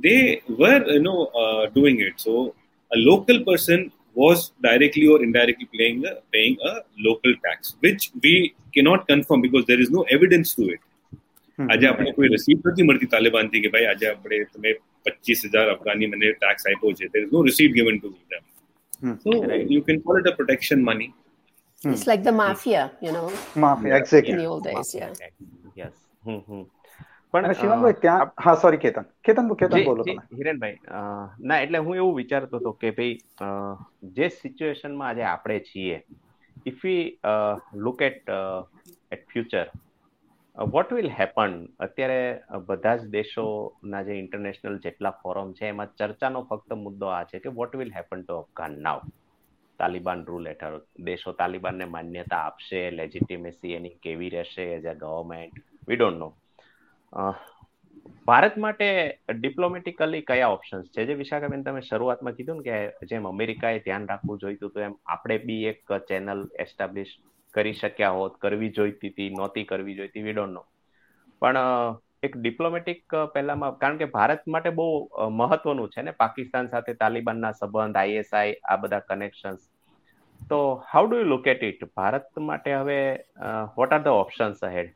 they 0.04 0.36
were, 0.58 0.94
you 0.94 1.02
know, 1.02 1.18
uh, 1.18 1.64
doing 1.76 2.00
it. 2.00 2.14
So 2.18 2.54
a 2.90 2.98
local 2.98 3.44
person 3.44 3.92
was 4.16 4.38
directly 4.66 5.06
or 5.08 5.18
indirectly 5.22 5.68
paying 5.74 5.98
a, 6.06 6.12
paying 6.34 6.56
a 6.70 6.74
local 7.08 7.32
tax, 7.46 7.76
which 7.84 8.02
we 8.24 8.34
cannot 8.74 9.00
confirm 9.12 9.40
because 9.46 9.64
there 9.66 9.80
is 9.80 9.90
no 9.90 10.02
evidence 10.16 10.50
to 10.58 10.64
it. 10.74 10.82
આજે 11.58 11.86
આપણે 11.90 12.10
કોઈ 12.16 12.28
રસીદ 12.32 12.58
નથી 12.68 12.82
મળતી 12.88 13.06
તાલિબાનથી 13.12 13.60
કે 13.64 13.68
ભાઈ 13.74 13.86
આજે 13.92 14.06
આપણે 14.08 14.38
તમે 14.54 14.70
પચીસ 15.06 15.40
હજાર 15.52 15.66
અફઘાની 15.74 16.06
મને 16.14 16.32
ટેક્સ 16.40 16.66
આપ્યો 16.70 16.90
છે 16.98 17.06
there 17.12 17.24
is 17.26 17.30
no 17.36 17.40
receipt 17.48 17.72
given 17.78 17.96
to 18.02 18.08
them 18.32 18.42
so 19.22 19.30
you 19.74 19.80
can 19.86 19.98
call 20.04 20.16
it 20.22 20.26
a 20.32 20.34
protection 20.40 20.78
money 20.90 21.08
it's 21.92 22.04
like 22.10 22.22
the 22.28 22.34
mafia 22.42 22.82
you 23.06 23.12
know 23.16 23.26
mafia 23.64 23.94
exactly 24.02 24.34
in 24.36 24.42
the 24.42 24.48
old 24.52 24.64
days 24.68 24.90
yeah 25.00 25.12
yes 25.82 25.94
પણ 27.36 27.54
શિવાંગભાઈ 27.54 28.00
ત્યાં 28.00 28.30
હા 28.38 28.54
સોરી 28.56 28.78
કેતન. 28.78 29.08
કેતન 29.22 29.50
કેતન 29.56 29.84
બોલો 29.84 30.04
તમે. 30.04 30.22
હિરેનભાઈ 30.36 30.78
ના 31.42 31.58
એટલે 31.60 31.78
હું 31.80 31.96
એવું 31.96 32.14
વિચારતો 32.16 32.60
હતો 32.60 32.72
કે 32.74 32.92
ભાઈ 32.92 33.16
જે 34.16 34.28
સિચ્યુએશનમાં 34.36 35.08
આજે 35.08 35.26
આપણે 35.26 35.58
છીએ 35.62 35.98
if 36.66 36.84
we 36.84 37.02
look 37.80 38.00
at 38.02 38.32
at 39.10 39.26
future 39.28 39.66
what 40.56 40.92
will 40.92 41.10
happen 41.10 41.54
અત્યારે 41.80 42.20
બધા 42.68 42.96
જ 42.96 43.10
દેશોના 43.10 44.02
જે 44.02 44.18
ઇન્ટરનેશનલ 44.18 44.80
જેટલા 44.80 45.14
ફોરમ 45.20 45.52
છે 45.52 45.68
એમાં 45.68 45.94
ચર્ચાનો 45.94 46.44
ફક્ત 46.44 46.78
મુદ્દો 46.78 47.10
આ 47.10 47.22
છે 47.24 47.40
કે 47.40 47.52
what 47.52 47.76
will 47.76 47.92
happen 47.92 48.22
to 48.22 48.38
Afghan 48.38 48.80
now 48.80 49.02
Taliban 49.80 50.24
rule 50.26 50.46
હેઠળ 50.46 50.78
દેશો 51.04 51.32
તાલિબાનને 51.34 51.86
માન્યતા 51.86 52.42
આપશે 52.44 52.82
લેજિટિમેસી 52.92 53.74
એની 53.74 53.96
કેવી 54.00 54.30
રહેશે 54.30 54.64
as 54.72 54.86
a 54.86 54.94
government 54.96 55.54
we 55.88 55.98
don't 55.98 56.18
know 56.18 56.28
Bharat 58.26 58.56
માટે 58.56 58.88
ડિપ્લોમેટિકલી 59.34 60.22
કયા 60.22 60.52
ઓપ્શન્સ 60.56 60.86
છે? 60.90 61.06
જે 61.08 61.14
વિશાખાબેન 61.14 61.64
તમે 61.64 61.82
શરૂઆતમાં 61.82 62.36
કીધું 62.38 62.58
ને 62.60 62.64
કે 62.66 63.08
જેમ 63.10 63.28
અમેરિકાએ 63.32 63.78
ધ્યાન 63.80 64.08
રાખવું 64.08 64.40
જોઈતું 64.40 64.70
હતું 64.70 64.86
એમ, 64.88 64.96
આપણે 65.06 65.38
બી 65.46 65.62
એક 65.72 65.94
ચેનલ 66.08 66.42
એસ્ટાબ્લિશ 66.64 67.12
કરી 67.54 67.74
શક્યા 67.74 68.16
હોત, 68.18 68.34
કરવી 68.38 68.72
જોઈતી 68.72 69.12
હતી, 69.12 69.30
નહોતી 69.32 69.64
કરવી 69.66 69.96
જોઈતી 69.96 70.24
વી 70.24 70.34
ડોન્ટ 70.34 70.54
નો 70.54 70.64
પણ 71.42 71.58
એક 72.22 72.36
ડિપ્લોમેટિક 72.38 73.16
પહેલામાં, 73.34 73.78
કારણ 73.80 73.98
કે 73.98 74.06
ભારત 74.08 74.44
માટે 74.46 74.70
બહુ 74.72 74.86
મહત્વનું 75.32 75.90
છે 75.90 76.02
ને, 76.02 76.12
પાકિસ્તાન 76.14 76.68
સાથે 76.68 76.94
તાલિબાનના 76.96 77.52
સંબંધ 77.54 77.98
આઈએસઆઈ 77.98 78.54
આ 78.64 78.76
બધા 78.76 79.02
કનેક્શન્સ 79.08 79.62
તો 80.50 80.58
how 80.92 81.04
do 81.06 81.16
you 81.16 81.28
look 81.32 81.46
at 81.46 81.62
it 81.62 81.82
Bharat 81.94 82.40
માટે 82.42 82.70
હવે 82.74 83.00
what 83.76 83.92
are 83.92 84.02
the 84.02 84.20
options 84.22 84.62
ahead 84.62 84.90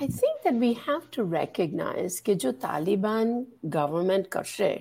I 0.00 0.06
think 0.06 0.42
that 0.44 0.54
we 0.54 0.74
have 0.86 1.04
to 1.16 1.24
recognize 1.24 2.20
કે 2.26 2.34
જો 2.44 2.52
તાલિબાન 2.64 3.32
ગવર્મેન્ટ 3.76 4.28
કરશે 4.34 4.72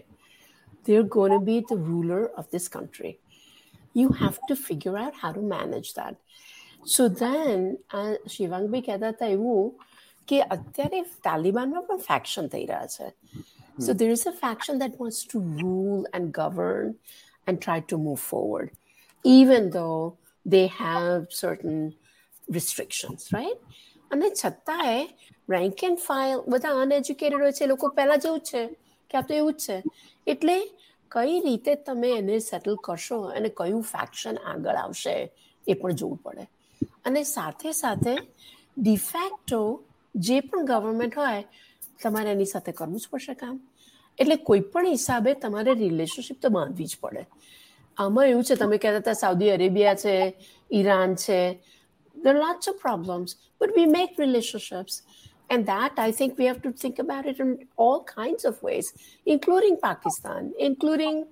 they're 0.86 1.10
going 1.18 1.34
to 1.38 1.44
be 1.52 1.58
the 1.72 1.78
ruler 1.78 2.24
of 2.40 2.50
this 2.54 2.68
country. 2.68 3.12
You 3.96 4.10
have 4.22 4.38
to 4.50 4.56
figure 4.68 4.98
out 5.04 5.16
how 5.22 5.32
to 5.38 5.44
manage 5.56 5.92
that. 6.00 6.16
સો 6.96 7.04
દેન 7.22 7.62
શિવાંગભાઈ 8.34 8.82
કહેતા 8.88 9.12
હતા 9.14 9.30
એવું 9.36 9.62
કે 10.32 10.38
અત્યારે 10.56 11.00
તાલિબાનમાં 11.28 11.86
પણ 11.88 12.04
faction 12.10 12.50
થઈ 12.56 12.66
રહ્યા 12.72 12.90
છે 12.96 13.08
so 13.88 13.96
there 14.02 14.10
is 14.16 14.26
a 14.32 14.34
faction 14.44 14.82
that 14.84 15.00
wants 15.04 15.22
to 15.26 15.42
rule 15.62 16.04
and 16.20 16.30
govern 16.40 16.92
and 17.48 17.60
try 17.62 17.86
to 17.88 18.02
move 18.08 18.20
forward 18.32 18.70
even 19.26 19.72
though 19.72 20.18
they 20.46 20.68
have 20.68 21.22
certain 21.32 21.96
restrictions, 22.48 23.30
right? 23.34 23.60
અને 24.11 24.31
છતાંય 24.31 25.09
રેન્ક 25.51 25.85
એન્ડ 25.85 25.99
ફાઇલ 25.99 26.39
બધા 26.49 26.69
અનએજ્યુકેટેડ 26.69 27.43
હોય 27.43 27.53
છે 27.53 27.67
લોકો 27.67 27.89
પહેલાં 27.89 28.19
જેવું 28.19 28.41
છે 28.41 28.67
કે 29.11 29.19
આ 29.19 29.21
તો 29.21 29.35
એવું 29.35 29.53
જ 29.53 29.57
છે. 29.57 29.83
એટલે 30.27 30.57
કઈ 31.11 31.41
રીતે 31.41 31.75
તમે 31.75 32.11
એને 32.11 32.39
સેટલ 32.39 32.77
કરશો 32.85 33.21
અને 33.21 33.49
કયું 33.49 33.83
ફેક્શન 33.83 34.37
આગળ 34.37 34.77
આવશે 34.77 35.33
એ 35.69 35.75
પણ 35.75 35.93
જોવું 35.93 36.17
પડે. 36.17 36.49
અને 37.05 37.25
સાથે 37.25 37.73
સાથે 37.73 38.15
ડિફેક્ટો 38.79 39.85
જે 40.15 40.41
પણ 40.41 40.65
ગવર્મેન્ટ 40.65 41.19
હોય, 41.19 41.45
તમારે 42.03 42.31
એની 42.31 42.45
સાથે 42.45 42.73
કરવું 42.73 43.01
જ 43.01 43.09
પડશે 43.11 43.35
કામ. 43.35 43.61
એટલે 44.19 44.37
કોઈ 44.37 44.61
પણ 44.61 44.87
હિસાબે 44.87 45.35
તમારે 45.35 45.75
રિલેશનશિપ 45.75 46.41
તો 46.41 46.49
બાંધવી 46.49 46.85
જ 46.85 46.97
પડે. 47.01 47.27
આમાં 47.97 48.27
એવું 48.27 48.45
છે, 48.45 48.55
તમે 48.55 48.79
કહેતા 48.79 48.97
હતા 48.97 49.13
સાઉદી 49.13 49.51
અરેબિયા 49.51 49.95
છે, 49.95 50.35
ઈરાન 50.73 51.15
છે 51.15 51.59
there 52.20 52.36
are 52.36 52.40
lots 52.40 52.68
of 52.68 52.80
problems 52.80 53.36
but 53.60 53.76
we 53.76 53.86
make 53.86 54.18
relationships 54.18 55.02
and 55.50 55.66
that 55.66 55.94
i 55.98 56.12
think 56.12 56.38
we 56.38 56.46
have 56.46 56.62
to 56.62 56.72
think 56.72 56.98
about 57.00 57.26
it 57.26 57.40
in 57.40 57.52
all 57.78 58.04
kinds 58.04 58.46
of 58.46 58.62
ways 58.64 58.94
including 59.26 59.78
pakistan 59.88 60.52
including 60.60 61.26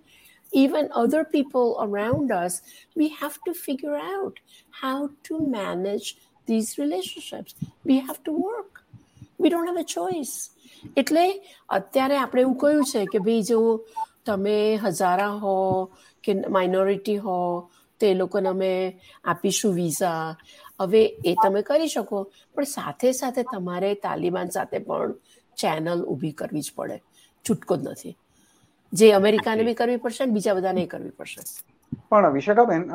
even 0.53 0.89
other 0.93 1.23
people 1.25 1.77
around 1.81 2.31
us, 2.31 2.61
we 2.95 3.09
have 3.09 3.39
to 3.45 3.53
figure 3.53 3.95
out 3.97 4.39
how 4.69 5.09
to 5.23 5.39
manage 5.39 6.17
these 6.45 6.77
relationships. 6.77 7.55
We 7.83 7.99
have 7.99 8.23
to 8.23 8.31
work. 8.31 8.83
We 9.37 9.49
don't 9.49 9.67
have 9.67 9.77
a 9.77 9.89
choice. 9.97 10.35
એટલે 10.99 11.25
અત્યારે 11.75 12.15
આપણે 12.21 12.41
એવું 12.45 12.55
કહ્યું 12.61 12.81
છે 12.91 13.01
કે 13.11 13.19
ભાઈ 13.25 13.43
જો 13.49 13.59
તમે 14.27 14.57
હજારા 14.85 15.27
હો 15.43 15.53
કે 16.25 16.33
માઇનોરિટી 16.55 17.15
હો 17.25 17.37
તો 18.00 18.06
એ 18.06 18.14
લોકોને 18.14 18.48
અમે 18.48 18.72
આપીશું 19.24 19.74
વિઝા 19.74 20.36
હવે 20.80 21.02
એ 21.24 21.34
તમે 21.36 21.62
કરી 21.64 21.88
શકો 21.88 22.22
પણ 22.54 22.66
સાથે 22.66 23.12
સાથે 23.14 23.44
તમારે 23.46 23.90
તાલિબાન 23.98 24.50
સાથે 24.50 24.78
પણ 24.82 25.14
ચેનલ 25.56 26.04
ઊભી 26.04 26.34
કરવી 26.34 26.62
જ 26.62 26.74
પડે. 26.76 26.98
છૂટકો 27.44 27.76
જ 27.76 27.82
નથી. 27.86 28.16
જે 28.92 29.12
અમેરિકાને 29.14 29.64
બી 29.64 29.74
કરવી 29.74 29.98
પડશે 29.98 30.26
ને 30.26 30.32
બીજા 30.32 30.54
બધાને 30.54 30.86
કરવી 30.88 31.12
પડશે. 31.12 31.42
પણ 32.10 32.32
વિશાખાબેન 32.32 32.88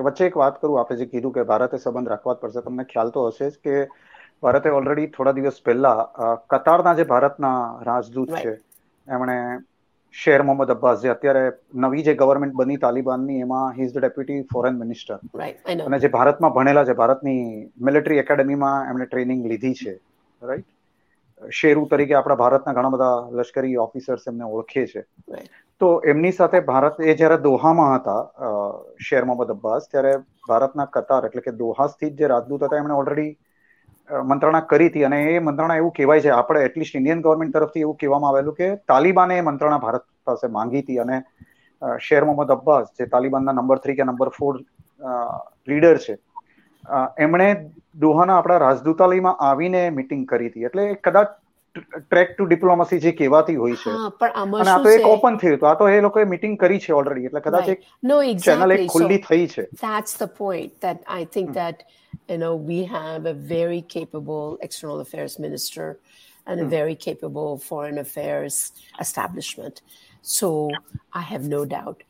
વચ્ચે 0.00 0.26
એક 0.26 0.36
વાત 0.36 0.60
કરું 0.60 0.78
આપણે 0.78 0.98
જે 0.98 1.06
કીધું 1.06 1.32
કે 1.32 1.44
ભારતે 1.44 1.76
સંબંધ 1.78 2.10
રાખવા 2.10 2.34
જ 2.34 2.40
પડશે 2.40 2.62
તમને 2.62 2.84
ખ્યાલ 2.86 3.10
તો 3.10 3.26
હશે 3.28 3.50
જ 3.50 3.56
કે 3.58 3.76
ભારતે 4.42 4.68
ઓલરેડી 4.70 5.08
થોડા 5.08 5.34
દિવસ 5.34 5.62
પહેલા 5.62 5.98
કતારના 6.50 6.94
જે 6.94 7.04
ભારતના 7.06 7.56
રાજદૂત 7.82 8.34
છે 8.36 8.52
એમણે 9.06 9.36
શેર 10.14 10.42
મોહમ્મદ 10.42 10.70
અબ્બાસ. 10.70 11.02
જે 11.02 11.10
અત્યારે 11.10 11.44
નવી 11.76 12.04
જે 12.04 12.14
ગવર્મેન્ટ 12.14 12.54
બની 12.54 12.78
તાલિબાનની 12.78 13.40
એમાં 13.42 13.74
he 13.76 13.84
is 13.84 13.92
the 13.92 14.00
deputy 14.00 14.40
foreign 14.52 14.78
minister 14.78 15.18
અને 15.86 15.98
જે 15.98 16.08
ભારતમાં 16.08 16.52
ભણેલા 16.52 16.84
છે 16.84 16.94
ભારતની 16.94 17.42
મિલિટરી 17.80 18.22
એકેડેમીમાં 18.24 18.90
એમણે 18.90 19.06
ટ્રેનિંગ 19.06 19.46
લીધી 19.46 19.74
છે 19.74 19.94
રાઈટ 20.42 20.68
શેરુ 21.42 21.86
તરીકે 21.86 22.14
આપણા 22.14 22.40
ભારતના 22.42 22.74
ઘણા 22.74 22.94
બધા 22.96 23.16
લશ્કરી 23.38 23.76
ઓફિસર્સ 23.78 24.26
એમને 24.26 24.44
ઓળખે 24.46 24.86
છે. 24.86 25.02
તો 25.80 25.88
એમની 26.04 26.32
સાથે 26.32 26.58
ભારત 26.62 27.00
એ 27.02 27.14
જ્યારે 27.14 27.38
દોહામાં 27.42 27.94
હતા 27.94 28.22
શેર 29.00 29.22
મોહમ્મદ 29.24 29.54
અબ્બાસ 29.54 29.88
ત્યારે 29.88 30.12
ભારતના 30.48 30.88
કતાર 30.96 31.22
એટલે 31.28 31.46
કે 31.46 31.52
દોહા 31.62 31.88
સ્થિત 31.88 32.18
જે 32.18 32.28
રાજદૂત 32.28 32.66
હતા 32.66 32.82
એમણે 32.82 32.98
ઓલરેડી 33.02 33.30
મંત્રણા 34.30 34.66
કરી 34.70 34.88
હતી 34.90 35.04
અને 35.08 35.18
એ 35.32 35.40
મંત્રણા 35.40 35.80
એવું 35.80 35.92
કહેવાય 35.98 36.22
છે, 36.24 36.30
આપણે 36.30 36.64
એટલીસ્ટ 36.68 36.98
ઇન્ડિયન 37.00 37.22
ગવર્મેન્ટ 37.24 37.54
તરફથી 37.56 37.84
એવું 37.86 37.98
કહેવામાં 38.00 38.30
આવેલું 38.30 38.56
કે 38.60 38.68
તાલિબાને 38.92 39.36
એ 39.38 39.46
મંત્રણા 39.48 39.84
ભારત 39.84 40.04
પાસે 40.24 40.46
માંગી 40.56 40.82
હતી 40.82 40.98
અને 41.04 41.16
શેર 42.06 42.24
મોહમ્મદ 42.24 42.50
અબ્બાસ, 42.56 42.88
જે 42.98 43.06
તાલિબાનના 43.06 43.54
નંબર 43.54 43.78
થ્રી 43.84 43.98
કે 43.98 44.04
નંબર 44.04 44.30
ફોર 44.38 44.54
લીડર 45.70 45.98
છે 46.06 46.18
એમણે 47.26 47.48
દોહાના 48.04 48.36
આપણા 48.38 48.58
રાજદૂતાલયમાં 48.64 49.40
આવીને 49.48 49.82
મિટિંગ 49.98 50.24
કરી 50.30 50.50
હતી. 50.50 50.66
એટલે 50.68 50.84
કદાચ 51.06 51.30
ટ્રેક 51.75 52.33
ટુ 52.37 52.47
ડિપ્લોમસી 52.51 52.99
જે 53.05 53.11
કહેવાતી 53.19 53.55
હોય 53.55 53.77
છે 53.83 53.91
અને 54.43 54.69
આ 54.73 54.79
તો 54.85 54.93
એક 54.95 55.07
ઓપન 55.11 55.37
થયું 55.43 55.59
તો 55.59 55.69
આ 55.71 55.75
તો 55.81 55.89
એ 55.97 56.01
લોકોએ 56.07 56.25
મીટિંગ 56.33 56.57
કરી 56.63 56.79
છે 56.85 56.93
ઓલરેડી 56.99 57.27
એટલે 57.29 57.41
કદાચ 57.47 57.69
એક 57.73 57.85
ચેનલ 58.47 58.75
એક 58.77 58.87
ખુલ્લી 58.95 59.21
થઈ 59.27 59.47
છે 59.55 59.67
that's 59.85 60.17
the 60.23 60.29
point 60.41 60.81
that 60.85 61.03
i 61.19 61.21
think 61.35 61.53
that 61.61 61.85
you 62.33 62.39
know 62.43 62.53
we 62.71 62.79
have 62.97 63.21
a 63.33 63.35
very 63.55 63.81
capable 63.95 64.57
external 64.67 64.99
affairs 65.05 65.39
minister 65.47 65.87
and 66.47 66.61
a 66.65 66.67
very 66.79 66.95
capable 67.07 67.51
foreign 67.69 67.97
affairs 68.05 68.57
establishment 69.05 69.81
so 70.37 70.51
i 71.21 71.23
have 71.31 71.49
no 71.57 71.63
doubt 71.77 72.05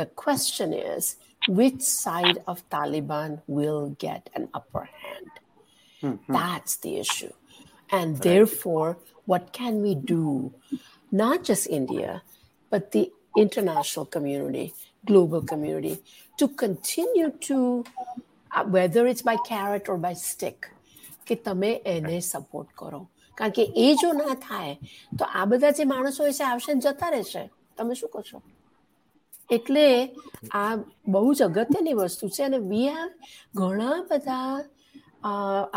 the 0.00 0.06
question 0.24 0.72
is 0.72 1.16
which 1.48 1.80
side 1.80 2.38
of 2.46 2.68
Taliban 2.68 3.40
will 3.46 3.96
get 3.98 4.30
an 4.34 4.48
upper 4.54 4.88
hand? 5.02 5.30
Mm-hmm. 6.02 6.32
That's 6.32 6.76
the 6.76 6.96
issue. 6.96 7.32
And 7.92 8.14
right. 8.14 8.22
therefore, 8.22 8.98
what 9.26 9.52
can 9.52 9.82
we 9.82 9.94
do? 9.94 10.52
Not 11.12 11.44
just 11.44 11.66
India, 11.68 12.22
but 12.72 12.92
the 12.92 13.10
international 13.36 14.06
community, 14.06 14.74
global 15.04 15.42
community, 15.42 15.98
to 16.38 16.48
continue 16.48 17.30
to, 17.48 17.84
uh, 18.50 18.64
whether 18.64 19.06
it's 19.06 19.22
by 19.22 19.36
carrot 19.48 19.88
or 19.88 19.98
by 19.98 20.14
stick, 20.14 20.70
કે 21.26 21.36
તમે 21.46 21.72
એને 21.86 22.16
support 22.28 22.70
કરો 22.80 23.00
કારણ 23.38 23.54
કે 23.58 23.66
એ 23.82 23.88
જો 24.02 24.12
ના 24.20 24.36
થાય 24.46 24.72
તો 25.18 25.28
આ 25.40 25.44
બધા 25.52 25.76
જે 25.78 25.86
માણસો 25.92 26.30
છે 26.38 26.46
આવશે 26.46 26.72
જતા 26.86 27.10
રહેશે 27.16 27.42
તમે 27.78 27.98
શું 28.00 28.12
કરશો 28.14 28.42
એટલે 29.50 29.86
આ 30.62 30.66
બહુ 31.16 31.34
જ 31.34 31.48
અગત્યની 31.48 31.96
વસ્તુ 32.00 32.32
છે 32.36 32.46
અને 32.48 32.58
વી 32.72 32.88
હેવ 32.96 33.10
ઘણા 33.60 33.98
બધા 34.10 34.58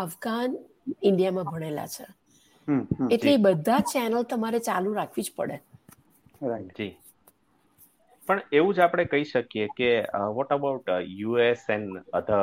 અફઘાન 0.05 0.57
ઇન્ડિયામાં 1.02 1.48
ભણેલા 1.48 1.88
છે. 1.88 2.06
એટલે 3.10 3.32
એ 3.32 3.42
બધા 3.46 3.80
ચેનલ 3.88 4.22
તમારે 4.26 4.60
ચાલુ 4.62 4.94
રાખવી 4.94 5.24
જ 5.24 5.36
પડે. 5.36 5.56
જી. 6.70 6.92
પણ 8.28 8.40
એવું 8.52 8.74
જ 8.74 8.82
આપણે 8.82 9.04
કહી 9.06 9.26
શકીએ 9.26 9.66
કે 9.72 9.86
what 10.36 10.50
about 10.50 10.90
US 11.12 11.62
and 11.68 11.90
other 12.18 12.42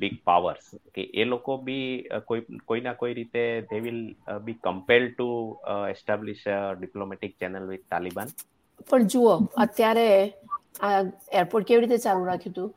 big 0.00 0.14
powers 0.24 0.66
કે 0.94 1.06
એ 1.16 1.26
લોકો 1.26 1.56
બી 1.62 1.88
કોઈ 2.26 2.44
કોઈના 2.64 2.96
કોઈ 2.96 3.14
રીતે 3.14 3.42
they 3.68 3.80
will 3.80 4.00
be 4.44 4.58
compel 4.62 5.10
to 5.10 5.28
establish 5.88 6.46
diplomatic 6.76 7.38
channel 7.38 7.68
with 7.68 7.86
Taliban 7.88 8.30
પણ 8.88 9.08
જુઓ 9.08 9.32
અત્યારે 9.64 10.06
આ 10.82 11.00
એરપોર્ટ 11.34 11.66
કેવી 11.66 11.82
રીતે 11.82 12.04
ચાલુ 12.04 12.24
રાખ્યું 12.24 12.54
હતું? 12.54 12.70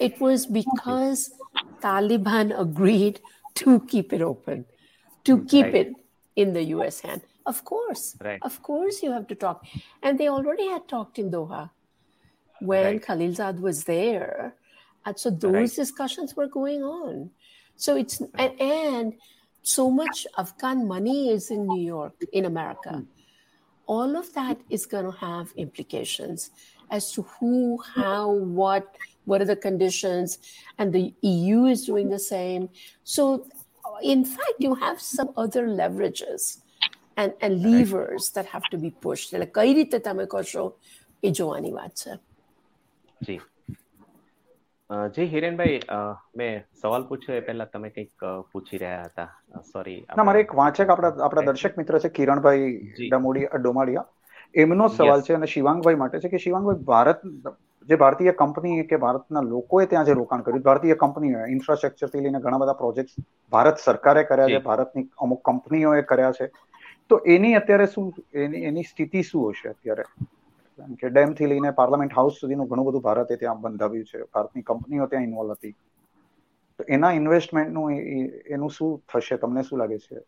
It 0.00 0.20
was 0.20 0.46
because 0.46 1.30
Taliban 1.80 2.58
agreed 2.58 3.20
to 3.56 3.80
keep 3.80 4.12
it 4.12 4.22
open, 4.22 4.64
to 5.24 5.44
keep 5.44 5.66
right. 5.66 5.74
it 5.74 5.92
in 6.36 6.52
the 6.52 6.62
US 6.76 7.00
hand. 7.00 7.22
Of 7.46 7.64
course, 7.64 8.16
right. 8.20 8.38
of 8.42 8.62
course, 8.62 9.02
you 9.02 9.10
have 9.12 9.26
to 9.28 9.34
talk. 9.34 9.64
And 10.02 10.18
they 10.18 10.28
already 10.28 10.68
had 10.68 10.86
talked 10.86 11.18
in 11.18 11.30
Doha 11.30 11.70
when 12.60 12.84
right. 12.84 13.02
Khalilzad 13.02 13.60
was 13.60 13.84
there. 13.84 14.54
And 15.06 15.18
so 15.18 15.30
those 15.30 15.74
discussions 15.74 16.36
were 16.36 16.46
going 16.48 16.82
on. 16.82 17.30
So 17.76 17.96
it's, 17.96 18.20
and, 18.34 18.60
and 18.60 19.14
so 19.62 19.90
much 19.90 20.26
Afghan 20.36 20.86
money 20.86 21.30
is 21.30 21.50
in 21.50 21.66
New 21.66 21.80
York, 21.82 22.14
in 22.32 22.44
America. 22.44 22.90
Mm. 22.90 23.06
all 23.88 24.16
of 24.16 24.32
that 24.34 24.58
is 24.68 24.84
going 24.86 25.06
to 25.10 25.16
have 25.18 25.52
implications 25.56 26.50
as 26.89 27.11
to 27.13 27.21
who, 27.33 27.79
how, 27.95 28.31
what, 28.31 28.95
what 29.25 29.41
are 29.41 29.45
the 29.45 29.55
conditions, 29.57 30.37
and 30.79 30.93
the 30.93 31.13
EU 31.23 31.65
is 31.65 31.85
doing 31.85 32.09
the 32.09 32.19
same. 32.19 32.69
So, 33.05 33.47
in 34.01 34.25
fact, 34.25 34.57
you 34.59 34.75
have 34.75 34.99
some 35.01 35.29
other 35.37 35.67
leverages 35.67 36.59
and, 37.17 37.33
and 37.41 37.61
levers 37.61 38.31
that 38.31 38.45
have 38.47 38.63
to 38.71 38.77
be 38.77 38.91
pushed. 39.05 39.33
એટલે 39.33 39.47
કઈ 39.57 39.73
રીતે 39.79 39.97
તમે 40.07 40.25
કરશો 40.35 40.65
એ 41.23 41.31
જોવાની 41.39 41.73
વાત 41.79 41.93
છે 42.03 42.15
જી 43.21 43.39
જી 45.15 45.27
હિરેનભાઈ 45.33 45.77
મેં 46.37 46.65
સવાલ 46.81 47.05
પૂછ્યો 47.11 47.37
એ 47.37 47.45
પહેલા 47.49 47.69
તમે 47.75 47.89
કંઈક 47.97 48.25
પૂછી 48.51 48.81
રહ્યા 48.83 49.05
હતા 49.05 49.61
સોરી 49.73 49.99
ના 50.17 50.27
મારે 50.29 50.43
એક 50.45 50.55
વાંચક 50.61 50.93
આપણા 50.95 51.13
આપણા 51.27 51.45
દર્શક 51.49 51.79
મિત્ર 51.81 51.99
છે 52.05 52.13
કિરણભાઈ 52.17 52.67
ડમોડી 53.13 53.47
ડોમાડિયા 53.63 54.09
એમનો 54.54 54.88
સવાલ 54.88 55.22
છે 55.22 55.34
અને 55.34 55.46
શિવાંગભાઈ 55.46 55.94
માટે 55.94 56.18
છે 56.18 56.28
કે 56.28 56.38
શિવાંગભાઈ 56.38 56.84
ભારત 56.84 57.20
જે 57.88 57.96
ભારતીય 57.96 58.32
કંપની 58.32 58.82
કે 58.82 58.96
ભારતના 58.96 59.40
લોકોએ 59.40 59.86
ત્યાં 59.86 60.04
જે 60.04 60.12
રોકાણ 60.12 60.40
કર્યું 60.40 60.62
ભારતીય 60.62 60.94
કંપનીઓ 60.94 61.44
ઇન્ફ્રાસ્ટ્રક્ચરથી 61.46 62.20
લઈને 62.20 62.40
ઘણા 62.40 62.58
બધા 62.58 62.72
પ્રોજેક્ટ 62.72 63.20
ભારત 63.52 63.78
સરકારે 63.78 64.24
કર્યા 64.24 64.48
છે 64.48 64.58
ભારતની 64.58 65.08
અમુક 65.18 65.42
કંપનીઓએ 65.44 66.02
કર્યા 66.02 66.32
છે. 66.32 66.50
તો 67.08 67.20
એની 67.26 67.54
અત્યારે 67.54 67.86
શું 67.86 68.14
એની 68.34 68.64
એની 68.64 68.82
સ્થિતિ 68.82 69.22
શું 69.22 69.50
હશે 69.50 69.68
અત્યારે? 69.68 70.04
કે 71.00 71.08
ડેમથી 71.08 71.46
લઈને 71.46 71.70
પાર્લામેન્ટ 71.70 72.12
હાઉસ 72.12 72.40
સુધીનું 72.40 72.68
ઘણું 72.68 72.86
બધું 72.86 73.02
ભારતે 73.02 73.36
ત્યાં 73.36 73.60
બંધાવ્યું 73.60 74.04
છે 74.04 74.22
ભારતની 74.34 74.62
કંપનીઓ 74.62 75.06
ત્યાં 75.06 75.22
ઇન્વોલ્વ 75.22 75.52
હતી. 75.52 75.74
તો 76.78 76.84
એના 76.88 77.12
ઇન્વેસ્ટમેન્ટનું 77.12 77.92
એનું 78.46 78.70
શું 78.70 79.02
થશે? 79.08 79.36
તમને 79.36 79.62
શું 79.62 79.78
લાગે 79.78 79.98
છે? 79.98 80.20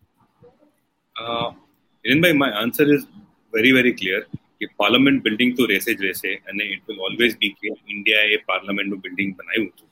હિરેનભાઈ 2.04 2.32
my 2.32 2.52
answer 2.52 2.88
is 2.94 3.04
very 3.52 3.72
very 3.72 3.92
clear 3.92 4.20
કે 4.60 4.66
પાર્લામેન્ટ 4.76 5.22
બિલ્ડિંગ 5.22 5.52
તો 5.56 5.66
રહેશે 5.66 5.92
જ 5.94 6.02
રહેશે 6.02 6.32
અને 6.48 6.64
ઇટ 6.64 6.82
વિલ 6.88 7.00
ઓલવેઝ 7.00 7.38
બી 7.38 7.54
કે 7.60 7.72
ઇન્ડિયાએ 7.88 8.36
પાર્લામેન્ટનું 8.46 9.00
બિલ્ડિંગ 9.00 9.32
બનાવ્યું 9.36 9.68
હતું. 9.68 9.88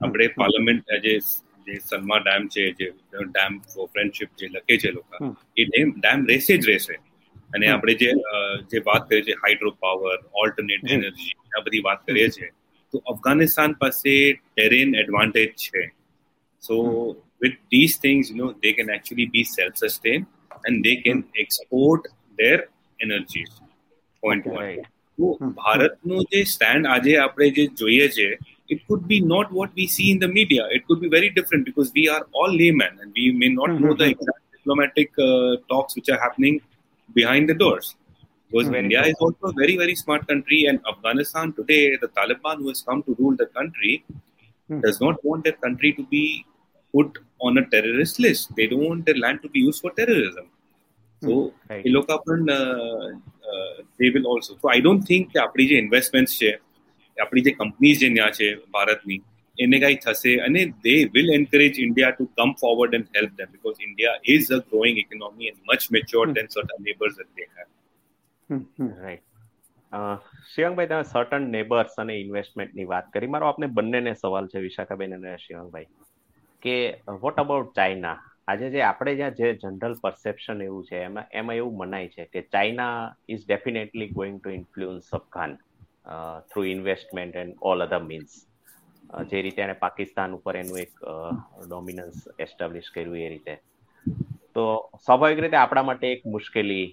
આપણે 0.00 0.28
પાર્લામેન્ટ 0.36 0.96
જે 1.02 1.14
જે 1.66 1.78
સલમા 1.88 2.18
ડેમ 2.18 2.48
છે 2.48 2.64
જે 2.72 2.88
ડેમ 3.24 3.58
ફોર 3.74 3.86
ફ્રેન્ડશિપ 3.86 4.30
જે 4.38 4.48
લખે 4.48 4.76
છે 4.76 4.90
લોકો 4.90 5.34
એ 5.56 5.64
ડેમ 5.64 5.92
ડેમ 5.98 6.26
રહેશે 6.26 6.54
જ 6.56 6.64
રહેશે 6.66 6.94
અને 7.54 7.66
આપણે 7.68 7.94
જે 7.94 8.10
જે 8.72 8.78
વાત 8.78 9.08
કરીએ 9.08 9.22
છીએ 9.22 9.34
હાઇડ્રો 9.34 9.70
પાવર 9.80 10.16
ઓલ્ટરનેટ 10.34 10.90
એનર્જી 10.90 11.32
આ 11.58 11.62
બધી 11.66 11.84
વાત 11.84 12.06
કરીએ 12.06 12.28
છીએ 12.28 12.50
તો 12.94 13.02
અફઘાનિસ્તાન 13.06 13.72
પાસે 13.72 14.12
ટેરેન 14.32 14.94
એડવાન્ટેજ 14.94 15.50
છે. 15.64 15.82
So 16.62 16.74
with 17.42 17.58
this 17.72 17.98
things 18.02 18.30
you 18.30 18.36
know 18.36 18.52
they 18.52 18.72
can 18.72 18.90
actually 18.90 19.26
be 19.26 19.42
self 19.42 19.76
sustain 19.84 20.20
and 20.68 20.82
they 20.82 20.94
can 20.96 21.24
export 21.34 22.08
their 22.38 22.58
energies 23.07 23.53
point 24.23 24.45
one 24.57 24.73
તો 25.17 25.27
ભારતનું 25.61 26.19
જે 26.33 26.39
સ્ટેન્ડ 26.53 26.91
આજે 26.93 27.13
આપણે 27.25 27.47
જે 27.57 27.65
જોઈએ 27.81 28.07
છે 28.17 28.27
it 28.73 28.79
could 28.87 29.03
be 29.11 29.17
not 29.33 29.47
what 29.57 29.71
we 29.79 29.85
see 29.95 30.07
in 30.13 30.19
the 30.23 30.29
media 30.37 30.63
it 30.75 30.81
could 30.87 31.01
be 31.05 31.09
very 31.17 31.29
different 31.37 31.63
because 31.69 31.89
we 31.97 32.03
are 32.13 32.23
all 32.37 32.51
laymen 32.61 32.93
and 33.01 33.09
we 33.19 33.25
may 33.41 33.49
not 33.59 33.71
know 33.81 33.93
the 34.01 34.07
exact 34.13 34.43
diplomatic 34.63 35.11
uh, 35.19 35.57
talks 35.71 35.95
which 35.95 36.09
are 36.09 36.19
happening 36.19 36.55
behind 37.13 37.49
the 37.49 37.53
doors. 37.53 37.95
Because 38.49 38.67
very 38.69 38.83
India 38.83 39.03
is 39.03 39.15
also 39.19 39.47
a 39.47 39.53
very, 39.53 39.77
very 39.77 39.95
smart 39.95 40.27
country, 40.27 40.65
and 40.65 40.79
Afghanistan 40.87 41.53
today, 41.53 41.97
the 41.97 42.07
Taliban 42.09 42.57
who 42.57 42.67
has 42.69 42.81
come 42.81 43.01
to 43.03 43.15
rule 43.19 43.35
the 43.35 43.47
country, 43.47 44.05
hmm. 44.67 44.79
does 44.81 45.01
not 45.01 45.23
want 45.23 45.43
their 45.43 45.53
country 45.53 45.93
to 45.93 46.03
be 46.03 46.45
put 46.93 47.17
on 47.41 47.57
a 47.57 47.65
terrorist 47.65 48.19
list. 48.19 48.55
They 48.55 48.67
don't 48.67 48.87
want 48.87 49.05
their 49.05 49.15
land 49.15 49.41
to 49.41 49.49
be 49.49 49.59
used 49.59 49.81
for 49.81 49.91
terrorism. 49.91 50.49
So, 51.22 51.52
એ 51.70 51.88
લોકો 51.88 52.16
પણ 52.16 52.44
they 53.98 54.08
will 54.08 54.22
uh, 54.22 54.40
so 54.40 54.68
I 54.68 54.80
don't 54.80 55.06
think 55.06 55.26
I 55.26 55.28
don't 55.28 55.28
think 55.28 55.28
the 55.28 55.40
આપણી 55.40 55.66
જે 55.66 55.78
investments 55.78 56.38
છે 56.38 56.58
આપણી 57.20 57.40
જે 57.40 57.50
companies 57.50 57.98
જે 57.98 58.08
ત્યાં 58.08 58.30
છે 58.30 58.54
ભારતની 58.54 59.22
એને 59.58 59.80
કઈ 59.80 59.94
થશે 59.94 60.36
અને 60.36 60.64
they 60.64 61.04
will 61.04 61.30
encourage 61.34 61.80
India 61.80 62.10
to 62.10 62.24
come 62.24 62.52
forward 62.52 62.94
and 62.94 63.06
help 63.16 63.30
them 63.30 63.46
because 63.52 63.74
India 63.80 64.18
is 64.28 64.52
a 64.52 64.58
growing 64.58 64.98
economy 64.98 65.46
and 65.46 65.58
much 65.72 65.86
mature 65.90 66.32
than 66.32 66.46
certain 66.46 66.82
neighbours 66.82 67.16
that 67.16 67.28
they 67.36 67.42
have 67.42 67.66
right 69.04 69.22
શિવાંગભાઈ 70.54 70.86
તમે 70.86 71.02
સર્ટન 71.02 71.42
નેબર્સ 71.42 71.90
અને 71.98 72.20
ઇન્વેસ્ટમેન્ટની 72.20 72.84
વાત 72.84 73.12
કરી. 73.12 73.26
મારો 73.26 73.46
આપને 73.46 73.66
બંનેને 73.66 74.14
સવાલ 74.14 74.46
છે 74.46 74.58
વિશાખાબેન 74.58 75.14
અને 75.14 75.36
શિવાંગભાઈ 75.36 75.84
કે 76.62 77.00
વોટ 77.20 77.36
અબાઉટ 77.36 77.74
ચાઇના 77.74 78.37
આજે 78.48 78.66
જે 78.74 78.80
આપણે 78.82 79.12
જ્યાં 79.16 79.38
જે 79.38 79.48
જનરલ 79.62 79.94
પરસેપ્શન 80.04 80.60
એવું 80.66 80.84
છે, 80.88 80.98
એમાં 81.08 81.26
એમાં 81.40 81.58
એવું 81.60 81.74
મનાય 81.80 82.12
છે 82.14 82.24
કે 82.32 82.40
China 82.54 82.92
is 83.32 83.42
definitely 83.48 84.12
going 84.18 84.36
to 84.40 84.54
influence 84.58 85.08
Afghan 85.18 85.52
through 86.50 86.62
investment 86.74 87.34
and 87.42 87.58
all 87.70 87.84
other 87.86 88.02
means 88.10 88.36
જે 89.30 89.42
રીતે 89.46 89.60
એને 89.64 89.74
પાકિસ્તાન 89.82 90.36
ઉપર 90.38 90.54
એનું 90.60 90.78
એક 90.84 90.94
ડોમિનન્સ 91.66 92.16
એસ્ટાબ્લિશ 92.46 92.88
કર્યું 92.94 93.18
એ 93.26 93.28
રીતે. 93.34 93.54
તો 94.56 94.64
સ્વાભાવિક 95.06 95.42
રીતે 95.44 95.58
આપણા 95.60 95.86
માટે 95.90 96.06
એક 96.14 96.24
મુશ્કેલી 96.36 96.86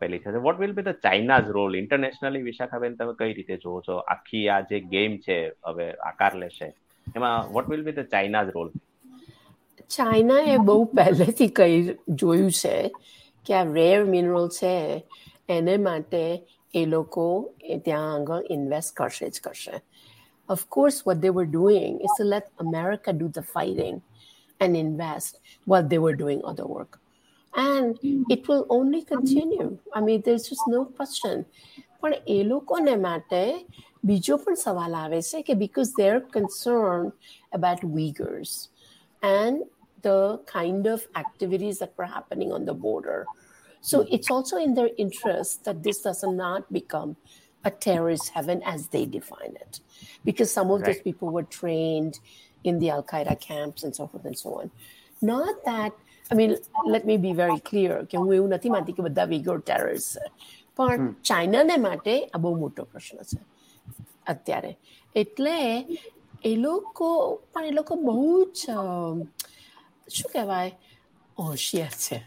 પેલી 0.00 0.22
થશે 0.22 0.44
what 0.46 0.62
will 0.62 0.76
be 0.78 0.86
the 0.90 1.02
China's 1.08 1.50
role 1.58 1.80
internationally 1.82 2.46
વિશાખાબેન, 2.50 2.96
તમે 3.00 3.18
કઈ 3.20 3.32
રીતે 3.40 3.54
જોવો 3.64 3.82
છો? 3.88 3.98
આખી 4.14 4.46
આ 4.54 4.60
જે 4.70 4.80
ગેમ 4.94 5.18
છે, 5.26 5.40
હવે 5.66 5.90
આકાર 6.12 6.32
લેશે. 6.44 6.72
એમાં 7.06 7.52
what 7.56 7.70
will 7.74 7.86
be 7.88 7.98
the 7.98 8.10
China's 8.16 8.56
role 8.58 8.70
ચાઇનાએ 9.88 10.56
બહુ 10.58 10.84
પહેલેથી 10.84 11.48
કહી 11.48 11.98
જોયું 12.08 12.50
છે 12.50 12.92
કે 13.46 13.54
આ 13.54 13.64
રેર 13.64 14.04
મિનરલ 14.04 14.48
છે 14.48 15.04
એને 15.48 15.76
માટે 15.76 16.42
એ 16.74 16.84
લોકો 16.86 17.54
ત્યાં 17.84 18.14
આગળ 18.14 18.46
ઇન્વેસ્ટ 18.50 18.94
કરશે 18.94 19.30
જ 19.30 19.40
કરશે 19.40 19.82
of 20.48 20.68
course 20.70 21.06
what 21.06 21.20
they 21.20 21.30
were 21.30 21.46
doing 21.46 22.00
is 22.00 22.10
to 22.16 22.24
let 22.24 22.48
america 22.58 23.12
do 23.12 23.28
the 23.28 23.42
fighting 23.42 24.02
and 24.60 24.76
invest 24.76 25.38
while 25.64 25.82
they 25.82 25.98
were 25.98 26.16
doing 26.16 26.40
other 26.44 26.66
work 26.66 26.98
and 27.54 27.98
it 28.30 28.48
will 28.48 28.66
only 28.68 29.02
continue 29.02 29.78
i 29.94 30.00
mean 30.00 30.22
there's 30.26 30.48
just 30.48 30.66
no 30.68 30.84
question 30.84 31.44
પણ 32.00 32.14
એ 32.26 32.42
લોકોને 32.42 32.96
માટે 32.96 33.66
બીજો 34.04 34.36
પણ 34.36 34.54
સવાલ 34.54 34.94
આવે 34.94 35.22
છે 35.22 35.42
કે 35.42 35.54
because 35.54 35.92
they're 35.92 36.20
concerned 36.20 37.12
about 37.52 37.78
Uyghurs 37.84 38.68
and 39.21 39.63
the 40.01 40.39
kind 40.45 40.87
of 40.87 41.07
activities 41.15 41.79
that 41.79 41.93
were 41.97 42.05
happening 42.05 42.51
on 42.51 42.65
the 42.65 42.73
border. 42.73 43.25
So 43.81 44.05
it's 44.09 44.29
also 44.29 44.57
in 44.57 44.73
their 44.73 44.89
interest 44.97 45.65
that 45.65 45.83
this 45.83 46.01
does 46.01 46.23
not 46.23 46.71
become 46.71 47.15
a 47.63 47.71
terrorist 47.71 48.29
heaven 48.29 48.61
as 48.63 48.87
they 48.89 49.05
define 49.05 49.55
it. 49.55 49.79
Because 50.23 50.51
some 50.51 50.69
of 50.71 50.81
right. 50.81 50.93
those 50.93 51.01
people 51.01 51.29
were 51.29 51.43
trained 51.43 52.19
in 52.63 52.79
the 52.79 52.89
Al 52.89 53.03
Qaeda 53.03 53.39
camps 53.39 53.83
and 53.83 53.95
so 53.95 54.07
forth 54.07 54.25
and 54.25 54.37
so 54.37 54.61
on. 54.61 54.71
Not 55.21 55.63
that, 55.65 55.93
I 56.31 56.35
mean, 56.35 56.57
let 56.85 57.05
me 57.05 57.17
be 57.17 57.33
very 57.33 57.59
clear 57.59 58.05
કે 58.09 58.17
હું 58.21 58.33
એવું 58.37 58.49
નથી 58.55 58.69
માનતી 58.75 58.93
કે 58.97 59.01
બધા 59.07 59.25
વિગર 59.33 59.57
terrorist 59.69 60.17
છે 60.17 60.25
પણ 60.77 61.07
ચાઇનાને 61.29 61.75
માટે 61.87 62.13
આ 62.35 62.41
બહુ 62.43 62.51
મોટો 62.63 62.85
પ્રશ્ન 62.93 63.17
છે 63.31 63.39
અત્યારે 64.33 64.71
એટલે 65.21 65.55
એ 66.44 66.54
લોકો 66.56 67.08
પણ 67.52 67.66
એ 67.66 67.72
લોકો 67.72 67.96
બહુ 67.98 68.44
જ 68.52 68.62
શું 70.08 70.30
કહેવાય 70.32 70.72
હોશિયાર 71.38 71.94
છે 71.98 72.18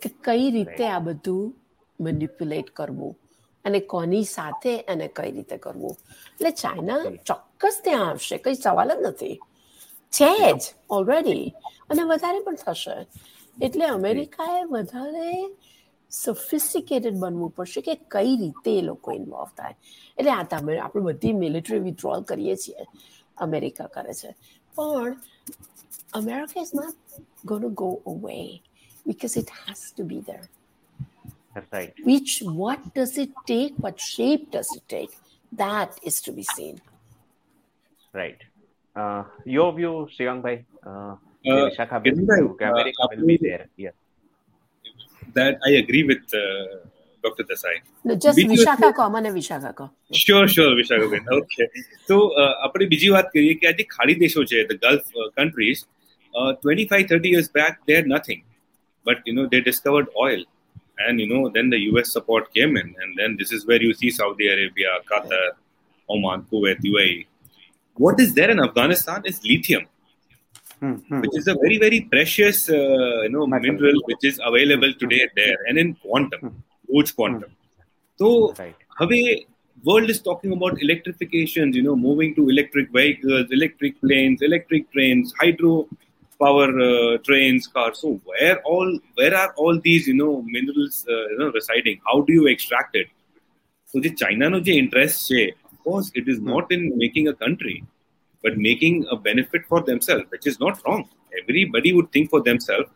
કે 0.00 0.08
કઈ 0.22 0.46
રીતે 0.50 0.84
આ 0.88 1.00
બધું 1.00 1.52
મેનિપ્યુલેટ 1.98 2.72
કરવું 2.72 3.14
અને 3.64 3.80
કોની 3.86 4.24
સાથે 4.26 4.72
અને 4.86 5.06
કઈ 5.10 5.30
રીતે 5.30 5.56
કરવું 5.58 5.96
એટલે 6.28 6.52
ચાઇના 6.54 7.02
ચોક્કસ 7.24 7.76
ત્યાં 7.84 8.06
આવશે 8.06 8.36
કઈ 8.38 8.56
સવાલ 8.56 8.94
જ 8.94 9.00
નથી 9.02 9.36
છે 10.12 10.30
જ 10.54 10.62
ઓલરેડી 10.90 11.46
અને 11.90 12.02
વધારે 12.04 12.40
પણ 12.40 12.62
થશે 12.62 12.96
એટલે 13.58 13.86
અમેરિકાએ 13.88 14.62
વધારે 14.66 15.28
સોફિસ્ટિકેટેડ 16.12 17.18
બનવું 17.18 17.52
પડશે 17.52 17.80
કે 17.80 17.94
કઈ 18.08 18.32
રીતે 18.36 18.72
એ 18.72 18.82
લોકો 18.82 19.12
ઇન્વોલ્વ 19.12 19.52
થાય 19.56 19.76
એટલે 20.18 20.32
આ 20.32 20.44
તમે 20.44 20.78
આપણે 20.78 21.04
બધી 21.08 21.34
મિલિટરી 21.34 21.80
વિથડ્રોલ 21.80 22.24
કરીએ 22.24 22.56
છીએ 22.56 22.86
અમેરિકા 23.45 23.85
કરે 23.95 24.13
છે 24.21 24.31
પણ 24.75 25.15
America 26.21 26.57
is 26.65 26.73
not 26.73 26.95
going 27.49 27.61
to 27.61 27.73
go 27.85 27.91
away 28.13 28.45
because 29.09 29.33
it 29.41 29.49
has 29.63 29.79
to 29.97 30.03
be 30.11 30.19
there. 30.29 30.45
That's 31.53 31.71
right. 31.71 31.93
Which, 32.03 32.31
what 32.61 32.81
does 32.93 33.17
it 33.17 33.31
take? 33.45 33.73
What 33.77 33.99
shape 33.99 34.51
does 34.51 34.69
it 34.77 34.83
take? 34.87 35.13
That 35.51 35.91
is 36.03 36.21
to 36.25 36.31
be 36.31 36.43
seen. 36.55 36.75
Right. 38.13 38.41
Uh, 38.95 39.23
your 39.45 39.73
view, 39.73 40.07
Shivang 40.13 40.41
Bhai? 40.41 40.65
Uh, 40.85 41.15
uh, 41.47 41.69
America 41.91 43.07
will 43.11 43.25
be 43.25 43.37
there. 43.41 43.67
Yeah. 43.77 43.91
That 45.33 45.59
I 45.65 45.71
agree 45.83 46.03
with 46.03 46.23
uh, 46.33 46.87
doctor 47.23 47.43
Desai 47.43 47.81
just 48.15 48.49
વિશાખા 48.49 48.91
કો 48.91 49.09
મને 49.09 49.29
વિશાખા 49.39 49.71
કો 49.71 49.89
sure 50.21 50.45
sure 50.45 50.75
વિશાખા 50.75 51.11
બેન 51.15 51.33
okay 51.37 51.69
તો 52.07 52.17
આપણે 52.67 52.85
બીજી 52.85 53.13
વાત 53.17 53.31
કરીએ 53.35 53.59
કે 53.61 53.67
આ 53.67 53.75
જે 53.81 53.87
ખાડી 53.95 54.19
દેશો 54.25 54.47
છે 54.53 54.63
the 54.63 54.81
Gulf 54.85 55.07
countries 55.37 55.83
25 56.33 57.07
30 57.09 57.31
years 57.33 57.47
back 57.49 57.73
they 57.87 57.95
had 57.95 58.07
nothing 58.07 58.41
but 59.05 59.17
you 59.25 59.33
know 59.35 59.45
they 59.53 59.61
discovered 59.61 60.07
oil 60.25 60.41
and 60.97 61.19
you 61.19 61.27
know 61.31 61.41
then 61.49 61.69
the 61.69 61.79
us 61.99 62.11
support 62.11 62.53
came 62.53 62.77
in 62.81 62.87
and 63.01 63.19
then 63.19 63.37
this 63.41 63.51
is 63.51 63.65
where 63.69 63.81
you 63.87 63.93
see 63.93 64.11
saudi 64.19 64.47
arabia 64.55 64.93
qatar 65.11 65.45
oman 66.09 66.45
kuwait 66.51 66.87
uae 66.91 67.11
what 67.97 68.19
is 68.19 68.31
there 68.39 68.51
in 68.55 68.61
afghanistan 68.69 69.29
is 69.33 69.43
lithium 69.51 69.85
Mm-hmm. 70.81 71.19
which 71.21 71.35
is 71.39 71.45
a 71.47 71.53
very 71.55 71.77
very 71.83 71.99
precious 72.13 72.57
uh, 72.69 73.19
you 73.25 73.29
know 73.29 73.43
mineral 73.47 73.97
which 74.07 74.23
is 74.29 74.39
available 74.49 74.91
today 74.93 75.21
there 75.39 75.59
and 75.69 75.77
in 75.83 75.89
quantum 75.95 76.41
huge 76.92 77.14
quantum. 77.14 77.50
So, 78.18 78.54
right. 78.58 78.76
world 79.82 80.10
is 80.10 80.20
talking 80.20 80.52
about 80.52 80.82
electrifications, 80.82 81.74
you 81.74 81.82
know, 81.82 81.96
moving 81.96 82.34
to 82.34 82.48
electric 82.48 82.90
vehicles, 82.92 83.46
electric 83.50 84.00
planes, 84.00 84.42
electric 84.42 84.92
trains, 84.92 85.32
hydro 85.40 85.88
power 86.40 86.68
uh, 86.80 87.18
trains, 87.18 87.66
cars. 87.66 88.00
So 88.00 88.20
where 88.24 88.60
all 88.62 88.98
where 89.14 89.36
are 89.36 89.52
all 89.56 89.78
these 89.78 90.06
you 90.08 90.14
know 90.14 90.42
minerals 90.42 91.06
uh, 91.08 91.28
you 91.28 91.38
know 91.38 91.50
residing? 91.52 92.00
How 92.06 92.22
do 92.22 92.32
you 92.32 92.46
extract 92.46 92.96
it? 92.96 93.08
So 93.86 94.00
the 94.00 94.14
China 94.14 94.50
no 94.50 94.60
the 94.60 94.78
interest 94.78 95.30
of 95.64 95.84
course 95.84 96.10
it 96.14 96.28
is 96.28 96.38
hmm. 96.38 96.50
not 96.50 96.72
in 96.72 96.96
making 96.96 97.28
a 97.28 97.34
country, 97.34 97.84
but 98.42 98.56
making 98.56 99.06
a 99.10 99.16
benefit 99.16 99.66
for 99.68 99.82
themselves, 99.82 100.24
which 100.30 100.46
is 100.46 100.58
not 100.60 100.80
wrong. 100.86 101.08
Everybody 101.42 101.92
would 101.92 102.10
think 102.12 102.30
for 102.30 102.42
themselves 102.42 102.90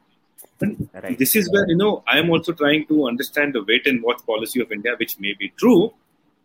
Right. 0.62 1.18
This 1.18 1.36
is 1.36 1.50
where 1.52 1.68
you 1.70 1.78
know 1.78 2.04
I 2.06 2.20
am 2.20 2.30
also 2.30 2.52
trying 2.52 2.86
to 2.88 3.08
understand 3.08 3.54
the 3.54 3.64
wait 3.64 3.88
and 3.88 4.04
watch 4.04 4.26
policy 4.26 4.62
of 4.62 4.72
India, 4.72 4.96
which 4.98 5.20
may 5.20 5.34
be 5.34 5.54
true. 5.58 5.94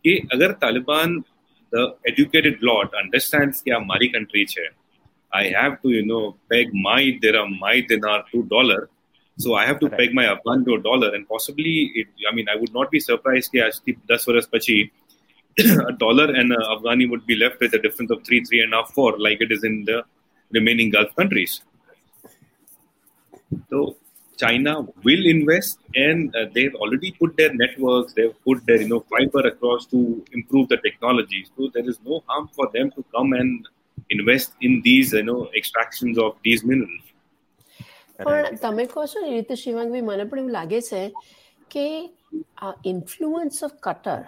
कि 0.07 0.16
अगर 0.33 0.53
Taliban 0.62 1.22
the 1.75 1.85
educated 2.09 2.62
lot 2.62 2.93
understands 3.03 3.61
कि 3.62 3.70
हमारी 3.70 4.12
country 4.14 4.47
है 4.59 4.68
I 5.33 5.45
have 5.61 5.81
to 5.83 5.91
you 5.91 6.07
know 6.07 6.37
peg 6.51 6.68
my 6.72 7.18
dirham 7.22 7.59
my 7.61 7.81
dinar 7.81 8.25
to 8.33 8.43
dollar 8.45 8.89
so 9.39 9.55
I 9.55 9.66
have 9.66 9.81
to 9.81 9.89
right. 9.89 9.99
peg 9.99 10.14
my 10.14 10.27
Afghan 10.27 10.64
to 10.66 10.75
a 10.75 10.83
dollar 10.83 11.12
and 11.14 11.29
possibly 11.29 11.91
it, 11.95 12.07
I 12.31 12.35
mean 12.35 12.49
I 12.49 12.57
would 12.57 12.72
not 12.72 12.91
be 12.91 13.01
surprised 13.01 13.51
कि 13.53 13.61
आज 13.61 13.81
10 13.89 14.29
वर्ष 14.29 14.47
पछि 14.55 14.79
a 15.89 15.93
dollar 15.93 16.33
and 16.33 16.53
a 16.53 16.61
Afghani 16.77 17.11
would 17.11 17.27
be 17.27 17.37
left 17.37 17.61
with 17.61 17.75
a 17.75 17.83
difference 17.87 18.11
of 18.11 18.22
three 18.25 18.45
three 18.45 18.61
and 18.61 18.72
a 18.72 18.77
half 18.77 18.93
four 18.93 19.18
like 19.18 19.41
it 19.41 19.51
is 19.51 19.64
in 19.64 19.85
the 19.85 20.05
remaining 20.53 20.91
Gulf 20.91 21.16
countries 21.16 21.62
so 23.70 23.97
China 24.37 24.87
will 25.05 25.27
invest, 25.27 25.79
and 25.95 26.35
uh, 26.35 26.47
they've 26.55 26.75
already 26.75 27.12
put 27.12 27.37
their 27.37 27.53
networks, 27.55 28.12
they've 28.14 28.35
put 28.45 28.66
their 28.66 28.81
you 28.83 28.89
know 28.89 29.01
fiber 29.12 29.47
across 29.47 29.87
to 29.87 30.25
improve 30.33 30.68
the 30.68 30.79
technology. 30.79 31.47
So 31.57 31.70
there 31.72 31.89
is 31.89 31.99
no 32.05 32.22
harm 32.27 32.49
for 32.57 32.68
them 32.72 32.91
to 32.97 33.05
come 33.14 33.33
and 33.33 33.66
invest 34.11 34.53
in 34.61 34.83
these 34.85 35.12
you 35.12 35.22
know 35.22 35.51
extractions 35.57 36.18
of 36.18 36.37
these 36.43 36.64
minerals. 36.64 37.05
પણ 38.27 38.57
તમે 38.64 38.85
કહો 38.95 39.03
છો 39.12 39.20
એ 39.29 39.31
રીતે 39.37 39.55
શિવાંગભાઈ 39.62 40.03
મને 40.09 40.25
પણ 40.31 40.41
એવું 40.43 40.53
લાગે 40.57 40.81
છે 40.91 41.03
કે 41.75 41.87
આ 42.66 42.68
influence 42.93 43.57
of 43.66 43.75
Qatar 43.87 44.22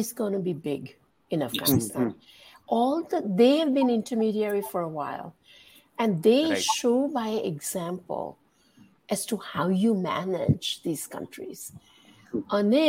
is 0.00 0.12
going 0.18 0.32
to 0.32 0.42
be 0.48 0.52
big 0.52 0.82
in 1.30 1.42
Afghanistan. 1.42 2.14
All 2.76 3.02
the 3.12 3.18
they 3.40 3.52
have 3.60 3.72
been 3.78 3.90
intermediary 3.90 4.62
for 4.72 4.80
a 4.82 4.92
while. 4.98 5.28
And 5.98 6.22
they 6.22 6.42
right. 6.50 6.64
show 6.78 6.98
by 7.08 7.30
example 7.52 8.26
as 9.08 9.20
to 9.26 9.36
how 9.52 9.66
you 9.84 9.92
manage 10.10 10.66
these 10.86 11.04
countries. 11.06 11.60
અને 12.58 12.86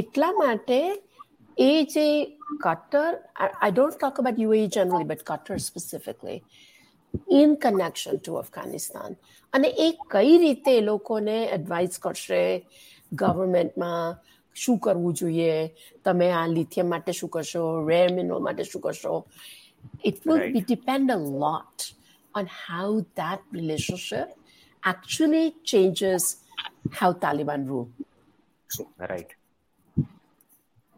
એટલા 0.00 0.28
માટે 0.42 0.78
એ 1.58 1.72
જે 1.94 2.04
Qatar 2.64 3.10
I 3.66 3.70
don't 3.78 3.96
talk 4.02 4.16
about 4.22 4.36
UAE 4.46 4.66
generally, 4.76 5.06
but 5.12 5.20
Qatar 5.30 5.56
specifically, 5.70 6.36
in 7.40 7.50
connection 7.66 8.14
to 8.26 8.38
Afghanistan. 8.44 9.10
અને 9.52 9.68
એ 9.86 9.88
કઈ 10.14 10.34
રીતે 10.44 10.70
એ 10.78 10.82
લોકોને 10.90 11.36
એડવાઇસ 11.56 11.94
કરશે 12.04 12.42
ગવર્મેન્ટમાં 13.22 13.94
શું 14.56 14.78
કરવું 14.86 15.12
જોઈએ 15.20 15.54
તમે 16.06 16.28
આ 16.40 16.46
લિથિયમ 16.56 16.88
માટે 16.94 17.12
શું 17.20 17.30
કરશો 17.36 17.62
રેર 17.90 18.08
મિનરલ 18.18 18.42
માટે 18.48 18.64
શું 18.72 18.82
કરશો 18.86 19.14
it 20.10 20.16
will 20.26 20.40
Right. 20.42 20.54
be 20.56 20.62
depend 20.74 21.06
a 21.10 21.20
lot 21.44 21.76
on 22.35 22.45
how 22.59 22.87
that 23.15 23.41
relationship 23.51 24.29
actually 24.83 25.45
changes 25.65 26.23
how 26.91 27.09
Taliban 27.25 27.65
rule. 27.67 27.87
Right 29.03 29.33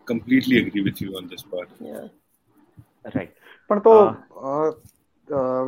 Completely 0.08 0.58
agree 0.58 0.84
with 0.84 1.00
you 1.02 1.10
on 1.20 1.26
this 1.28 1.44
part. 1.54 1.70
Yeah. 1.88 2.06
Right 3.08 3.34
પણ 3.70 3.82
તો 3.82 3.94
અ, 4.48 4.54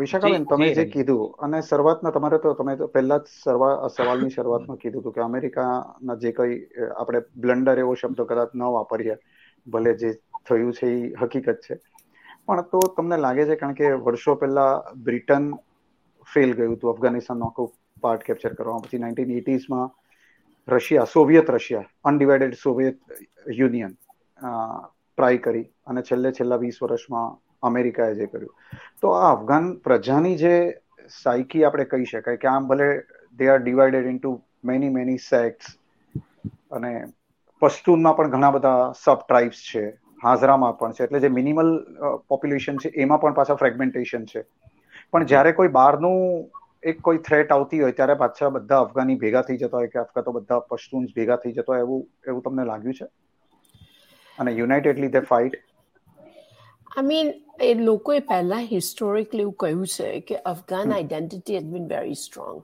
વિશાખાબેન 0.02 0.46
તમે 0.48 0.68
જે 0.72 0.86
કીધું 0.88 1.22
અને 1.40 1.60
શરૂઆતમાં 1.64 2.14
તમારે 2.14 2.40
તો 2.40 2.54
તમે 2.56 2.76
તો 2.78 2.88
પહેલા 2.90 3.20
જ 3.22 3.56
સવાલની 3.96 4.32
શરૂઆતમાં 4.32 4.80
કીધું 4.80 5.02
હતું 5.02 5.14
કે 5.14 5.24
અમેરિકાના 5.26 6.16
જે 6.24 6.32
કઈ 6.34 6.56
આપણે 6.96 7.22
બ્લન્ડર 7.38 7.82
એવો 7.84 7.96
શબ્દ 7.96 8.28
કદાચ 8.30 8.52
ન 8.56 8.66
વાપરીએ 8.76 9.16
ભલે 9.68 9.94
જે 10.02 10.12
થયું 10.46 10.72
છે 10.74 10.92
એ 10.94 11.02
હકીકત 11.22 11.66
છે 11.66 11.76
પણ 12.50 12.68
તો 12.74 12.80
તમને 12.98 13.18
લાગે 13.24 13.44
છે, 13.50 13.56
કારણ 13.62 13.80
કે 13.80 13.88
વર્ષો 14.06 14.36
પહેલા 14.44 14.70
બ્રિટન 15.08 15.50
ફેલ 16.28 16.52
ગયું 16.60 16.76
હતું 16.76 16.92
અફઘાનિસ્તાનનો 16.94 17.50
આખો 17.50 17.66
પાર્ટ 18.04 18.24
કેપ્ચર 18.28 18.54
કરવામાં. 18.58 18.84
પછી 18.86 19.02
nineteen 19.04 19.34
એટીઝમાં 19.40 19.90
Russia, 20.68 21.12
Soviet 21.16 21.48
Russia 21.56 21.90
undivided 22.10 22.56
Soviet 22.64 22.98
Union 23.60 23.94
try 24.42 25.40
કરી 25.46 25.66
અને 25.88 26.02
છેલ્લે 26.10 26.32
છેલ્લા 26.40 26.60
વીસ 26.66 26.78
વર્ષમાં 26.84 27.38
અમેરિકાએ 27.70 28.14
જે 28.20 28.28
કર્યું. 28.34 28.54
તો 29.02 29.08
આ 29.14 29.32
અફઘાન 29.36 29.66
પ્રજાની 29.88 30.36
જે 30.44 30.54
સાયકી 31.22 31.64
આપણે 31.66 31.86
કહી 31.94 32.12
શકાય 32.12 32.42
કે 32.44 32.52
આમ 32.52 32.68
ભલે 32.70 32.90
they 33.40 33.50
are 33.54 33.60
divided 33.64 34.12
into 34.14 34.32
many 34.70 34.92
many 34.98 35.26
sects 35.30 35.68
અને 36.78 36.94
પશ્તુનમાં 37.62 38.16
પણ 38.18 38.34
ઘણા 38.36 38.54
બધા 38.58 38.94
સબ 39.04 39.20
ટ્રાઇબ્સ 39.24 39.62
છે. 39.72 39.86
હાજરામાં 40.20 40.76
પણ 40.76 40.94
છે. 40.94 41.04
એટલે 41.04 41.20
જે 41.20 41.30
મિનિમલ 41.32 41.70
પોપ્યુલેશન 42.28 42.78
છે 42.78 42.94
એમાં 42.98 43.22
પણ 43.22 43.36
પાછા 43.36 43.58
ફ્રેગમેન્ટેશન 43.58 44.26
છે. 44.26 44.46
પણ 45.12 45.26
જ્યારે 45.26 45.54
કોઈ 45.54 45.72
બહારનું 45.72 46.20
એક 46.84 47.02
કોઈ 47.02 47.22
થ્રેટ 47.22 47.52
આવતી 47.52 47.82
હોય 47.82 47.94
ત્યારે 47.94 48.16
પાછા 48.18 48.52
બધા 48.52 48.82
અફઘાની 48.82 49.18
ભેગા 49.18 49.44
થઈ 49.44 49.60
જતા 49.60 49.80
હોય 49.80 49.90
કે 49.90 50.02
અથવા 50.02 50.24
તો 50.24 50.36
બધા 50.36 50.62
પશ્તુન્સ 50.68 51.14
ભેગા 51.14 51.40
થઈ 51.40 51.54
જતા 51.54 51.74
હોય 51.74 51.84
એવું 51.84 52.04
એવું 52.26 52.44
તમને 52.44 52.68
લાગ્યું 52.68 52.96
છે? 52.96 53.10
અને 54.38 54.54
unitedly 54.54 55.12
they 55.12 55.24
fight 55.26 55.60
I 56.92 57.08
mean 57.08 57.30
એ 57.62 57.72
લોકોએ 57.82 58.20
પહેલા 58.26 58.60
હિસ્ટોરિકલી 58.68 59.44
એવું 59.44 59.58
કહ્યું 59.60 59.86
છે 59.94 60.10
કે 60.28 60.42
Afghan 60.48 60.94
identity 60.94 61.58
has 61.58 61.70
been 61.70 61.90
very 61.90 62.20
strong 62.20 62.60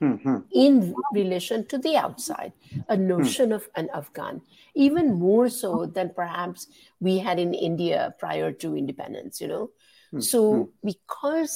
hmm 0.00 0.14
hmm 0.24 0.36
in 0.62 0.74
relation 1.12 1.60
to 1.64 1.76
the 1.78 1.92
outside, 1.96 2.52
a 2.88 2.96
notion 3.04 3.52
of 3.52 3.68
an 3.74 3.86
Afghan, 3.92 4.36
even 4.76 5.06
more 5.16 5.48
so 5.54 5.70
than 5.96 6.08
perhaps 6.14 6.60
we 7.00 7.18
had 7.18 7.38
in 7.38 7.52
India 7.68 8.14
prior 8.18 8.50
to 8.62 8.76
independence, 8.76 9.34
you 9.40 9.48
know. 9.48 9.64
So, 10.12 10.40
because 10.82 11.54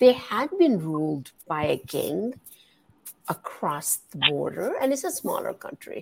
they 0.00 0.12
had 0.30 0.50
been 0.58 0.76
ruled 0.80 1.26
by 1.46 1.62
a 1.64 1.78
king 1.86 2.16
across 3.28 3.88
the 4.12 4.18
border, 4.30 4.68
and 4.80 4.92
it's 4.92 5.04
a 5.04 5.12
smaller 5.12 5.54
country. 5.66 6.00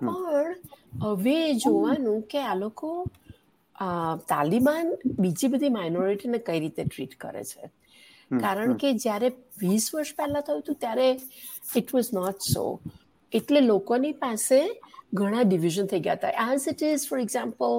પણ 0.00 0.54
હવે 1.02 1.36
જોવાનું 1.64 2.22
કે 2.26 2.38
આ 2.42 2.54
લોકો 2.54 2.90
અ, 3.76 3.86
તાલિબાન 4.28 4.86
બીજી 5.18 5.48
બધી 5.48 5.68
માઇનોરિટીને 5.68 6.38
કઈ 6.38 6.60
રીતે 6.60 6.84
ટ્રીટ 6.84 7.14
કરે 7.18 7.44
છે 7.44 7.64
કારણ 8.30 8.76
કે 8.82 8.92
જ્યારે 9.04 9.32
વીસ 9.64 9.88
વર્ષ 9.94 10.14
પહેલા 10.20 10.44
થયું 10.46 10.62
હતું 10.62 10.78
ત્યારે 10.84 11.08
ઇટ 11.80 11.94
વોઝ 11.94 12.12
નોટ 12.18 12.48
સો 12.52 12.64
એટલે 13.32 13.60
લોકોની 13.72 14.14
પાસે 14.24 14.60
ઘણા 15.20 15.48
ડિવિઝન 15.50 15.90
થઈ 15.92 16.04
ગયા 16.06 16.20
હતા 16.20 16.52
as 16.52 16.68
it 16.72 16.86
is 16.92 17.08
for 17.08 17.18
example 17.26 17.76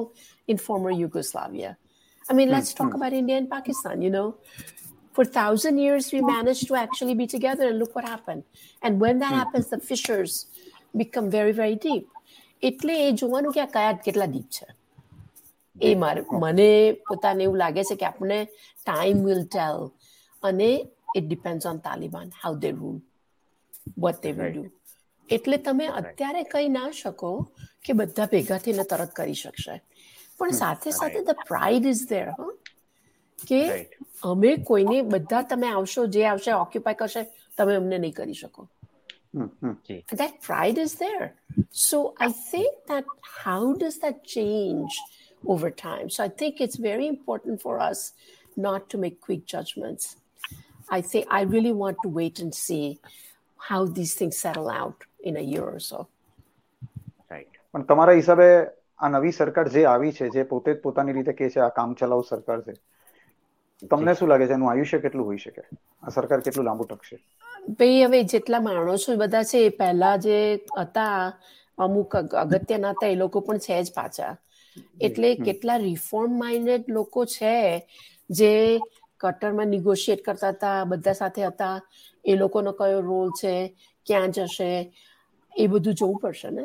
in 0.47 0.57
former 0.67 0.93
Yugoslavia 1.01 1.75
I 2.25 2.33
mean, 2.33 2.49
let's 2.49 2.73
talk 2.73 2.93
about 2.93 3.13
India 3.13 3.37
and 3.37 3.49
Pakistan, 3.49 4.01
you 4.01 4.09
know. 4.09 4.35
For 5.13 5.25
thousand 5.25 5.77
years, 5.77 6.11
we 6.11 6.21
managed 6.21 6.67
to 6.67 6.75
actually 6.75 7.13
be 7.13 7.27
together, 7.27 7.67
and 7.67 7.79
look 7.79 7.95
what 7.95 8.05
happened. 8.05 8.43
And 8.81 8.99
when 8.99 9.19
that 9.19 9.33
happens, 9.33 9.67
the 9.67 9.79
fissures 9.79 10.47
become 10.93 11.29
very, 11.29 11.51
very 11.51 11.75
deep. 11.77 12.07
એટલે 12.63 12.93
એ 12.97 13.11
જોવાનું 13.13 13.53
કે 13.55 13.61
આ 13.61 13.71
કયા 13.73 13.93
કેટલા 14.05 14.27
deep 14.27 14.47
છે 14.57 14.67
એ 15.75 15.95
મારે 15.95 16.21
મને 16.43 16.67
પોતાને 17.07 17.43
એવું 17.43 17.57
લાગે 17.57 17.83
છે 17.89 17.95
કે 17.95 18.05
આપણે 18.05 18.39
ટાઈમ 18.85 19.25
વિલ 19.25 19.41
ટેલ 19.47 19.79
અને 20.42 20.88
it 21.16 21.24
depends 21.24 21.66
on 21.66 21.78
Taliban 21.78 22.28
how 22.44 22.58
they 22.58 22.70
rule 22.70 23.00
what 23.98 24.22
they 24.22 24.32
will 24.32 24.52
do 24.52 24.66
એટલે 25.30 25.56
તમે 25.56 25.86
અત્યારે 25.86 26.42
કહી 26.42 26.68
ના 26.68 26.90
શકો 26.90 27.52
કે 27.84 27.92
બધા 27.92 28.26
ભેગા 28.26 28.58
થઈને 28.58 28.82
તરત 28.82 29.10
કરી 29.12 29.34
શકશે. 29.34 29.82
પણ 30.38 30.50
સાથે 30.50 30.90
સાથે 30.90 31.24
ધ 31.24 31.30
પ્રાઇડ 31.48 31.86
ઇઝ 31.86 32.08
ધેર 32.08 32.28
હ. 32.28 32.34
કે 33.48 33.68
Right. 33.68 33.86
અમે 34.22 34.56
કોઈને 34.56 35.02
બધા 35.02 35.42
તમે 35.42 35.68
આવશો 35.68 36.06
જે 36.06 36.24
આવશે 36.24 36.52
ઓક્યુપાય 36.52 36.94
કરશે 36.94 37.22
તમે 37.58 37.74
અમને 37.74 37.98
નહીં 37.98 38.12
કરી 38.12 38.32
શકો. 38.32 38.68
Hmm 39.34 39.50
hmm. 39.62 39.76
that 40.12 40.30
pride 40.50 40.78
is 40.84 40.94
there. 40.94 41.28
So 41.72 41.98
I 42.26 42.28
think 42.28 42.70
that 42.88 43.04
how 43.44 43.78
does 43.78 43.98
that 43.98 44.14
change 44.38 44.90
over 45.48 45.70
time? 45.70 46.06
So 46.08 46.24
I 46.24 46.28
think 46.28 46.60
it's 46.60 46.80
very 46.80 47.06
important 47.06 47.62
for 47.66 47.78
us 47.90 47.98
not 48.58 48.80
to 48.94 49.04
make 49.04 49.20
quick 49.30 49.46
judgments. 49.56 50.04
I 50.88 51.00
think 51.02 51.24
I 51.30 51.42
really 51.44 51.72
want 51.72 51.98
to 52.02 52.08
wait 52.08 52.36
and 52.40 52.52
see 52.54 52.86
how 53.58 53.80
these 53.86 54.14
things 54.14 54.36
settle 54.38 54.68
out 54.70 54.98
in 55.20 55.36
a 55.36 55.40
year 55.42 55.66
or 55.66 55.80
so. 55.80 55.98
Right 57.30 57.58
પણ 57.74 57.84
તમારા 57.90 58.14
હિસાબે 58.18 58.46
આ 58.98 59.08
નવી 59.08 59.32
સરકાર 59.32 59.68
જે 59.68 59.84
આવી 59.92 60.12
છે 60.12 60.28
જે 60.36 60.44
પોતે 60.52 60.74
જ 60.74 60.82
પોતાની 60.82 61.16
રીતે 61.18 61.32
કે 61.32 61.50
છે 61.50 61.60
આ 61.60 61.70
કામ 61.78 61.94
ચલાવ 61.94 62.22
સરકાર 62.30 62.60
છે 62.66 62.74
તમને 63.90 64.14
શું 64.14 64.28
લાગે 64.28 64.46
છે? 64.46 64.52
એનું 64.52 64.70
આયુષ્ય 64.70 64.98
કેટલું 64.98 65.26
હોઈ 65.26 65.42
શકે? 65.44 65.62
આ 66.02 66.10
સરકાર 66.10 66.40
કેટલું 66.40 66.66
લાંબુ 66.66 66.84
ટકશે? 66.84 67.16
ભાઈ 67.78 68.02
હવે 68.04 68.20
જેટલા 68.32 68.60
માણસો 68.60 69.16
બધા 69.16 69.42
છે 69.50 69.58
એ 69.66 69.70
પહેલા 69.78 70.16
જે 70.26 70.36
હતા 70.80 71.16
અમુક 71.78 72.16
અગત્યના 72.16 72.90
હતા 72.90 73.10
એ 73.14 73.16
લોકો 73.22 73.40
પણ 73.40 73.58
છે 73.66 73.82
જ 73.82 73.92
પાછા. 73.94 74.34
એટલે 75.00 75.30
કેટલા 75.46 75.76
રિફોર્મ 75.76 76.38
માઇન્ડેડ 76.38 76.84
લોકો 76.88 77.24
છે 77.36 77.54
જે 78.30 78.52
કટરમાં 79.20 79.68
નિગોશિએટ 79.68 80.24
કરતા 80.24 80.52
હતા 80.52 80.78
બધા 80.86 81.14
સાથે 81.14 81.46
હતા. 81.46 81.76
એ 82.24 82.36
લોકોનો 82.36 82.72
કયો 82.72 83.00
રોલ 83.02 83.30
છે 83.40 83.54
ક્યાં 84.06 84.32
જશે 84.32 84.70
એ 85.52 85.68
બધું 85.68 85.94
જોવું 85.94 86.20
પડશે 86.20 86.50
ને? 86.50 86.64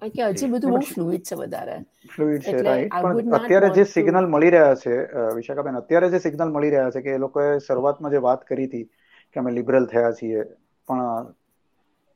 કારણ 0.00 0.12
કે 0.12 0.26
હજી 0.32 0.50
બધું 0.50 0.74
બહુ 0.74 0.80
ફ્લુઇડ 0.88 1.24
છે 1.28 1.36
વધારે. 1.36 1.76
ફ્લુઇડ 2.14 2.42
છે 2.42 2.62
રાઈટ 2.62 3.38
અત્યારે 3.38 3.70
જે 3.70 3.84
સિગ્નલ 3.86 4.26
મળી 4.26 4.50
રહ્યા 4.50 4.76
છે 4.76 4.98
વિશાખાબેન 5.34 5.80
અત્યારે 5.80 6.10
જે 6.10 6.18
સિગ્નલ 6.18 6.50
મળી 6.50 6.74
રહ્યા 6.74 6.90
છે 6.90 7.02
કે 7.02 7.14
એ 7.14 7.18
લોકોએ 7.18 7.48
શરૂઆતમાં 7.60 8.12
જે 8.12 8.20
વાત 8.28 8.44
કરી 8.44 8.68
હતી 8.68 8.84
કે 9.32 9.40
અમે 9.40 9.50
લિબરલ 9.52 9.86
થયા 9.86 10.12
છીએ 10.12 10.44
પણ 10.88 11.32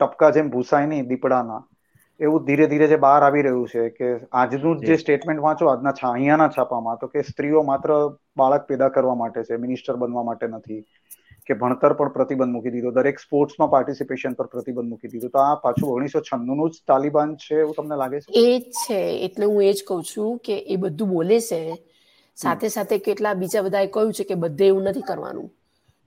ટપકા 0.00 0.30
જેમ 0.30 0.50
ભૂસાય 0.50 0.86
નહીં 0.86 1.08
દીપડાના 1.08 1.62
એવું 2.20 2.44
ધીરે 2.44 2.66
ધીરે 2.66 2.86
જે 2.86 2.98
બહાર 2.98 3.22
આવી 3.22 3.42
રહ્યું 3.42 3.66
છે 3.66 3.88
કે 3.92 4.08
આજનું 4.34 4.80
જે. 4.80 4.92
સ્ટેટમેન્ટ 4.98 5.40
વાંચો 5.40 5.68
આજના 5.68 5.94
અહીંયાના 6.02 6.48
છાપામાં 6.50 6.98
તો 6.98 7.08
કે 7.08 7.22
સ્ત્રીઓ 7.24 7.62
માત્ર 7.64 7.94
બાળક 8.36 8.66
પેદા 8.66 8.90
કરવા 8.90 9.16
માટે 9.16 9.44
છે 9.44 9.58
મિનિસ્ટર 9.58 9.96
બનવા 9.96 10.24
માટે 10.24 10.46
નથી 10.48 10.80
કે 11.46 11.54
ભણતર 11.56 11.94
પર 11.94 12.10
પ્રતિબંધ 12.10 12.52
મૂકી 12.52 12.72
દીધો 12.72 12.92
દરેક 12.92 13.20
સ્પોર્ટ્સમાં 13.20 13.70
પાર્ટિસિપેશન 13.70 14.34
પર 14.34 14.48
પ્રતિબંધ 14.48 14.88
મૂકી 14.88 15.10
દીધો. 15.10 15.30
તો 15.30 15.38
આ 15.40 15.56
પાછું 15.58 15.90
ઓગણીસો 15.90 16.20
છન્નું 16.22 16.56
નું 16.56 16.70
જ 16.70 16.82
તાલિબાન 16.84 17.36
છે 17.38 17.60
એવું 17.60 17.74
તમને 17.74 17.96
લાગે 17.96 18.20
છે? 18.20 18.32
એ 18.34 18.44
જ 18.60 18.64
છે 18.78 18.98
એટલે 19.26 19.46
હું 19.46 19.62
એ 19.62 19.72
જ 19.72 19.80
કહું 19.82 20.02
છું 20.04 20.38
કે 20.40 20.56
એ 20.66 20.76
બધું 20.78 21.10
બોલે 21.10 21.38
છે. 21.42 21.60
સાથે 22.38 22.68
સાથે 22.70 22.96
કેટલા 23.00 23.34
બીજા 23.36 23.62
બધાએ 23.62 23.88
કહ્યું 23.90 24.12
છે 24.12 24.24
કે 24.24 24.34
બધે 24.36 24.66
એવું 24.66 24.84
નથી 24.86 25.02
કરવાનું. 25.04 25.48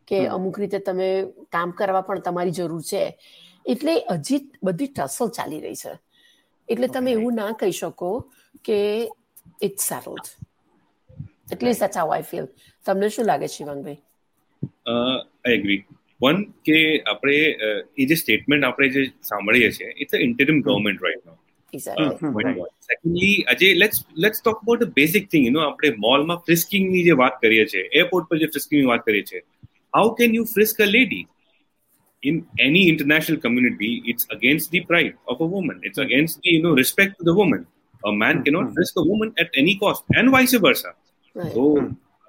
કે 0.08 0.18
અમુક 0.28 0.56
રીતે 0.58 0.80
તમે 0.82 1.10
કામ 1.52 1.70
કરવા 1.74 2.04
પણ 2.04 2.22
તમારી 2.22 2.52
જરૂર 2.54 2.84
છે. 2.84 3.04
એટલે 3.66 3.94
હજી 4.10 4.40
બધી 4.64 4.88
ટસલ 4.90 5.30
ચાલી 5.30 5.62
રહી 5.62 5.76
છે. 5.76 5.94
એટલે 6.70 6.88
તમે 6.90 7.12
એવું 7.12 7.36
ના 7.36 7.52
કહી 7.60 7.72
શકો 7.74 8.12
કે 8.66 8.78
ઇટ્સ 9.62 9.88
સેટલ્ડ 9.90 10.28
એટલે 11.54 11.74
સચ 11.74 11.96
હાઉ 11.96 12.14
આઈ 12.14 12.28
ફીલ 12.32 12.48
તમને 12.86 13.10
શું 13.10 13.26
લાગે 13.26 13.48
શિવાંગભાઈ? 13.50 14.00
આઈ 14.88 15.56
એગ્રી 15.56 15.80
વન 16.22 16.38
કે 16.66 16.78
આપણે 17.06 17.38
એ 17.98 18.06
જે 18.06 18.16
સ્ટેટમેન્ટ 18.16 18.66
આપણે 18.66 18.90
જે 18.90 19.06
સાંભળીએ 19.30 19.70
છીએ 19.72 19.90
it's 19.98 20.14
a 20.14 20.24
interim 20.28 20.62
government 20.62 21.06
right 21.06 21.26
now 21.26 21.38
secondly 22.90 23.36
આજે 23.48 23.68
let's 23.76 24.00
let's 24.18 24.42
talk 24.42 24.64
about 24.64 24.84
the 24.84 24.94
basic 24.94 25.30
thing 25.32 25.46
you 25.46 25.54
know 25.58 25.64
આપણે 25.66 25.92
મોલમાં 26.00 26.42
ફ્રિસ્કિંગની 26.48 27.04
જે 27.06 27.18
વાત 27.24 27.40
કરીએ 27.42 27.66
છીએ 27.66 27.86
એરપોર્ટ 28.02 28.30
પર 28.30 28.42
જે 28.44 28.48
ફ્રિસ્કિંગની 28.48 28.92
વાત 28.92 29.06
કરીએ 29.06 29.24
છીએ. 29.24 29.42
How 29.94 30.08
can 30.16 30.36
you 30.36 30.46
frisk 30.54 30.82
a 30.82 30.90
lady 30.90 31.24
in 32.30 32.36
any 32.68 32.84
international 32.94 33.40
community 33.46 33.92
it's 34.06 34.26
against 34.36 34.68
the 34.74 34.82
pride 34.90 35.16
of 35.32 35.38
a 35.46 35.48
woman 35.56 35.78
it's 35.88 36.02
against 36.06 36.42
the 36.42 36.52
you 36.56 36.62
know 36.64 36.74
respect 36.84 37.18
to 37.20 37.24
the 37.30 37.36
woman 37.42 37.62
a 38.10 38.14
man 38.24 38.44
cannot 38.46 38.68
frisk 38.76 38.94
a 39.04 39.06
woman 39.12 39.30
at 39.44 39.50
any 39.62 39.76
cost 39.84 40.04
and 40.20 40.30
vice 40.38 40.56
versa 40.68 40.92
so 41.56 41.64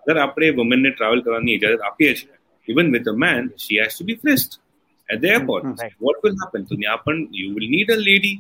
અગર 0.03 0.17
આપણે 0.25 0.49
વુમનને 0.59 0.91
travel 0.95 1.21
કરવાની 1.27 1.53
ઇજાજત 1.59 1.83
આપીએ 1.89 2.13
છીએ 2.19 2.35
even 2.73 2.89
with 2.95 3.09
a 3.13 3.15
man 3.25 3.43
she 3.65 3.79
has 3.83 3.93
to 3.97 4.07
be 4.09 4.19
frisked 4.23 4.53
at 5.13 5.19
the 5.23 5.31
airport 5.35 5.65
right. 5.83 5.95
what 6.07 6.17
will 6.25 6.37
happen 6.43 6.63
તો 6.71 6.75
ત્યાં 6.83 7.05
પણ 7.05 7.21
you 7.41 7.49
will 7.55 7.69
need 7.77 7.89
a 7.97 8.01
lady 8.11 8.35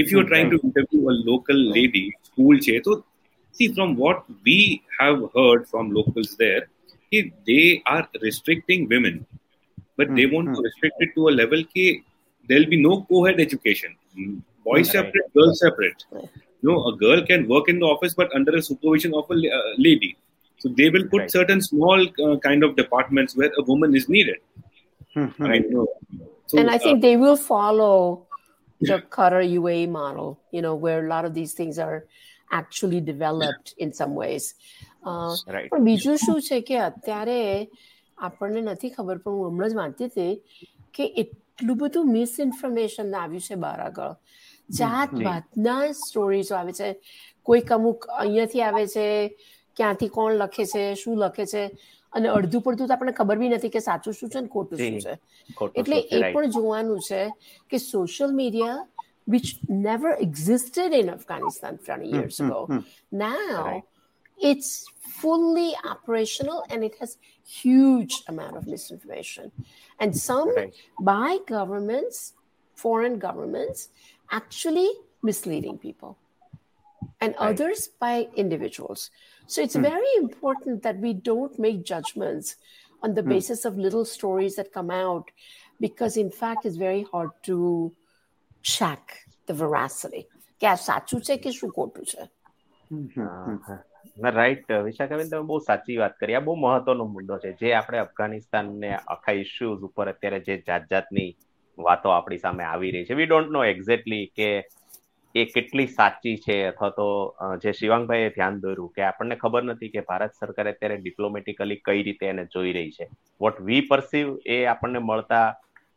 if 0.00 0.12
you're 0.12 0.28
trying 0.32 0.50
to 0.54 0.58
interview 0.68 1.00
a 1.12 1.16
local 1.30 1.60
lady 1.76 2.04
school 2.28 2.56
che 2.66 2.74
to 2.86 2.94
see 3.56 3.68
from 3.76 3.90
what 4.02 4.18
we 4.46 4.58
have 4.98 5.18
heard 5.36 5.62
from 5.70 5.84
locals 5.98 6.30
there 6.42 6.62
if 7.18 7.26
they 7.48 7.66
are 7.94 8.04
restricting 8.26 8.82
women 8.94 9.16
but 9.99 10.07
they 10.17 10.25
want 10.33 10.47
to 10.55 10.61
restrict 10.67 10.97
it 11.05 11.11
to 11.17 11.29
a 11.31 11.33
level 11.41 11.61
ki 11.73 11.85
there'll 12.49 12.71
be 12.75 12.81
no 12.89 12.95
co-ed 13.09 13.39
education 13.47 13.91
boys 14.67 14.85
Right. 14.85 14.93
separate 14.97 15.27
girls 15.37 15.57
separate 15.65 16.01
no 16.63 16.75
a 16.91 16.93
girl 17.03 17.19
can 17.31 17.41
work 17.53 17.67
in 17.73 17.79
the 17.83 17.89
office 17.93 18.13
but 18.21 18.29
under 18.39 18.53
a 18.61 18.63
supervision 18.69 19.13
of 19.21 19.25
a 19.35 19.37
la- 19.41 19.53
uh, 19.59 19.73
lady 19.87 20.11
so 20.61 20.69
they 20.79 20.89
will 20.95 21.07
put 21.13 21.21
Right. 21.21 21.35
certain 21.37 21.61
small 21.69 21.99
uh, 22.25 22.35
kind 22.47 22.63
of 22.67 22.75
departments 22.81 23.35
where 23.41 23.51
a 23.61 23.63
woman 23.71 23.91
is 24.01 24.07
needed 24.17 24.39
right 25.49 25.65
No. 25.69 25.83
so 26.47 26.57
and 26.59 26.69
I 26.69 26.77
uh, 26.77 26.83
think 26.85 27.01
they 27.01 27.17
will 27.17 27.37
follow 27.37 27.95
the 28.81 28.97
Qatar 29.15 29.41
UAE 29.59 29.85
model, 29.89 30.27
you 30.51 30.61
know, 30.61 30.75
where 30.75 30.99
a 31.05 31.09
lot 31.09 31.23
of 31.27 31.33
these 31.33 31.53
things 31.53 31.79
are 31.79 31.97
actually 32.51 32.99
developed 33.01 33.73
in 33.77 33.89
some 33.99 34.13
ways. 34.21 34.43
Uh, 35.09 35.33
right 35.55 35.71
પણ 35.71 35.79
બીજું 35.87 36.15
શું 36.23 36.37
છે 36.47 36.57
કે 36.69 36.75
અત્યારે 36.89 37.39
આપણને 38.20 38.62
નથી 38.62 38.90
ખબર 38.96 39.18
પણ 39.24 39.38
હું 39.38 39.50
હમણાં 39.50 39.70
જ 39.70 39.78
વાંચતી 39.80 40.08
હતી 40.10 40.34
કે 40.94 41.04
એટલું 41.22 41.78
બધું 41.78 42.12
મિસઇન્ફોર્મેશન 42.12 43.14
આવ્યું 43.14 43.46
છે 43.48 43.60
બહાર 43.64 43.80
આગળ. 43.80 44.14
જાત 44.68 45.12
વાતના 45.12 45.24
ભાતના 45.28 45.92
સ્ટોરીઝ 46.00 46.52
આવે 46.52 46.72
છે 46.72 46.88
કોઈક 47.42 47.72
અમુક 47.72 48.06
અહીંયાથી 48.18 48.62
આવે 48.62 48.84
છે 48.86 49.06
ક્યાંથી 49.76 50.12
કોણ 50.18 50.38
લખે 50.42 50.64
છે 50.74 50.84
શું 50.94 51.18
લખે 51.18 51.46
છે 51.46 51.64
અને 52.12 52.28
અડધું 52.28 52.62
પડધું 52.62 52.88
તો 52.88 52.94
આપણને 52.94 53.12
ખબર 53.12 53.42
બી 53.42 53.52
નથી 53.56 53.74
કે 53.76 53.80
સાચું 53.88 54.18
શું 54.20 54.30
છે 54.30 54.40
ને 54.40 54.48
ખોટું 54.48 54.78
શું 54.78 55.00
છે. 55.00 55.14
એટલે 55.74 55.98
એ 56.16 56.22
પણ 56.32 56.50
જોવાનું 56.56 57.00
છે 57.08 57.22
કે 57.70 57.78
social 57.90 58.40
media 58.40 58.86
which 59.26 59.50
never 59.68 60.10
existed 60.22 60.92
in 60.92 61.08
Afghanistan 61.08 61.78
20 61.78 62.08
years 62.08 62.40
ago. 62.40 62.60
Now 63.12 63.82
it's 64.38 64.70
fully 65.21 65.75
operational 65.83 66.65
and 66.69 66.83
it 66.83 66.95
has 66.99 67.17
huge 67.43 68.23
amount 68.27 68.57
of 68.57 68.67
misinformation. 68.67 69.51
And 69.99 70.15
some 70.15 70.49
Right. 70.55 70.73
by 70.99 71.39
governments, 71.47 72.33
foreign 72.75 73.19
governments, 73.19 73.89
actually 74.31 74.89
misleading 75.21 75.77
people. 75.77 76.17
And 77.21 77.33
Right. 77.35 77.49
others 77.49 77.87
by 77.87 78.29
individuals. 78.35 79.09
So 79.47 79.61
it's 79.61 79.75
very 79.75 80.11
important 80.17 80.83
that 80.83 80.97
we 80.99 81.13
don't 81.13 81.57
make 81.59 81.83
judgments 81.83 82.55
on 83.03 83.13
the 83.13 83.23
basis 83.23 83.65
of 83.65 83.77
little 83.77 84.05
stories 84.05 84.55
that 84.55 84.71
come 84.71 84.89
out 84.89 85.29
because 85.79 86.17
in 86.17 86.31
fact 86.31 86.65
it's 86.65 86.77
very 86.77 87.03
hard 87.11 87.31
to 87.43 87.57
check 88.61 89.03
the 89.47 89.53
veracity 89.53 90.23
કે 90.59 90.65
આ 90.71 90.75
સાચું 90.87 91.19
છે 91.27 91.35
કે 91.43 91.51
શું 91.57 91.69
ખોટું 91.77 92.05
છે 92.11 92.23
right 94.28 94.72
વિશાખાબેન, 94.84 95.28
તમે 95.28 95.42
બહુ 95.44 95.58
સાચી 95.60 95.96
વાત 95.98 96.16
કરી. 96.16 96.36
આ 96.36 96.40
બહુ 96.40 96.56
મહત્વનો 96.56 97.06
મુદ્દો 97.08 97.38
છે. 97.38 97.54
જે 97.60 97.74
આપણે 97.74 97.98
અફઘાનિસ્તાન 98.00 98.66
ને 98.78 98.90
આખા 98.96 99.36
ઇસ્યુઝ 99.40 99.86
ઉપર 99.88 100.08
અત્યારે 100.08 100.40
જે 100.42 100.56
જાત 100.64 100.84
જાતની 100.88 101.28
વાતો 101.78 102.10
આપણી 102.10 102.38
સામે 102.38 102.64
આવી 102.64 102.92
રહી 102.92 103.04
છે. 103.04 103.14
વી 103.14 103.26
ડોન્ટ 103.26 103.50
નો 103.50 103.64
એક્ઝેક્ટલી 103.66 104.26
કે 104.32 104.50
એ 105.34 105.44
કેટલી 105.46 105.86
સાચી 105.88 106.36
છે 106.38 106.56
અથવા 106.66 106.90
તો 106.90 107.06
જે 107.62 107.72
શિવાંગભાઈએ 107.72 108.30
ધ્યાન 108.30 108.60
દોર્યું 108.60 108.92
કે 108.92 109.04
આપણને 109.04 109.36
ખબર 109.36 109.66
નથી 109.66 109.90
કે 109.90 110.04
ભારત 110.04 110.32
સરકાર 110.34 110.70
અત્યારે 110.70 110.98
ડિપ્લોમેટિકલી 111.00 111.80
કઈ 111.82 112.02
રીતે 112.02 112.26
એને 112.26 112.44
જોઈ 112.48 112.72
રહી 112.72 112.92
છે. 112.92 113.06
વોટ 113.40 113.60
વી 113.62 113.82
પરસીવ 113.84 114.28
એ 114.48 114.58
આપણને 114.66 115.00
મળતા 115.02 115.46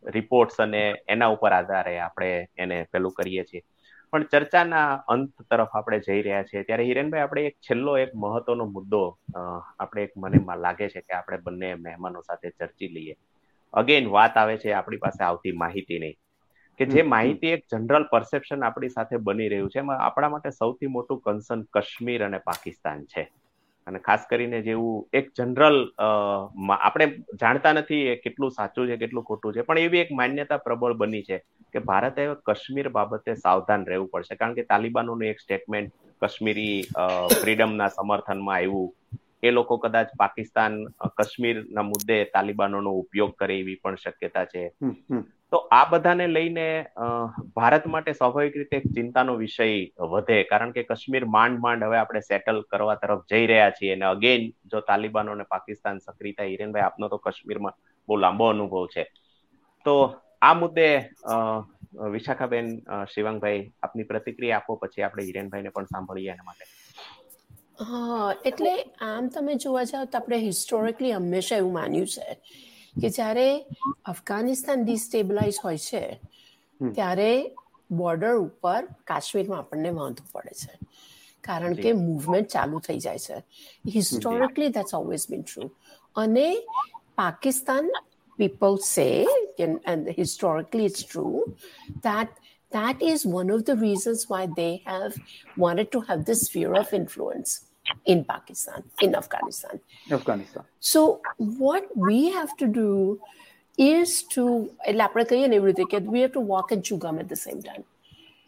રિપોર્ટ્સ 0.06 0.60
અને 0.60 0.82
એના 1.08 1.30
ઉપર 1.30 1.54
આધારે 1.54 1.94
આપણે 2.00 2.32
એને 2.58 2.78
પેલું 2.92 3.14
કરીએ 3.14 3.44
છીએ. 3.46 3.64
પણ 4.14 4.26
ચર્ચાના 4.26 4.90
અંત 5.08 5.30
તરફ 5.50 5.76
આપણે 5.76 6.00
જઈ 6.00 6.22
રહ્યા 6.22 6.44
છીએ. 6.44 6.64
ત્યારે 6.64 6.84
હિરેનભાઈ 6.84 7.22
આપણે 7.22 7.46
એક 7.46 7.56
છેલ્લો 7.60 7.94
એક 7.98 8.12
મહત્વનો 8.16 8.66
મુદ્દો 8.68 9.04
આપણે 9.36 10.04
એક 10.04 10.14
મને 10.18 10.40
લાગે 10.58 10.88
છે 10.90 11.02
કે 11.02 11.14
આપણે 11.14 11.38
બંને 11.46 11.70
મહેમાનો 11.78 12.22
સાથે 12.22 12.50
ચર્ચી 12.52 12.88
લઈએ. 12.88 13.16
અગેન 13.74 14.10
વાત 14.10 14.38
આવે 14.38 14.56
છે 14.58 14.74
આપણી 14.74 14.98
પાસે 14.98 15.24
આવતી 15.24 15.56
માહિતીની 15.58 16.16
કે 16.80 16.86
જે. 16.88 17.02
માહિતી 17.06 17.54
એક 17.56 17.64
જનરલ 17.72 18.06
પરસેપ્શન 18.12 18.64
આપણી 18.64 18.90
સાથે 18.90 19.18
બની 19.28 19.50
રહ્યું 19.50 19.70
છે. 19.70 19.80
એમાં 19.80 20.00
આપણા 20.00 20.30
માટે 20.30 20.50
સૌથી 20.52 20.94
મોટું 20.96 21.22
કન્સર્ન 21.22 21.62
કાશ્મીર 21.74 22.26
અને 22.26 22.40
પાકિસ્તાન 22.40 23.06
છે. 23.06 23.24
અને 23.88 24.00
ખાસ 24.00 24.24
કરીને 24.30 24.60
જેવું 24.68 25.06
એક 25.20 25.26
જનરલ 25.38 25.78
આપણે 26.00 27.08
જાણતા 27.42 27.74
નથી 27.74 28.04
એ 28.08 28.16
કેટલું 28.24 28.52
સાચું 28.52 28.88
છે, 28.90 28.98
કેટલું 28.98 29.28
ખોટું 29.30 29.54
છે, 29.54 29.68
પણ 29.68 29.84
એવી 29.88 30.04
એક 30.06 30.12
માન્યતા 30.12 30.64
પ્રબળ 30.66 30.96
બની 30.96 31.24
છે 31.24 31.38
કે 31.74 31.80
ભારતે 31.82 32.22
કાશ્મીર 32.48 32.90
બાબતે 32.90 33.32
સાવધાન 33.38 33.86
રહેવું 33.86 34.12
પડશે. 34.14 34.36
કારણ 34.36 34.58
કે 34.58 34.70
તાલિબાનોનું 34.72 35.30
એક 35.32 35.40
સ્ટેટમેન્ટ 35.40 35.94
કાશ્મીરી 36.22 36.78
ફ્રીડમના 37.40 37.90
સમર્થનમાં 37.90 38.58
આવ્યું. 38.58 38.92
એ 39.44 39.52
લોકો 39.52 39.76
કદાચ 39.78 40.10
પાકિસ્તાન 40.18 40.74
કાશ્મીરના 41.18 41.84
મુદ્દે 41.84 42.18
તાલિબાનોનો 42.34 42.92
ઉપયોગ 43.02 43.34
કરે 43.40 43.56
એવી 43.60 43.82
પણ 43.84 43.98
શક્યતા 43.98 44.46
છે. 44.46 44.64
તો 45.54 45.60
આ 45.78 45.82
બધાને 45.90 46.26
લઈને 46.36 46.68
ભારત 47.58 47.84
માટે 47.94 48.12
સ્વાભાવિક 48.20 48.56
રીતે 48.60 48.76
એક 48.80 48.86
ચિંતાનો 48.96 49.34
વિષય 49.42 49.68
વધે. 50.14 50.38
કારણ 50.52 50.72
કે 50.76 50.84
કાશ્મીર 50.92 51.26
માંડ 51.36 51.62
માંડ 51.66 51.88
હવે 51.88 51.98
આપણે 52.00 52.22
સેટલ 52.30 52.62
કરવા 52.72 52.98
તરફ 53.04 53.22
જઈ 53.32 53.46
રહ્યા 53.52 53.76
છીએ. 53.78 53.92
અને 53.98 54.06
અગેન 54.12 54.48
જો 54.72 54.82
તાલિબાનો 54.90 55.36
અને 55.38 55.46
પાકિસ્તાન 55.54 56.02
સક્રિય 56.08 56.36
થાય, 56.38 56.54
હિરેનભાઈ, 56.54 56.88
આપનો 56.88 57.12
તો 57.14 57.20
કાશ્મીરમાં 57.28 57.76
બહુ 58.08 58.20
લાંબો 58.24 58.50
અનુભવ 58.54 58.88
છે. 58.96 59.06
તો 59.86 59.96
આ 60.42 60.54
મુદ્દે 60.62 60.88
વિશાખાબેન 62.16 62.68
શિવાંગભાઈ, 63.14 63.62
આપની 63.84 64.10
પ્રતિક્રિયા 64.12 64.62
આપો, 64.62 64.80
પછી 64.82 65.04
આપણે 65.06 65.30
હિરેનભાઈને 65.30 65.76
પણ 65.76 65.94
સાંભળીએ 65.94 66.32
એના 66.36 66.48
માટે. 66.50 66.66
હા, 67.88 68.30
એટલે 68.50 68.74
આમ 69.08 69.30
તમે 69.36 69.54
જોવા 69.64 69.88
જાઓ 69.92 70.06
તો 70.06 70.18
આપણે 70.20 70.40
હિસ્ટોરિકલી 70.50 71.14
હંમેશા 71.18 71.60
એવું 71.62 71.76
માન્યું 71.80 72.14
છે 72.16 72.26
કે 73.01 73.09
જ્યારે 73.09 73.49
અફઘાનિસ્તાન 74.05 74.85
ડિસ્ટેબલાઇઝ 74.85 75.59
હોય 75.65 75.79
છે 75.79 76.03
હમ. 76.81 76.93
ત્યારે 76.93 77.31
બોર્ડર 77.91 78.35
ઉપર 78.39 78.81
કાશ્મીરમાં 79.07 79.59
આપણને 79.59 79.91
વાંધો 79.91 80.25
પડે 80.33 80.55
છે 80.55 80.75
કારણ 81.45 81.75
કે 81.75 81.93
મૂવમેન્ટ 81.93 82.51
ચાલુ 82.51 82.81
થઈ 82.81 82.99
જાય 82.99 83.19
છે 83.19 83.37
historically 83.91 84.69
that's 84.69 84.95
always 84.95 85.27
been 85.31 85.43
true 85.43 85.71
અને 86.17 86.49
Pakistan 87.19 87.91
people 88.39 88.77
say, 88.79 89.27
and, 89.59 89.81
and 89.85 90.09
historically 90.17 90.85
it's 90.85 91.03
true, 91.03 91.57
that 92.03 92.29
that 92.73 93.03
is 93.03 93.27
one 93.27 93.51
of 93.51 93.65
the 93.65 93.75
reasons 93.77 94.21
why 94.29 94.47
they 94.57 94.83
have 94.87 95.17
wanted 95.57 95.91
to 95.91 96.01
have 96.01 96.25
this 96.25 96.43
sphere 96.43 96.75
of 96.75 96.93
influence 96.93 97.51
in 98.13 98.21
Pakistan, 98.25 98.81
in 99.01 99.13
Afghanistan. 99.21 99.77
Afghanistan 100.17 100.65
So 100.93 101.01
what 101.65 101.85
we 102.09 102.19
have 102.31 102.53
to 102.63 102.67
do 102.79 102.91
is 103.79 104.11
to 104.35 104.45
એટલે 104.89 105.05
આપણે 105.05 105.25
કહીએ 105.31 105.47
ને 105.53 105.59
એવી 105.61 105.71
રીતે 105.71 105.85
કે 105.93 106.01
we 106.15 106.21
have 106.25 106.35
to 106.37 106.45
walk 106.53 106.69
and 106.77 106.83
chew 106.89 106.99
gum 107.05 107.19
at 107.25 107.29
the 107.29 107.41
same 107.47 107.61
time. 107.69 107.85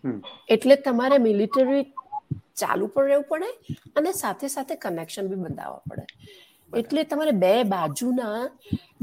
હમ. 0.05 0.19
એટલે 0.57 0.77
તમારે 0.89 1.19
military 1.29 1.81
ચાલુ 2.61 2.87
પણ 2.95 3.09
રહેવું 3.11 3.27
પડે 3.33 3.49
અને 4.01 4.11
સાથે 4.23 4.47
સાથે 4.57 4.75
કનેક્શન 4.85 5.31
બી 5.33 5.41
બંધાવવા 5.45 5.81
પડે 5.91 6.05
એટલે 6.73 7.03
તમારે 7.13 7.33
બે 7.45 7.53
બાજુના 7.75 8.29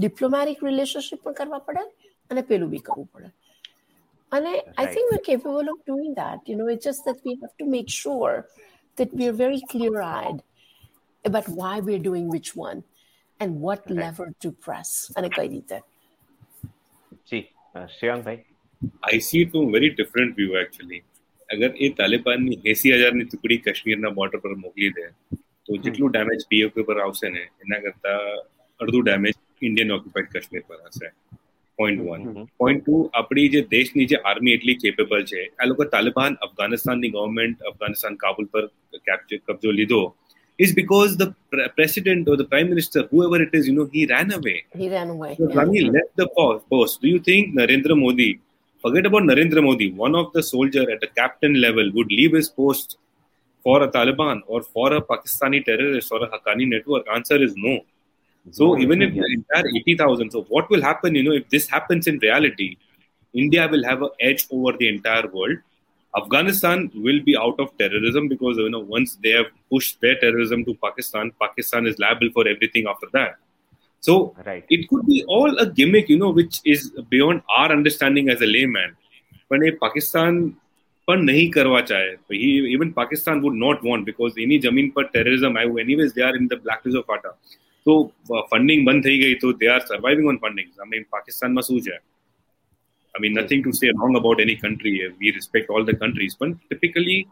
ડિપ્લોમેટિક 0.01 0.61
રિલેશનશિપ 0.69 1.21
પણ 1.25 1.37
કરવા 1.41 1.61
પડે 1.67 1.83
અને 2.29 2.41
પેલું 2.51 2.71
બી 2.73 2.83
કરવું 2.87 3.09
પડે 3.15 3.29
અને 4.31 4.49
I 4.51 4.61
Right. 4.77 4.93
Think 4.95 5.11
we're 5.11 5.25
capable 5.31 5.67
of 5.73 5.79
doing 5.91 6.11
that 6.21 6.39
you 6.51 6.57
know 6.59 6.69
it's 6.73 6.85
just 6.89 7.03
that 7.09 7.19
we 7.27 7.33
have 7.43 7.53
to 7.61 7.67
make 7.75 7.89
sure 8.01 8.33
that 8.97 9.11
we're 9.13 9.37
very 9.37 9.61
clear 9.71 9.95
eyed 10.11 10.39
about 11.25 11.47
why 11.59 11.73
we're 11.81 12.03
doing 12.09 12.27
which 12.35 12.51
one 12.59 12.79
and 13.39 13.51
what 13.65 13.81
Right. 13.85 13.99
lever 14.01 14.27
to 14.43 14.51
press 14.65 14.91
અને 15.17 15.29
કઈ 15.37 15.47
રીતે 15.47 15.77
જી 17.29 17.41
અ, 17.75 17.85
શિવાંગભાઈ 17.97 18.39
I 19.11 19.19
see 19.27 19.39
it 19.43 19.49
from 19.51 19.67
a 19.69 19.71
very 19.75 19.89
different 19.99 20.31
view 20.39 20.51
actually. 20.63 20.99
અગર 21.49 21.69
એ 21.79 21.87
તાલિબાનની 21.99 22.55
એસી 22.71 22.89
હજારની 22.95 23.25
ટુકડી 23.27 23.57
કાશ્મીરના 23.65 24.11
border 24.17 24.39
પર 24.43 24.53
મોકલી 24.63 24.89
દે 24.97 25.05
તો 25.65 25.77
જેટલું 25.85 26.11
ડેમેજ 26.11 26.41
પીઓકે 26.51 26.81
પર 26.87 26.97
આવશે 27.05 27.27
ને 27.35 27.43
એના 27.63 27.79
કરતા 27.85 28.17
અડધું 28.79 29.03
ડેમેજ 29.07 29.35
ઇન્ડિયન 29.61 29.93
ઓક્યુપાઈડ 29.97 30.31
કાશ્મીર 30.35 30.63
પર 30.69 30.79
હશે 30.87 31.07
પોઈન્ટ 31.78 32.00
વન. 32.06 32.22
પોઈન્ટ 32.60 32.82
ટુ 32.82 32.96
આપણી 33.14 33.48
જે 33.48 33.60
દેશની 33.70 34.06
જે 34.06 34.18
આર્મી 34.24 34.54
એટલી 34.56 34.74
કેપેબલ 34.82 35.22
છે 35.30 35.40
આ 35.60 35.66
લોકો 35.66 35.84
તાલિબાન 35.94 36.32
અફઘાનિસ્તાનની 36.46 37.12
ગવર્મેન્ટ 37.16 37.62
અફઘાનિસ્તાન 37.70 38.16
કાબુલ 38.16 38.46
પર 38.46 38.64
capture 39.08 39.40
કબજો 39.46 39.72
લીધો 39.80 40.02
is 40.58 40.72
because 40.74 41.12
the 41.16 41.26
pre- 41.50 41.68
president 41.76 42.28
or 42.28 42.34
the 42.36 42.44
prime 42.44 42.68
minister, 42.68 43.00
whoever 43.10 43.38
it 43.42 43.52
is, 43.58 43.64
you 43.68 43.74
know, 43.74 43.86
he 43.94 44.02
ran 44.06 44.28
away. 44.32 44.58
he 44.74 44.88
ran 44.88 45.08
away 45.10 45.30
So 45.34 45.44
yeah. 45.44 45.56
Rani 45.58 45.80
left 45.96 46.12
the 46.16 46.26
po- 46.36 46.62
post. 46.70 46.94
Do 47.00 47.08
you 47.08 47.20
think 47.28 47.54
Narendra 47.60 47.94
Modi, 47.96 48.28
forget 48.84 49.06
about 49.06 49.22
Narendra 49.22 49.62
Modi, 49.62 49.88
one 50.04 50.14
of 50.14 50.26
the 50.32 50.42
soldier 50.44 50.84
at 50.94 51.02
a 51.02 51.10
captain 51.20 51.54
level 51.60 51.88
would 51.94 52.12
leave 52.12 52.32
his 52.32 52.48
post 52.60 52.88
for 53.66 53.82
a 53.82 53.90
Taliban 53.90 54.38
or 54.46 54.60
for 54.74 54.88
a 54.92 55.02
Pakistani 55.02 55.64
terrorist 55.64 56.12
or 56.12 56.20
a 56.22 56.30
Haqqani 56.34 56.68
network? 56.68 57.06
Answer 57.16 57.42
is 57.42 57.54
no. 57.58 57.74
So 58.50 58.78
even 58.78 59.02
if 59.02 59.14
the 59.14 59.24
entire 59.24 59.68
80,000, 59.68 60.30
so 60.30 60.42
what 60.48 60.68
will 60.68 60.82
happen, 60.82 61.14
you 61.14 61.22
know, 61.22 61.32
if 61.32 61.48
this 61.48 61.68
happens 61.68 62.06
in 62.06 62.18
reality, 62.18 62.76
India 63.34 63.68
will 63.68 63.84
have 63.84 64.02
an 64.02 64.10
edge 64.20 64.46
over 64.50 64.76
the 64.76 64.88
entire 64.88 65.26
world. 65.28 65.58
Afghanistan 66.14 66.90
will 66.94 67.20
be 67.22 67.36
out 67.36 67.58
of 67.58 67.76
terrorism 67.78 68.28
because, 68.28 68.58
you 68.58 68.68
know, 68.68 68.80
once 68.80 69.16
they 69.22 69.30
have 69.30 69.46
pushed 69.70 70.00
their 70.00 70.16
terrorism 70.16 70.64
to 70.64 70.74
Pakistan, 70.74 71.32
Pakistan 71.40 71.86
is 71.86 71.98
liable 71.98 72.28
for 72.34 72.46
everything 72.46 72.86
after 72.86 73.06
that. 73.12 73.36
So 74.00 74.34
right. 74.44 74.64
it 74.68 74.88
could 74.88 75.06
be 75.06 75.24
all 75.28 75.56
a 75.58 75.66
gimmick, 75.70 76.08
you 76.08 76.18
know, 76.18 76.30
which 76.30 76.60
is 76.64 76.90
beyond 77.08 77.42
our 77.48 77.70
understanding 77.70 78.28
as 78.28 78.42
a 78.42 78.46
layman. 78.46 78.96
But 79.48 79.62
if 79.62 79.78
Pakistan 79.80 80.56
पर 81.08 81.16
नहीं 81.18 81.48
करवा 81.50 81.80
चाहे 81.80 82.36
even 82.72 82.90
Pakistan 82.96 83.40
would 83.40 83.54
not 83.58 83.80
want 83.84 84.04
because 84.04 84.34
इन्हीं 84.40 84.58
जमीन 84.66 84.90
पर 84.96 85.04
terrorism 85.14 85.58
आए 85.58 85.64
हुए 85.68 85.84
are 85.84 86.12
they 86.14 86.22
are 86.22 86.36
in 86.36 86.46
the 86.46 86.60
black 86.64 86.86
of 86.96 87.34
તો 87.86 87.92
ફંડિંગ 88.52 88.82
બંધ 88.88 89.04
થઈ 89.06 89.18
ગઈ 89.22 89.36
તો 89.42 89.48
they 89.60 89.70
are 89.74 89.82
surviving 89.92 90.26
on 90.32 90.38
funding 90.44 90.70
I 90.84 90.88
mean 90.92 91.04
પાકિસ્તાનમાં 91.14 91.64
શું 91.68 91.78
છે 91.86 91.96
I 93.14 93.20
mean, 93.20 93.34
nothing 93.34 93.62
to 93.64 93.72
say 93.72 93.88
wrong 93.98 94.14
about 94.16 94.40
any 94.40 94.56
country. 94.56 94.92
We 95.20 95.32
respect 95.32 95.68
all 95.68 95.84
the 95.84 95.94
countries, 95.94 96.34
but 96.40 96.50
typically, 96.70 97.28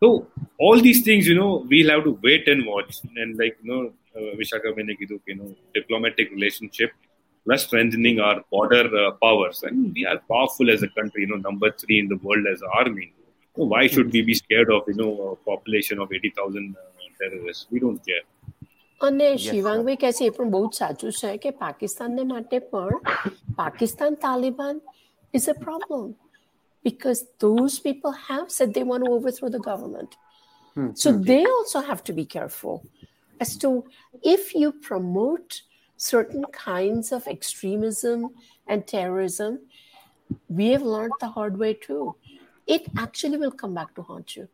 so 0.00 0.26
all 0.58 0.80
these 0.80 1.02
things, 1.02 1.28
you 1.28 1.36
know, 1.36 1.64
we'll 1.70 1.90
have 1.90 2.04
to 2.04 2.18
wait 2.22 2.48
and 2.48 2.66
watch. 2.66 2.96
And 3.16 3.38
like, 3.38 3.56
you 3.62 3.70
know, 3.70 3.92
uh, 4.16 4.36
Vishaka 4.36 4.76
you 4.76 5.34
know, 5.36 5.54
diplomatic 5.74 6.30
relationship 6.32 6.90
plus 7.44 7.64
strengthening 7.66 8.18
our 8.18 8.42
border 8.50 8.84
uh, 8.96 9.12
powers. 9.22 9.62
And 9.62 9.92
we 9.94 10.04
are 10.04 10.18
powerful 10.28 10.70
as 10.70 10.82
a 10.82 10.88
country, 10.88 11.22
you 11.22 11.28
know, 11.28 11.36
number 11.36 11.70
three 11.70 12.00
in 12.00 12.08
the 12.08 12.16
world 12.16 12.44
as 12.52 12.60
an 12.62 12.68
army. 12.74 13.12
So 13.56 13.64
why 13.64 13.86
should 13.86 14.12
we 14.12 14.22
be 14.22 14.34
scared 14.34 14.70
of, 14.70 14.82
you 14.88 14.94
know, 14.94 15.38
a 15.40 15.50
population 15.50 16.00
of 16.00 16.12
80,000 16.12 16.76
uh, 16.76 16.80
terrorists? 17.20 17.66
We 17.70 17.78
don't 17.78 18.04
care. 18.04 18.22
અને 19.07 19.27
શિવાંગભાઈ 19.47 19.97
કહે 20.03 20.11
છે 20.19 20.29
એ 20.29 20.35
પણ 20.37 20.53
બહુ 20.53 20.61
જ 20.69 20.79
સાચું 20.81 21.17
છે 21.21 21.33
કે 21.43 21.51
પાકિસ્તાનને 21.63 22.23
માટે 22.33 22.59
પણ 22.71 23.01
Pakistan 23.63 24.21
Taliban 24.27 24.81
is 25.33 25.47
a 25.47 25.53
problem 25.53 26.15
because 26.83 27.25
those 27.39 27.79
people 27.79 28.11
have 28.11 28.49
said 28.49 28.73
they 28.73 28.83
want 28.83 29.03
to 29.05 29.11
overthrow 29.11 29.49
the 29.49 29.59
government. 29.59 30.15
Mm-hmm. 30.75 30.91
So 30.95 31.11
they 31.11 31.43
also 31.45 31.81
have 31.81 32.03
to 32.05 32.13
be 32.13 32.25
careful 32.25 32.85
as 33.39 33.57
to 33.57 33.85
if 34.23 34.53
you 34.55 34.71
promote 34.71 35.61
certain 35.97 36.45
kinds 36.45 37.11
of 37.11 37.27
extremism 37.27 38.29
and 38.67 38.87
terrorism, 38.87 39.59
we 40.49 40.67
have 40.69 40.81
learned 40.81 41.13
the 41.19 41.27
hard 41.27 41.57
way 41.57 41.73
too. 41.73 42.15
It 42.67 42.83
actually 42.97 43.37
will 43.37 43.51
come 43.51 43.73
back 43.73 43.95
to 43.95 44.01
haunt 44.01 44.35
you. 44.35 44.47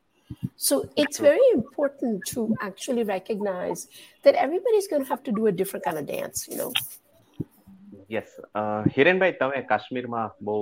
So 0.66 0.76
it's 1.03 1.18
very 1.24 1.49
important 1.57 2.24
to 2.31 2.47
actually 2.68 3.05
recognize 3.11 3.83
that 4.24 4.35
everybody's 4.45 4.89
going 4.93 5.05
to 5.05 5.11
have 5.11 5.22
to 5.29 5.35
do 5.39 5.47
a 5.51 5.53
different 5.61 5.85
kind 5.85 5.99
of 6.01 6.07
dance, 6.14 6.49
you 6.51 6.59
know. 6.61 6.70
Yes 8.11 8.31
હિરેનભાઈ 8.97 9.37
તમે 9.41 9.61
કાશ્મીરમાં 9.70 10.22
બહુ 10.49 10.57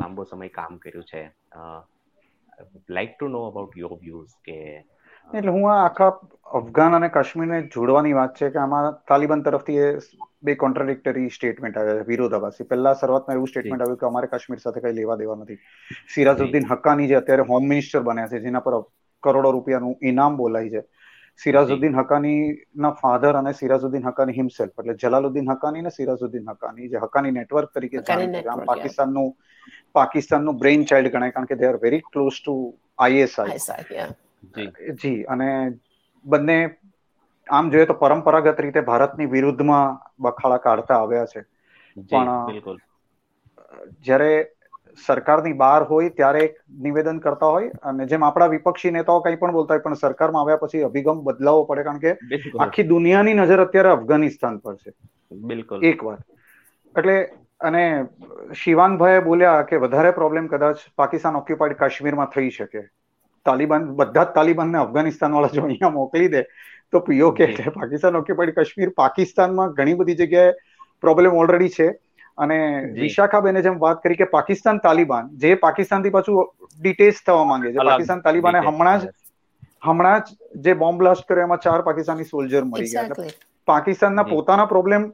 લાંબો 0.00 0.24
સમય 0.30 0.48
કામ 0.58 0.78
કર્યું 0.84 1.04
છે. 1.10 1.22
Like 2.96 3.12
to 3.14 3.28
know 3.34 3.42
about 3.50 3.78
your 3.82 3.94
views 4.04 4.34
કે 4.48 4.56
એટલે 5.34 5.52
હું 5.56 5.66
આ 5.72 5.78
આખા 5.86 6.10
અફઘાન 6.60 6.96
અને 6.98 7.08
કાશ્મીરને 7.16 7.58
જોડવાની 7.76 8.14
વાત 8.20 8.32
છે 8.40 8.50
કે 8.56 8.62
આમાં 8.64 8.88
તાલિબાન 9.10 9.44
તરફથી 9.48 9.78
એ 9.86 9.90
બે 10.48 10.56
કોન્ટ્રાડિક્ટરી 10.62 11.28
સ્ટેટમેન્ટ 11.36 11.78
આવ્યા 11.82 12.00
છે 12.00 12.08
વિરોધાભાસી. 12.12 12.68
પહેલા 12.72 12.94
શરૂઆતમાં 13.02 13.36
એવું 13.38 13.52
સ્ટેટમેન્ટ 13.52 13.84
આવ્યું 13.84 14.00
કે 14.02 14.10
અમારે 14.10 14.32
કાશ્મીર 14.32 14.64
સાથે 14.64 14.80
કઈ 14.86 14.94
લેવા 15.02 15.20
દેવા 15.22 15.38
નથી. 15.42 15.60
સિરાજુદ્દીન 16.14 16.66
હક્કાની 16.72 17.08
જે 17.12 17.16
અત્યારે 17.22 17.48
હોમ 17.52 17.70
મિનિસ્ટર 17.72 18.02
બન્યા 18.10 18.32
છે 18.34 18.44
જેના 18.48 18.64
પર 18.66 18.74
કરોડો 19.22 19.50
રૂપિયાનું 19.52 19.96
ઇનામ 20.04 20.36
બોલાય 20.36 20.70
છે. 20.70 20.82
સિરાજુદ્દીન 21.40 21.94
હકાની 21.96 22.40
ના 22.76 22.92
ફાધર 22.94 23.36
અને 23.36 23.52
સિરાજુદ્દીન 23.54 24.04
હકાની 24.04 24.36
હિમસેલ્ફ 24.36 24.74
એટલે 24.76 24.94
જલાલુદ્દીન 24.96 25.50
હકાની 25.50 25.82
ને 25.82 25.92
સિરાજુદ્દીન 25.92 26.50
હકાની 26.50 26.88
જે 26.88 27.00
હકાની 27.00 27.32
નેટવર્ક 27.32 27.72
તરીકે 27.72 28.02
આમ 28.46 28.64
પાકિસ્તાનનું 28.64 29.32
પાકિસ્તાનનું 29.94 30.58
બ્રેઇન 30.58 30.86
ચાઇલ્ડ 30.86 31.12
ગણાય 31.12 31.32
કારણ 31.32 31.46
કે 31.46 31.56
they 31.56 31.68
are 31.68 31.78
very 31.78 32.02
close 32.08 32.38
to 32.38 32.54
ISI 32.98 33.56
જી. 34.96 35.24
અને 35.26 35.48
બંને 36.24 36.58
આમ 37.46 37.70
જોઈએ 37.70 37.86
તો 37.86 37.96
પરંપરાગત 37.96 38.60
રીતે 38.60 38.82
ભારતની 38.84 39.28
વિરુદ્ધમાં 39.28 39.96
બખાડા 40.20 40.60
કાઢતા 40.60 40.98
આવ્યા 40.98 41.26
છે. 41.28 41.40
પણ 42.10 42.30
જ્યારે 44.00 44.32
સરકારની 45.06 45.52
બહાર 45.52 45.82
હોય 45.82 46.08
ત્યારે 46.08 46.40
એક 46.40 46.56
નિવેદન 46.80 47.18
કરતા 47.18 47.46
હોય. 47.46 47.70
અને 47.82 48.06
જેમ 48.06 48.24
આપણા 48.24 48.46
વિપક્ષી 48.46 48.90
નેતાઓ 48.90 49.20
કંઈ 49.20 49.36
પણ 49.36 49.52
બોલતા 49.52 49.74
હોય 49.74 49.80
પણ 49.80 49.94
સરકારમાં 49.94 50.42
આવ્યા 50.42 50.56
પછી 50.56 50.82
અભિગમ 50.82 51.20
બદલાવો 51.20 51.64
પડે 51.64 51.82
કારણ 51.82 51.98
કે 51.98 52.16
આખી 52.60 52.82
દુનિયાની 52.82 53.34
નજર 53.34 53.60
અત્યારે 53.60 53.88
અફઘાનિસ્તાન 53.88 54.58
પર 54.58 54.74
છે. 54.74 54.92
બિલકુલ. 55.32 55.84
એક 55.84 56.04
વાત. 56.04 56.18
એટલે 56.98 57.28
અને 57.60 58.06
શિવાંગભાઈ 58.54 59.20
બોલ્યા 59.20 59.62
કે 59.62 59.76
વધારે 59.76 60.10
પ્રોબ્લેમ 60.10 60.46
કદાચ 60.46 60.76
પાકિસ્તાન 60.96 61.36
ઓક્યુપાઈડ 61.36 61.76
કાશ્મીરમાં 61.76 62.26
થઈ 62.26 62.50
શકે. 62.50 62.82
તાલિબાન 63.44 63.84
બધા 63.84 64.24
જ 64.24 64.26
તાલિબાનને 64.26 64.78
અફઘાનિસ્તાન 64.78 65.32
વાળા 65.32 65.48
જો 65.48 65.62
અહીંયા 65.62 65.90
મોકલી 65.90 66.28
દે 66.28 66.42
તો 66.92 67.00
પીઓ 67.00 67.30
કે 67.30 67.46
પાકિસ્તાન 67.74 68.16
ઓક્યુપાઈડ 68.16 68.54
કાશ્મીર 68.54 68.90
પાકિસ્તાનમાં 68.96 69.72
ઘણી 69.72 69.94
બધી 69.94 70.14
જગ્યાએ 70.14 70.52
પ્રોબ્લેમ 71.00 71.32
ઓલરેડી 71.32 71.68
છે. 71.68 71.90
અને 72.38 72.58
વિશાખાબેને 72.98 73.62
જેમ 73.62 73.78
વાત 73.78 74.02
કરી 74.02 74.16
કે 74.16 74.28
પાકિસ્તાન 74.28 74.80
તાલિબાન 74.80 75.30
જે 75.38 75.54
પાકિસ્તાનથી 75.56 76.10
પાછું 76.10 76.38
ડિટેચ 76.76 77.24
થવા 77.24 77.44
માંગે 77.44 77.72
છે. 77.72 77.80
પાકિસ્તાન 77.80 78.22
તાલિબાને 78.22 78.60
હમણાં 78.60 79.00
જ 79.00 79.10
હમણાં 79.82 80.22
જ 80.22 80.36
જે 80.64 80.74
બોમ્બ 80.76 80.98
બ્લાસ્ટ 80.98 81.26
કર્યો 81.26 81.44
એમાં 81.44 81.60
ચાર 81.60 81.82
પાકિસ્તાની 81.82 82.24
સોલ્જર 82.26 82.64
મરી 82.66 82.90
ગયા. 82.90 83.06
એટલે 83.06 83.34
પાકિસ્તાનના 83.68 84.24
પોતાના 84.26 84.66
પ્રોબ્લેમ 84.66 85.12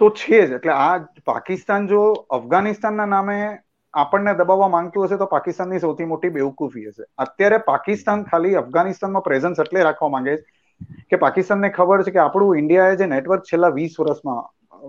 તો 0.00 0.10
છે 0.12 0.40
જ. 0.40 0.52
એટલે 0.54 0.72
આ 0.74 0.94
પાકિસ્તાન 1.24 1.88
જો 1.88 2.02
અફઘાનિસ્તાનના 2.30 3.06
નામે 3.08 3.36
આપણને 3.94 4.34
દબાવવા 4.34 4.68
માંગતું 4.68 5.06
હશે 5.06 5.18
તો 5.18 5.26
પાકિસ્તાનની 5.28 5.80
સૌથી 5.80 6.06
મોટી 6.06 6.30
બેવકૂફી 6.30 6.86
હશે. 6.86 7.04
અત્યારે 7.18 7.58
પાકિસ્તાન 7.66 8.24
ખાલી 8.24 8.56
અફઘાનિસ્તાનમાં 8.56 9.22
પ્રેઝન્સ 9.22 9.58
એટલે 9.58 9.82
રાખવા 9.82 10.10
માંગે 10.10 10.36
છે 10.36 10.44
કે 11.10 11.16
પાકિસ્તાનને 11.18 11.70
ખબર 11.70 12.04
છે 12.04 12.12
કે 12.12 12.20
આપણું 12.20 12.58
ઇન્ડિયાએ 12.58 12.96
જે 12.96 13.06
નેટવર્ક 13.08 13.44
છેલ્લા 13.44 13.72
વીસ 13.72 13.98
વર્ષમાં 13.98 14.42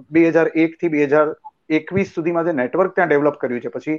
બે 0.09 0.25
હજાર 0.29 0.47
એક 0.55 0.77
થી 0.77 0.89
બે 0.89 1.05
હજાર 1.05 1.33
એકવીસ 1.71 2.13
સુધીમાં 2.13 2.45
જે 2.45 2.53
નેટવર્ક 2.53 2.95
ત્યાં 2.95 3.09
ડેવલપ 3.09 3.37
કર્યું 3.37 3.61
છે. 3.61 3.69
પછી 3.69 3.97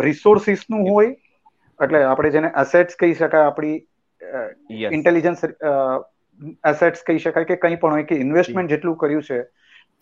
રિસોર્સિસનું 0.00 0.88
હોય 0.88 1.14
એટલે 1.80 2.02
આપણે 2.04 2.30
જેને 2.30 2.52
એસેટ્સ 2.62 2.96
કહી 2.96 3.14
શકાય 3.14 3.44
આપણી 3.44 3.76
ઇન્ટેલિજન્સ 4.90 5.44
એસેટ્સ 6.64 7.02
કહી 7.02 7.18
શકાય 7.20 7.44
કે 7.46 7.56
કંઈ 7.58 7.76
પણ 7.76 7.92
હોય 7.92 8.04
કે 8.04 8.18
ઇન્વેસ્ટમેન્ટ 8.18 8.70
જેટલું 8.70 8.98
કર્યું 8.98 9.22
છે 9.22 9.40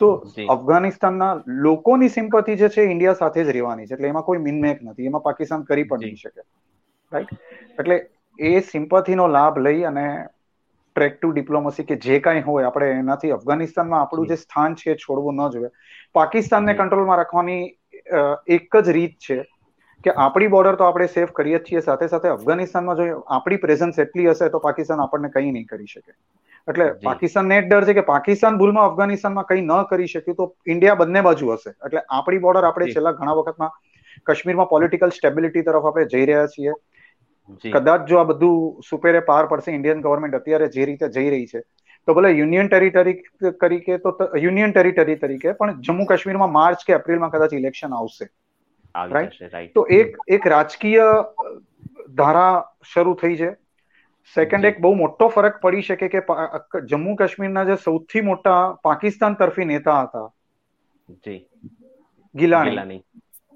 તો 0.00 0.08
અફઘાનિસ્તાનના 0.48 1.30
લોકોની 1.64 2.08
સિમ્પથી 2.10 2.56
જે 2.56 2.68
છે 2.70 2.86
ઇન્ડિયા 2.86 3.14
સાથે 3.16 3.40
જ 3.42 3.50
રહેવાની 3.50 3.86
છે. 3.86 3.94
એટલે 3.94 4.08
એમાં 4.08 4.24
કોઈ 4.24 4.38
મિનમેક 4.40 4.82
નથી. 4.82 5.06
એમાં 5.06 5.22
પાકિસ્તાન 5.22 5.64
કરી 5.64 5.84
પણ 5.84 6.02
નહીં 6.02 6.16
શકે. 6.16 6.42
રાઈટ 7.12 7.32
એટલે 7.78 7.96
એ 8.38 8.60
સિમ્પથીનો 8.62 9.26
લાભ 9.28 9.58
લઈ 9.60 9.84
અને 9.84 10.04
ટ્રેક 10.98 11.18
ટુ 11.18 11.32
ડિપ્લોમસી 11.34 11.88
કે 11.90 12.00
જે 12.06 12.22
કાંઈ 12.28 12.46
હોય 12.46 12.70
આપણે 12.70 12.94
એનાથી 12.94 13.34
અફઘાનિસ્તાનમાં 13.34 14.00
આપણું 14.00 14.30
જે 14.30 14.40
સ્થાન 14.40 14.80
છે 14.80 14.96
છોડવું 15.04 15.36
ન 15.36 15.52
જોઈએ. 15.52 15.70
પાકિસ્તાનને 16.14 16.74
કંટ્રોલમાં 16.74 17.18
રાખવાની 17.18 17.62
એક 18.56 18.76
જ 18.78 18.96
રીત 18.96 19.16
છે 19.26 19.38
કે 20.04 20.14
આપણી 20.24 20.50
બોર્ડર 20.54 20.76
તો 20.80 20.84
આપણે 20.86 21.06
સેફ 21.14 21.32
કરીએ 21.36 21.58
છીએ 21.66 21.80
સાથે 21.86 22.08
સાથે 22.10 22.28
અફઘાનિસ્તાનમાં 22.30 22.98
જો 23.00 23.06
આપણી 23.36 23.62
પ્રેઝન્સ 23.64 23.98
એટલી 24.04 24.28
હશે 24.30 24.50
તો 24.50 24.60
પાકિસ્તાન 24.66 25.02
આપણને 25.04 25.30
કંઈ 25.36 25.52
નહીં 25.52 25.66
કરી 25.66 25.90
શકે. 25.92 26.12
એટલે 26.68 26.86
પાકિસ્તાનને 27.04 27.56
જ 27.56 27.66
ડર 27.66 27.88
છે 27.88 27.94
કે 27.98 28.04
પાકિસ્તાન 28.10 28.58
ભૂલમાં 28.60 28.90
અફઘાનિસ્તાનમાં 28.90 29.48
કંઈ 29.50 29.64
ન 29.66 29.72
કરી 29.92 30.10
શક્યું 30.12 30.38
તો 30.40 30.46
ઇન્ડિયા 30.74 31.00
બંને 31.02 31.24
બાજુ 31.28 31.50
હશે. 31.54 31.70
એટલે 31.86 32.02
આપણી 32.10 32.44
બોર્ડર 32.46 32.68
આપણે 32.68 32.90
છેલ્લા 32.94 33.16
ઘણા 33.20 33.38
વખતમાં 33.40 33.72
કાશ્મીરમાં 34.26 34.70
પોલિટિકલ 34.74 35.16
સ્ટેબિલિટી 35.18 35.66
તરફ 35.68 35.90
આપણે 35.90 36.06
જઈ 36.14 36.24
રહ્યા 36.30 36.52
છીએ. 36.54 36.72
કદાચ 37.72 38.06
જો 38.06 38.18
આ 38.18 38.24
બધું 38.24 38.82
સુપેરે 38.90 39.20
પાર 39.20 39.46
પડશે 39.46 39.72
ઇન્ડિયન 39.72 40.00
ગવર્મેન્ટ 40.00 40.34
અત્યારે 40.34 40.68
જે 40.68 40.84
રીતે 40.84 41.06
જઈ 41.08 41.30
રહી 41.30 41.46
છે 41.46 41.60
તો 42.08 42.14
ભલે 42.14 42.30
યુનિયન 42.30 42.68
ટેરિટરી 42.68 43.52
તરીકે 43.60 43.98
તો 43.98 44.16
યુનિયન 44.36 44.72
ટેરિટરી 44.72 45.16
તરીકે 45.16 45.52
પણ 45.52 45.80
જમ્મુ 45.80 46.04
કાશ્મીરમાં 46.04 46.52
માર્ચ 46.52 46.84
કે 46.86 46.92
એપ્રિલમાં 46.92 47.30
કદાચ 47.30 47.54
ઇલેક્શન 47.54 47.94
આવશે. 47.94 48.28
રાઈટ 48.94 49.74
તો 49.74 49.86
એક 49.90 50.16
એક 50.28 50.46
રાજકીય 50.46 51.06
ધારા 52.14 52.52
શરૂ 52.94 53.14
થઈ 53.14 53.36
છે. 53.36 53.50
સેકન્ડ 54.36 54.64
એક 54.64 54.80
બહુ 54.80 54.94
મોટો 54.94 55.28
ફરક 55.28 55.60
પડી 55.60 55.82
શકે 55.82 56.08
કે 56.08 56.20
જમ્મુ 56.86 57.14
કાશ્મીરના 57.16 57.64
જે 57.64 57.76
સૌથી 57.84 58.20
મોટા 58.22 58.60
પાકિસ્તાન 58.82 59.34
તરફી 59.34 59.64
નેતા 59.64 60.00
હતા 60.02 60.26
ગિલાની. 62.34 63.02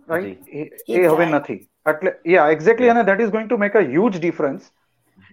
રાઈટ 0.08 0.48
એ 0.90 1.06
હવે 1.06 1.26
નથી. 1.26 1.60
એટલે 1.86 2.12
યા 2.32 2.50
એક્ઝેક્ટલી 2.56 2.92
અને 2.94 3.02
that 3.08 3.24
is 3.24 3.34
going 3.36 3.48
to 3.48 3.60
make 3.64 3.76
a 3.76 3.84
huge 3.86 4.18
difference 4.18 4.68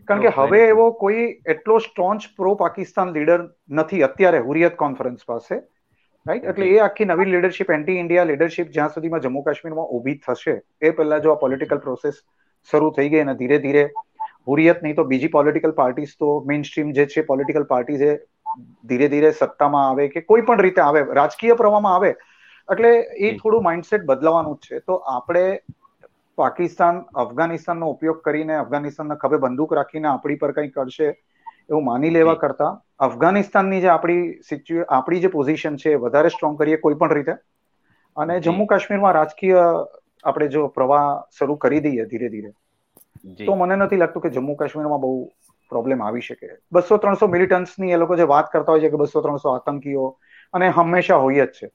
કારણ 0.08 0.24
કે 0.24 0.32
હવે 0.38 0.62
એવો 0.68 0.88
કોઈ 1.02 1.26
એટલો 1.56 1.80
સ્ટ્રોન્ચ 1.88 2.30
પ્રો 2.38 2.56
પાકિસ્તાન 2.62 3.14
લીડર 3.18 3.39
નથી 3.80 4.06
અત્યારે 4.08 4.41
હુરિયત 4.47 4.80
કોન્ફરન્સ 4.84 5.30
પાસે 5.32 5.54
રાઈટ 6.26 6.50
એટલે 6.54 6.70
એ 6.70 6.80
આખી 6.86 7.10
નવી 7.12 7.30
લીડરશિપ 7.34 7.74
એન્ટી 7.78 7.97
ઇન્ડિયા 8.04 8.30
લીડરશિપ 8.32 8.72
જ્યાં 8.78 8.95
સુધીમાં 8.95 9.26
જમ્મુ 9.26 9.43
કાશ્મીરમાં 9.43 9.93
ઊભી 9.97 10.18
થશે. 10.26 10.56
એ 10.82 10.91
પહેલા 10.91 11.20
જો 11.20 11.34
આ 11.34 11.41
પોલિટિકલ 11.43 11.84
પ્રોસેસ 11.86 12.18
શરૂ 12.70 12.89
થઈ 12.97 13.10
ગઈ 13.14 13.22
અને 13.26 13.36
ધીરે 13.36 13.62
ધીરે 13.66 13.86
હુરિયત 14.50 14.84
નહીં 14.84 14.97
તો 14.97 15.08
બીજી 15.14 15.34
પોલિટિકલ 15.38 15.76
પાર્ટીઝ 15.80 16.18
તો 16.20 16.34
મેઇન 16.52 16.68
સ્ટ્રીમ 16.70 16.91
જે 16.97 17.06
છે 17.14 17.26
પોલિટિકલ 17.32 17.70
પાર્ટી 17.72 18.00
છે 18.04 18.12
ધીરે 18.89 19.10
ધીરે 19.14 19.32
સત્તામાં 19.34 19.89
આવે 19.89 20.12
કે 20.16 20.26
કોઈ 20.32 20.45
પણ 20.50 20.66
રીતે 20.68 20.82
આવે 20.82 21.02
રાજકીય 21.20 21.60
પ્રવાહમાં 21.62 21.95
આવે. 21.95 22.12
એટલે 22.70 22.91
એ 23.26 23.36
થોડું 23.38 23.68
માઇન્ડસેટ 23.68 24.06
બદલાવાનું 24.06 24.58
જ 24.58 24.68
છે. 24.68 24.80
તો 24.82 25.02
આપણે 25.14 25.45
પાકિસ્તાન 26.39 26.95
અફઘાનિસ્તાનનો 27.15 27.89
ઉપયોગ 27.91 28.21
કરીને 28.21 28.55
અફઘાનિસ્તાનના 28.57 29.17
ખભે 29.17 29.39
બંદૂક 29.39 29.71
રાખીને 29.73 30.09
આપણી 30.09 30.39
પર 30.39 30.53
કંઈ 30.53 30.71
કરશે 30.71 31.07
એવું 31.69 31.85
માની 31.85 32.11
લેવા 32.11 32.35
કરતા 32.37 32.71
અફઘાનિસ્તાનની 33.05 33.81
જે 33.81 33.91
આપણી 33.91 34.21
સિચ્યુ 34.45 34.85
આપણી 34.89 35.21
જે 35.21 35.31
પોઝિશન 35.31 35.77
છે 35.77 35.95
વધારે 35.99 36.29
સ્ટ્રોંગ 36.31 36.57
કરીએ 36.57 36.79
કોઈ 36.79 36.97
પણ 36.97 37.13
રીતે. 37.13 37.37
અને 38.17 38.35
જમ્મુ 38.41 38.67
કાશ્મીરમાં 38.67 39.15
રાજકીય 39.15 39.63
આપણે 40.23 40.47
જો 40.49 40.67
પ્રવાહ 40.71 41.05
શરૂ 41.31 41.57
કરી 41.59 41.81
દઈએ 41.81 42.05
ધીરે 42.07 42.29
ધીરે 42.29 42.51
તો 43.43 43.55
મને 43.55 43.77
નથી 43.77 43.97
લાગતું 43.97 44.21
કે 44.21 44.31
જમ્મુ 44.31 44.55
કાશ્મીરમાં 44.57 45.01
બહુ 45.01 45.11
પ્રોબ્લેમ 45.71 46.01
આવી 46.01 46.21
શકે. 46.23 46.49
બસો 46.71 46.97
ત્રણસો 46.97 47.27
મિલિટન્સની 47.29 47.91
એ 47.91 47.97
લોકો 47.97 48.15
જે 48.15 48.27
વાત 48.27 48.49
કરતા 48.49 48.71
હોય 48.71 48.83
છે 48.83 48.89
કે 48.89 48.97
બસો 48.97 49.21
ત્રણસો 49.21 49.53
આતંકીઓ 49.53 50.05
અને 50.53 50.71
હંમેશા 50.71 51.19
હોય 51.19 51.45
જ 51.47 51.53
છે. 51.53 51.67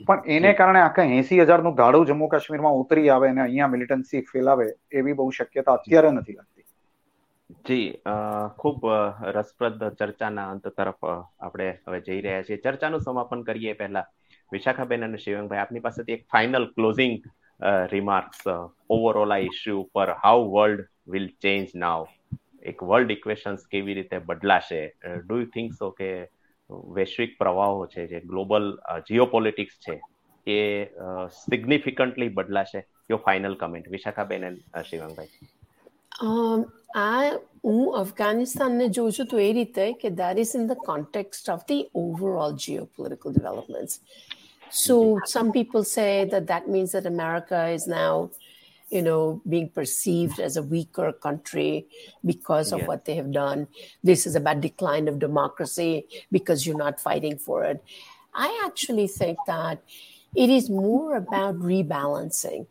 પણ 0.00 0.28
એને 0.36 0.50
કારણે 0.54 0.80
આખા 0.80 1.06
એસી 1.18 1.40
હજારનું 1.40 1.74
ગાડું 1.76 2.06
જમ્મુ 2.08 2.28
કાશ્મીરમાં 2.32 2.80
ઉતરી 2.80 3.08
આવે 3.12 3.28
અને 3.28 3.42
અહીંયા 3.44 3.72
મિલિટન્સી 3.74 4.22
ફેલાવે 4.32 4.66
એવી 5.00 5.14
બહુ 5.20 5.30
શક્યતા 5.38 5.76
અત્યારે 5.78 6.10
નથી 6.10 6.36
લાગતી. 6.36 6.64
જી 7.66 7.86
ખૂબ 8.60 8.84
રસપ્રદ 9.36 9.80
ચર્ચાના 10.00 10.50
અંત 10.52 10.68
તરફ 10.76 11.08
આપણે 11.08 11.68
હવે 11.86 12.00
જઈ 12.08 12.20
રહ્યા 12.26 12.44
છીએ. 12.48 12.60
ચર્ચાનું 12.66 13.04
સમાપન 13.06 13.44
કરીએ 13.48 13.74
પહેલા. 13.80 14.06
વિશાખાબેન 14.52 15.08
અને 15.08 15.18
શિવંગભાઈ 15.24 15.64
આપની 15.64 15.84
પાસેથી 15.86 16.16
એક 16.18 16.28
ફાઇનલ 16.32 16.66
ક્લોઝિંગ 16.76 17.16
રિમાર્ક્સ 17.94 18.46
ઓવરઓલ 18.96 19.32
આ 19.36 19.42
ઇશ્યુ 19.48 19.82
પર 19.94 20.14
how 20.24 20.46
world 20.54 20.86
will 21.14 21.28
change 21.44 21.74
now 21.84 22.06
એક 22.72 22.82
વર્લ્ડ 22.90 23.10
ઇક્વેશન્સ 23.16 23.66
કેવી 23.72 23.96
રીતે 23.98 24.18
બદલાશે? 24.28 24.82
ડુ 25.24 25.40
યુ 25.40 25.48
થિંક 25.56 25.72
સો 25.80 25.90
કે 26.00 26.10
વૈશ્વિક 26.70 27.38
પ્રવાહો 27.38 27.86
છે 27.94 28.06
જે 28.12 28.20
ગ્લોબલ 28.30 28.64
જીઓપોલિટિક્સ 29.08 29.76
છે 29.86 29.94
એ 30.46 30.58
સિગ્નિફિકન્ટલી 31.42 32.34
બદલાશે 32.38 32.80
your 33.10 33.18
final 33.26 33.54
comment 33.62 33.92
Vishakhaben 33.96 34.48
and 34.48 34.82
Shivangbhai. 34.90 35.50
આ 36.96 37.22
હું 37.64 37.82
અફઘાનિસ્તાનને 38.00 38.88
જોઉં 38.98 39.12
છું 39.18 39.26
તો 39.34 39.38
એ 39.48 39.50
રીતે 39.60 39.84
કે 40.02 40.10
that 40.22 40.42
is 40.44 40.54
in 40.60 40.66
the 40.72 40.82
context 40.90 41.50
of 41.54 41.64
the 41.70 41.84
overall 42.02 42.58
geopolitical 42.66 43.38
developments. 43.38 43.94
So 44.82 44.94
some 45.32 45.52
people 45.52 45.84
say 45.84 46.12
that 46.32 46.46
that 46.48 46.64
means 46.74 46.92
that 46.92 47.06
America 47.06 47.58
is 47.68 47.84
now, 47.86 48.30
you 48.88 49.02
know, 49.02 49.42
being 49.48 49.68
perceived 49.68 50.38
as 50.38 50.56
a 50.56 50.62
weaker 50.62 51.12
country 51.12 51.86
because 52.24 52.72
of 52.72 52.86
what 52.86 53.04
they 53.04 53.16
have 53.16 53.32
done. 53.32 53.66
This 54.04 54.26
is 54.26 54.36
about 54.36 54.60
decline 54.60 55.08
of 55.08 55.18
democracy 55.18 56.06
because 56.30 56.66
you're 56.66 56.76
not 56.76 57.00
fighting 57.00 57.38
for 57.38 57.64
it. 57.64 57.82
I 58.32 58.62
actually 58.64 59.08
think 59.08 59.38
that 59.46 59.82
it 60.36 60.50
is 60.50 60.70
more 60.70 61.16
about 61.16 61.58
rebalancing. 61.58 62.66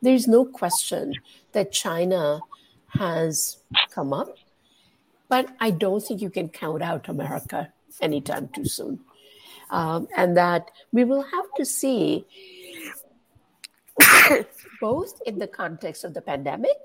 There 0.00 0.14
is 0.14 0.26
no 0.26 0.44
question 0.44 1.14
that 1.52 1.72
China 1.72 2.40
has 2.88 3.58
come 3.90 4.12
up. 4.12 4.36
But 5.28 5.54
I 5.60 5.70
don't 5.70 6.00
think 6.00 6.20
you 6.20 6.30
can 6.30 6.48
count 6.48 6.82
out 6.82 7.08
America 7.08 7.72
anytime 8.00 8.48
too 8.48 8.64
soon. 8.64 9.00
Um, 9.70 10.08
and 10.16 10.36
that 10.36 10.70
we 10.90 11.04
will 11.04 11.22
have 11.22 11.44
to 11.56 11.64
see, 11.64 12.26
both 14.80 15.20
in 15.26 15.38
the 15.38 15.46
context 15.46 16.04
of 16.04 16.14
the 16.14 16.20
pandemic, 16.20 16.76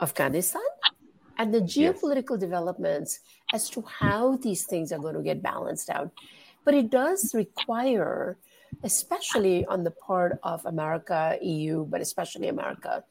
Afghanistan, 0.00 0.62
and 1.38 1.54
the 1.54 1.60
geopolitical 1.60 2.36
yes. 2.36 2.40
developments 2.40 3.20
as 3.52 3.70
to 3.70 3.82
how 3.82 4.36
these 4.36 4.64
things 4.64 4.92
are 4.92 4.98
going 4.98 5.14
to 5.14 5.22
get 5.22 5.42
balanced 5.42 5.90
out. 5.90 6.10
But 6.64 6.74
it 6.74 6.90
does 6.90 7.34
require, 7.34 8.36
especially 8.82 9.64
on 9.66 9.84
the 9.84 9.90
part 9.90 10.38
of 10.42 10.66
America, 10.66 11.38
EU, 11.40 11.86
but 11.86 12.00
especially 12.00 12.48
America, 12.48 13.04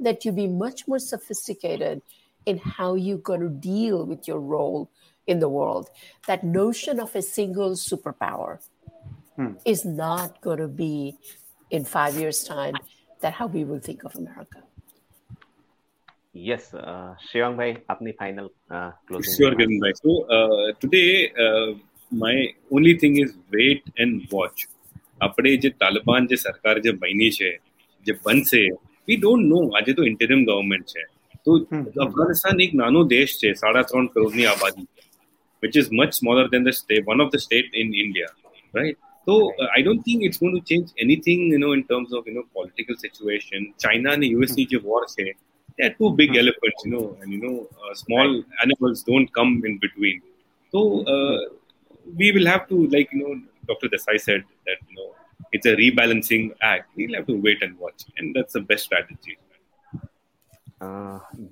that 0.00 0.24
you 0.24 0.32
be 0.32 0.46
much 0.46 0.86
more 0.86 0.98
sophisticated 0.98 2.02
in 2.46 2.58
how 2.58 2.94
you're 2.94 3.18
going 3.18 3.40
to 3.40 3.48
deal 3.48 4.04
with 4.04 4.26
your 4.26 4.40
role 4.40 4.90
in 5.26 5.38
the 5.38 5.48
world. 5.48 5.90
That 6.26 6.44
notion 6.44 6.98
of 6.98 7.14
a 7.14 7.22
single 7.22 7.72
superpower 7.72 8.58
hmm. 9.36 9.52
is 9.64 9.84
not 9.84 10.40
going 10.40 10.58
to 10.58 10.68
be 10.68 11.18
in 11.71 11.83
five 11.85 12.15
years' 12.15 12.43
time 12.43 12.75
that 13.21 13.33
how 13.33 13.47
we 13.47 13.63
will 13.63 13.79
think 13.79 14.03
of 14.03 14.15
America. 14.15 14.59
Yes, 16.33 16.73
uh, 16.73 17.15
Shivang 17.27 17.57
bhai, 17.57 17.69
apni 17.89 18.15
final 18.17 18.51
uh, 18.69 18.91
closing. 19.07 19.35
Sure, 19.37 19.55
Gavin 19.55 19.79
bhai. 19.79 19.93
So 20.03 20.11
uh, 20.37 20.73
today, 20.79 21.31
uh, 21.45 21.73
my 22.11 22.35
only 22.71 22.97
thing 22.97 23.17
is 23.17 23.33
wait 23.51 23.83
and 23.97 24.13
watch. 24.31 24.67
આપણે 25.21 25.51
જે 25.63 25.69
તાલિબાન 25.81 26.25
જે 26.29 26.37
સરકાર 26.45 26.75
જે 26.85 26.91
બની 27.01 27.27
છે 27.37 27.49
જે 28.05 28.13
બનશે 28.23 28.61
we 29.07 29.17
don't 29.21 29.45
know 29.51 29.59
આજે 29.77 29.91
તો 29.97 30.07
ઇન્ટરિમ 30.11 30.41
ગવર્મેન્ટ 30.49 30.89
છે 30.93 31.03
તો 31.45 31.51
અફઘાનિસ્તાન 32.05 32.63
એક 32.65 32.73
નાનો 32.81 33.03
દેશ 33.13 33.35
છે 33.41 33.49
સાડા 33.61 33.83
ત્રણ 33.91 34.09
કરોડની 34.15 34.47
આબાદી 34.53 34.87
which 35.63 35.77
is 35.81 35.89
much 35.91 36.13
smaller 36.19 36.45
than 36.53 36.63
the 36.67 36.73
state, 36.73 37.05
one 37.05 37.21
of 37.21 37.31
the 37.33 37.39
state 37.39 37.69
in 37.81 37.93
India, 37.93 38.27
right? 38.73 38.97
So 39.27 39.53
uh, 39.61 39.67
I 39.75 39.81
don't 39.81 40.03
think 40.03 40.23
it's 40.23 40.37
going 40.37 40.55
to 40.55 40.61
change 40.61 40.91
anything, 40.99 41.39
you 41.53 41.59
know, 41.59 41.71
in 41.71 41.83
terms 41.85 42.13
of 42.13 42.27
you 42.27 42.33
know 42.33 42.43
political 42.53 42.95
situation. 42.97 43.73
China 43.79 44.11
and 44.11 44.23
the 44.23 44.29
US 44.39 44.51
mm. 44.51 44.83
war 44.83 45.07
say 45.07 45.33
they 45.77 45.85
are 45.87 45.93
two 45.93 46.11
big 46.15 46.31
mm. 46.31 46.39
elephants, 46.39 46.85
you 46.85 46.91
know, 46.91 47.17
and 47.21 47.31
you 47.31 47.41
know 47.41 47.67
uh, 47.81 47.93
small 47.93 48.27
right. 48.27 48.45
animals 48.63 49.03
don't 49.03 49.33
come 49.33 49.61
in 49.65 49.77
between. 49.79 50.21
So 50.71 51.05
uh, 51.05 51.39
we 52.17 52.31
will 52.31 52.45
have 52.45 52.67
to, 52.69 52.87
like 52.87 53.09
you 53.13 53.19
know, 53.23 53.41
Dr. 53.67 53.87
Desai 53.87 54.19
said 54.19 54.43
that 54.65 54.77
you 54.89 54.95
know 54.97 55.15
it's 55.51 55.65
a 55.65 55.75
rebalancing 55.75 56.51
act. 56.61 56.89
We'll 56.97 57.15
have 57.15 57.27
to 57.27 57.39
wait 57.39 57.63
and 57.63 57.77
watch, 57.79 58.03
and 58.17 58.35
that's 58.35 58.53
the 58.53 58.61
best 58.61 58.83
strategy. 58.91 59.37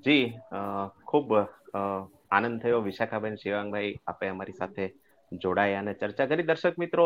જી 0.04 0.16
ખૂબ 1.10 1.30
આનંદ 2.36 2.56
થયો 2.62 2.78
વિશાખાબેન 2.88 3.36
શિવાંગભાઈ 3.42 3.92
આપે 4.10 4.26
અમારી 4.32 4.58
સાથે 4.58 4.84
જોડાયા 5.31 5.83
અને 5.83 5.93
ચર્ચા 6.01 6.27
કરી. 6.29 6.47
દર્શક 6.49 6.75
મિત્રો 6.83 7.05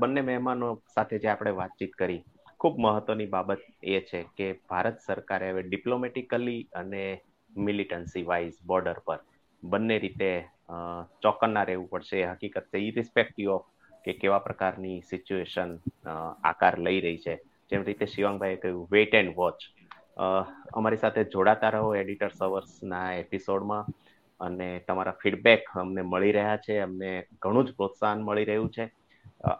બંને 0.00 0.22
મહેમાનો 0.28 0.68
સાથે 0.94 1.22
જે 1.22 1.28
આપણે 1.30 1.52
વાતચીત 1.60 1.94
કરી, 2.00 2.20
ખૂબ 2.60 2.74
મહત્વની 2.84 3.32
બાબત 3.34 3.62
એ 3.94 4.00
છે 4.08 4.20
કે 4.38 4.46
ભારત 4.70 4.98
સરકારે 5.06 5.48
હવે 5.52 5.62
ડિપ્લોમેટિકલી 5.68 6.60
અને 6.82 7.04
મિલિટન્સી 7.50 8.24
વાઇઝ 8.30 8.58
બોર્ડર 8.70 9.00
પર 9.06 9.20
બંને 9.62 9.96
રીતે 10.04 10.30
ચોકન્ના 11.24 11.64
રહેવું 11.64 11.90
પડશે. 11.90 12.22
હકીકત 12.32 12.70
છે. 12.70 12.78
ઇરિસ્પેક્ટિવ 12.88 13.52
ઓફ 13.56 13.68
કે 14.04 14.12
કેવા 14.22 14.42
પ્રકારની 14.46 14.98
સિચ્યુએશન 15.10 15.70
આકાર 16.50 16.74
લઈ 16.86 17.00
રહી 17.04 17.22
છે. 17.24 17.34
જેમ 17.70 17.86
રીતે 17.86 18.06
શિવાંગભાઈએ 18.06 18.62
કહ્યું 18.62 18.88
વેટ 18.92 19.14
એન્ડ 19.20 19.32
વોચ 19.38 19.58
અમારી 20.78 21.00
સાથે 21.04 21.22
જોડાતા 21.32 21.70
રહો 21.74 21.88
એડિટર્સ 22.00 22.42
અવર્સના 22.46 23.08
એપિસોડમાં. 23.22 23.84
અને 24.40 24.80
તમારા 24.88 25.10
ફીડબેક 25.10 25.64
અમને 25.74 26.02
મળી 26.02 26.32
રહ્યા 26.32 26.56
છે 26.56 26.78
અમને 26.78 27.24
ઘણું 27.42 27.64
જ 27.64 27.74
પ્રોત્સાહન 27.74 28.22
મળી 28.22 28.44
રહ્યું 28.44 28.70
છે. 28.70 28.92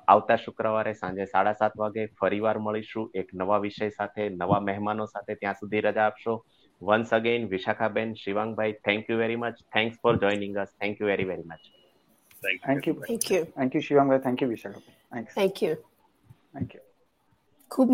આવતા 0.09 0.37
શુક્રવારે 0.37 0.93
સાંજે 0.93 1.25
સાડા 1.25 1.53
સાત 1.53 1.73
વાગે 1.79 2.07
ફરીવાર 2.07 2.59
મળીશું 2.59 3.11
એક 3.15 3.35
નવા 3.35 3.59
વિષય 3.59 3.89
સાથે 3.89 4.29
નવા 4.29 4.61
મહેમાનો 4.61 5.05
સાથે. 5.05 5.35
ત્યાં 5.35 5.55
સુધી 5.55 5.81
રજા 5.81 6.03
આપશો. 6.03 6.45
Once 6.83 7.11
again 7.11 7.49
Vishakhaben 7.49 8.15
Shivangbhai 8.15 8.73
thank 8.73 9.11
you 9.11 9.19
very 9.19 9.37
much 9.37 9.55
thanks 9.75 9.97
for 10.03 10.17
joining 10.17 10.57
us 10.57 10.69
thank 10.69 11.01
you 11.01 11.07
very 11.07 11.25
very 11.25 11.43
much 11.43 11.59
thank 12.67 12.89
you 12.89 12.95
thank 12.95 13.33
you 13.33 13.45
thank 13.45 13.75
you 13.75 13.81
Shivangbhai 13.81 14.19
thank 14.19 14.43
you 14.43 14.49
Vishakhabhai 14.49 15.13
thank 15.13 15.29
you 15.29 15.35
thank 15.35 15.63
you 15.63 15.71
you. 15.71 15.75
Thank 16.55 16.75
you. 16.75 16.81
खूप 17.71 17.91